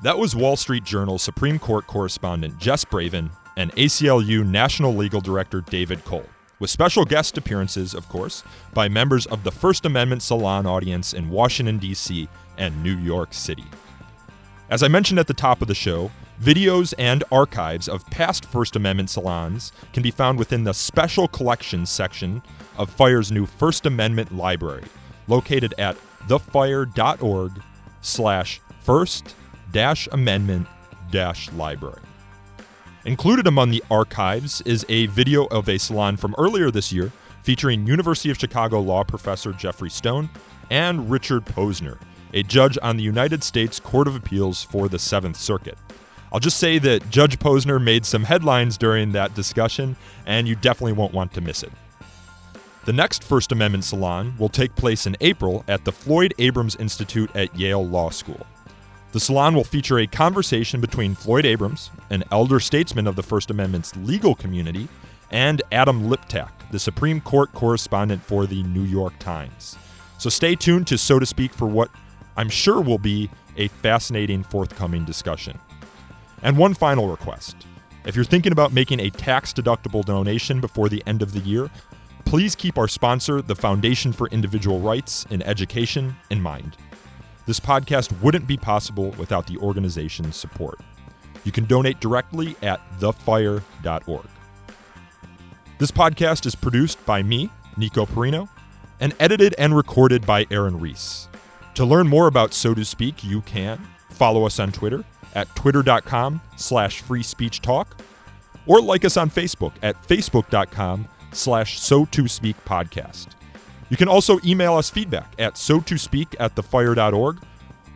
That 0.03 0.17
was 0.17 0.35
Wall 0.35 0.57
Street 0.57 0.83
Journal 0.83 1.17
Supreme 1.17 1.57
Court 1.57 1.87
correspondent 1.87 2.57
Jess 2.57 2.83
Bravin 2.83 3.29
and 3.55 3.71
ACLU 3.75 4.45
National 4.45 4.93
Legal 4.93 5.21
Director 5.21 5.61
David 5.61 6.03
Cole, 6.03 6.25
with 6.63 6.69
special 6.69 7.03
guest 7.03 7.37
appearances, 7.37 7.93
of 7.93 8.07
course, 8.07 8.41
by 8.73 8.87
members 8.87 9.25
of 9.25 9.43
the 9.43 9.51
First 9.51 9.85
Amendment 9.85 10.21
Salon 10.21 10.65
audience 10.65 11.13
in 11.13 11.29
Washington, 11.29 11.77
D.C. 11.77 12.29
and 12.57 12.81
New 12.81 12.97
York 12.99 13.33
City. 13.33 13.65
As 14.69 14.81
I 14.81 14.87
mentioned 14.87 15.19
at 15.19 15.27
the 15.27 15.33
top 15.33 15.61
of 15.61 15.67
the 15.67 15.75
show, 15.75 16.09
videos 16.41 16.93
and 16.97 17.21
archives 17.33 17.89
of 17.89 18.05
past 18.05 18.45
First 18.45 18.77
Amendment 18.77 19.09
salons 19.09 19.73
can 19.91 20.03
be 20.03 20.09
found 20.09 20.39
within 20.39 20.63
the 20.63 20.73
Special 20.73 21.27
Collections 21.27 21.89
section 21.89 22.41
of 22.77 22.89
FIRE's 22.89 23.29
new 23.29 23.45
First 23.45 23.85
Amendment 23.85 24.33
Library, 24.33 24.85
located 25.27 25.73
at 25.77 25.97
thefire.org 26.29 27.51
slash 27.99 28.61
first 28.79 29.35
dash 29.73 30.07
amendment 30.13 30.67
dash 31.11 31.51
library. 31.51 31.99
Included 33.05 33.47
among 33.47 33.71
the 33.71 33.83
archives 33.91 34.61
is 34.61 34.85
a 34.87 35.07
video 35.07 35.45
of 35.47 35.67
a 35.67 35.77
salon 35.77 36.15
from 36.15 36.33
earlier 36.37 36.71
this 36.71 36.93
year 36.93 37.11
featuring 37.41 37.85
University 37.85 38.29
of 38.29 38.39
Chicago 38.39 38.79
law 38.79 39.03
professor 39.03 39.51
Geoffrey 39.51 39.89
Stone 39.89 40.29
and 40.69 41.11
Richard 41.11 41.43
Posner, 41.43 41.99
a 42.33 42.43
judge 42.43 42.77
on 42.81 42.95
the 42.95 43.03
United 43.03 43.43
States 43.43 43.77
Court 43.77 44.07
of 44.07 44.15
Appeals 44.15 44.63
for 44.63 44.87
the 44.87 44.97
Seventh 44.97 45.35
Circuit. 45.35 45.77
I'll 46.31 46.39
just 46.39 46.57
say 46.57 46.79
that 46.79 47.09
Judge 47.09 47.37
Posner 47.39 47.81
made 47.81 48.05
some 48.05 48.23
headlines 48.23 48.77
during 48.77 49.11
that 49.11 49.35
discussion, 49.35 49.97
and 50.25 50.47
you 50.47 50.55
definitely 50.55 50.93
won't 50.93 51.13
want 51.13 51.33
to 51.33 51.41
miss 51.41 51.61
it. 51.61 51.73
The 52.85 52.93
next 52.93 53.25
First 53.25 53.51
Amendment 53.51 53.83
Salon 53.83 54.33
will 54.39 54.49
take 54.49 54.75
place 54.77 55.05
in 55.05 55.17
April 55.19 55.65
at 55.67 55.83
the 55.83 55.91
Floyd 55.91 56.33
Abrams 56.39 56.77
Institute 56.77 57.35
at 57.35 57.53
Yale 57.53 57.85
Law 57.85 58.09
School. 58.11 58.47
The 59.13 59.19
salon 59.19 59.53
will 59.53 59.63
feature 59.63 59.99
a 59.99 60.07
conversation 60.07 60.81
between 60.81 61.13
Floyd 61.13 61.45
Abrams, 61.45 61.91
an 62.09 62.23
elder 62.31 62.59
statesman 62.59 63.05
of 63.05 63.15
the 63.15 63.21
First 63.21 63.51
Amendment's 63.51 63.95
legal 63.95 64.33
community, 64.33 64.87
and 65.29 65.61
Adam 65.71 66.09
Liptak, 66.09 66.49
the 66.71 66.79
Supreme 66.79 67.21
Court 67.21 67.53
correspondent 67.53 68.23
for 68.23 68.47
the 68.47 68.63
New 68.63 68.81
York 68.81 69.13
Times. 69.19 69.77
So 70.17 70.31
stay 70.31 70.55
tuned 70.55 70.87
to 70.87 70.97
So 70.97 71.19
to 71.19 71.27
Speak 71.27 71.53
for 71.53 71.67
what 71.67 71.91
I'm 72.37 72.49
sure 72.49 72.81
will 72.81 72.97
be 72.97 73.29
a 73.55 73.67
fascinating 73.67 74.41
forthcoming 74.41 75.05
discussion. 75.05 75.59
And 76.41 76.57
one 76.57 76.73
final 76.73 77.07
request. 77.07 77.67
If 78.05 78.15
you're 78.15 78.25
thinking 78.25 78.51
about 78.51 78.73
making 78.73 78.99
a 78.99 79.11
tax 79.11 79.53
deductible 79.53 80.03
donation 80.03 80.59
before 80.59 80.89
the 80.89 81.03
end 81.05 81.21
of 81.21 81.33
the 81.33 81.39
year, 81.41 81.69
please 82.25 82.55
keep 82.55 82.79
our 82.79 82.87
sponsor, 82.87 83.43
the 83.43 83.55
Foundation 83.55 84.11
for 84.11 84.27
Individual 84.29 84.79
Rights 84.79 85.27
in 85.29 85.43
Education, 85.43 86.15
in 86.31 86.41
mind. 86.41 86.77
This 87.45 87.59
podcast 87.59 88.19
wouldn't 88.21 88.47
be 88.47 88.57
possible 88.57 89.11
without 89.17 89.47
the 89.47 89.57
organization's 89.57 90.35
support. 90.35 90.79
You 91.43 91.51
can 91.51 91.65
donate 91.65 91.99
directly 91.99 92.55
at 92.61 92.79
thefire.org. 92.99 94.25
This 95.77 95.91
podcast 95.91 96.45
is 96.45 96.55
produced 96.55 97.05
by 97.05 97.21
me, 97.21 97.49
Nico 97.75 98.05
Perino, 98.05 98.47
and 99.01 99.13
edited 99.19 99.53
and 99.57 99.75
recorded 99.75 100.25
by 100.25 100.45
Aaron 100.51 100.79
Reese. 100.79 101.27
To 101.75 101.83
learn 101.83 102.07
more 102.07 102.27
about 102.27 102.53
So 102.53 102.73
to 102.73 102.85
Speak, 102.85 103.23
you 103.23 103.41
can 103.41 103.85
follow 104.09 104.45
us 104.45 104.59
on 104.59 104.71
Twitter 104.71 105.03
at 105.35 105.53
twitter.com 105.55 106.39
slash 106.55 107.01
free 107.01 107.23
speech 107.23 107.61
talk 107.61 107.97
or 108.65 108.79
like 108.79 109.03
us 109.03 109.17
on 109.17 109.29
Facebook 109.29 109.73
at 109.81 110.01
facebook.com 110.03 111.07
slash 111.33 111.79
so 111.79 112.05
to 112.05 112.27
speak 112.27 112.55
podcast. 112.63 113.29
You 113.93 113.97
can 113.97 114.07
also 114.07 114.39
email 114.43 114.73
us 114.73 114.89
feedback 114.89 115.35
at 115.37 115.55
so 115.55 115.79
to 115.81 115.99
speak 115.99 116.35
at 116.39 116.55
thefire.org 116.55 117.37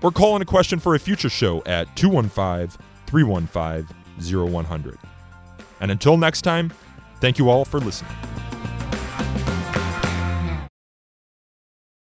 or 0.03 0.11
call 0.11 0.35
in 0.35 0.43
a 0.43 0.45
question 0.45 0.77
for 0.77 0.93
a 0.93 0.99
future 0.99 1.27
show 1.27 1.63
at 1.65 1.95
215 1.95 2.77
315 3.07 4.47
0100. 4.53 4.99
And 5.79 5.89
until 5.89 6.15
next 6.17 6.43
time, 6.43 6.71
thank 7.19 7.39
you 7.39 7.49
all 7.49 7.65
for 7.65 7.79
listening. 7.79 8.11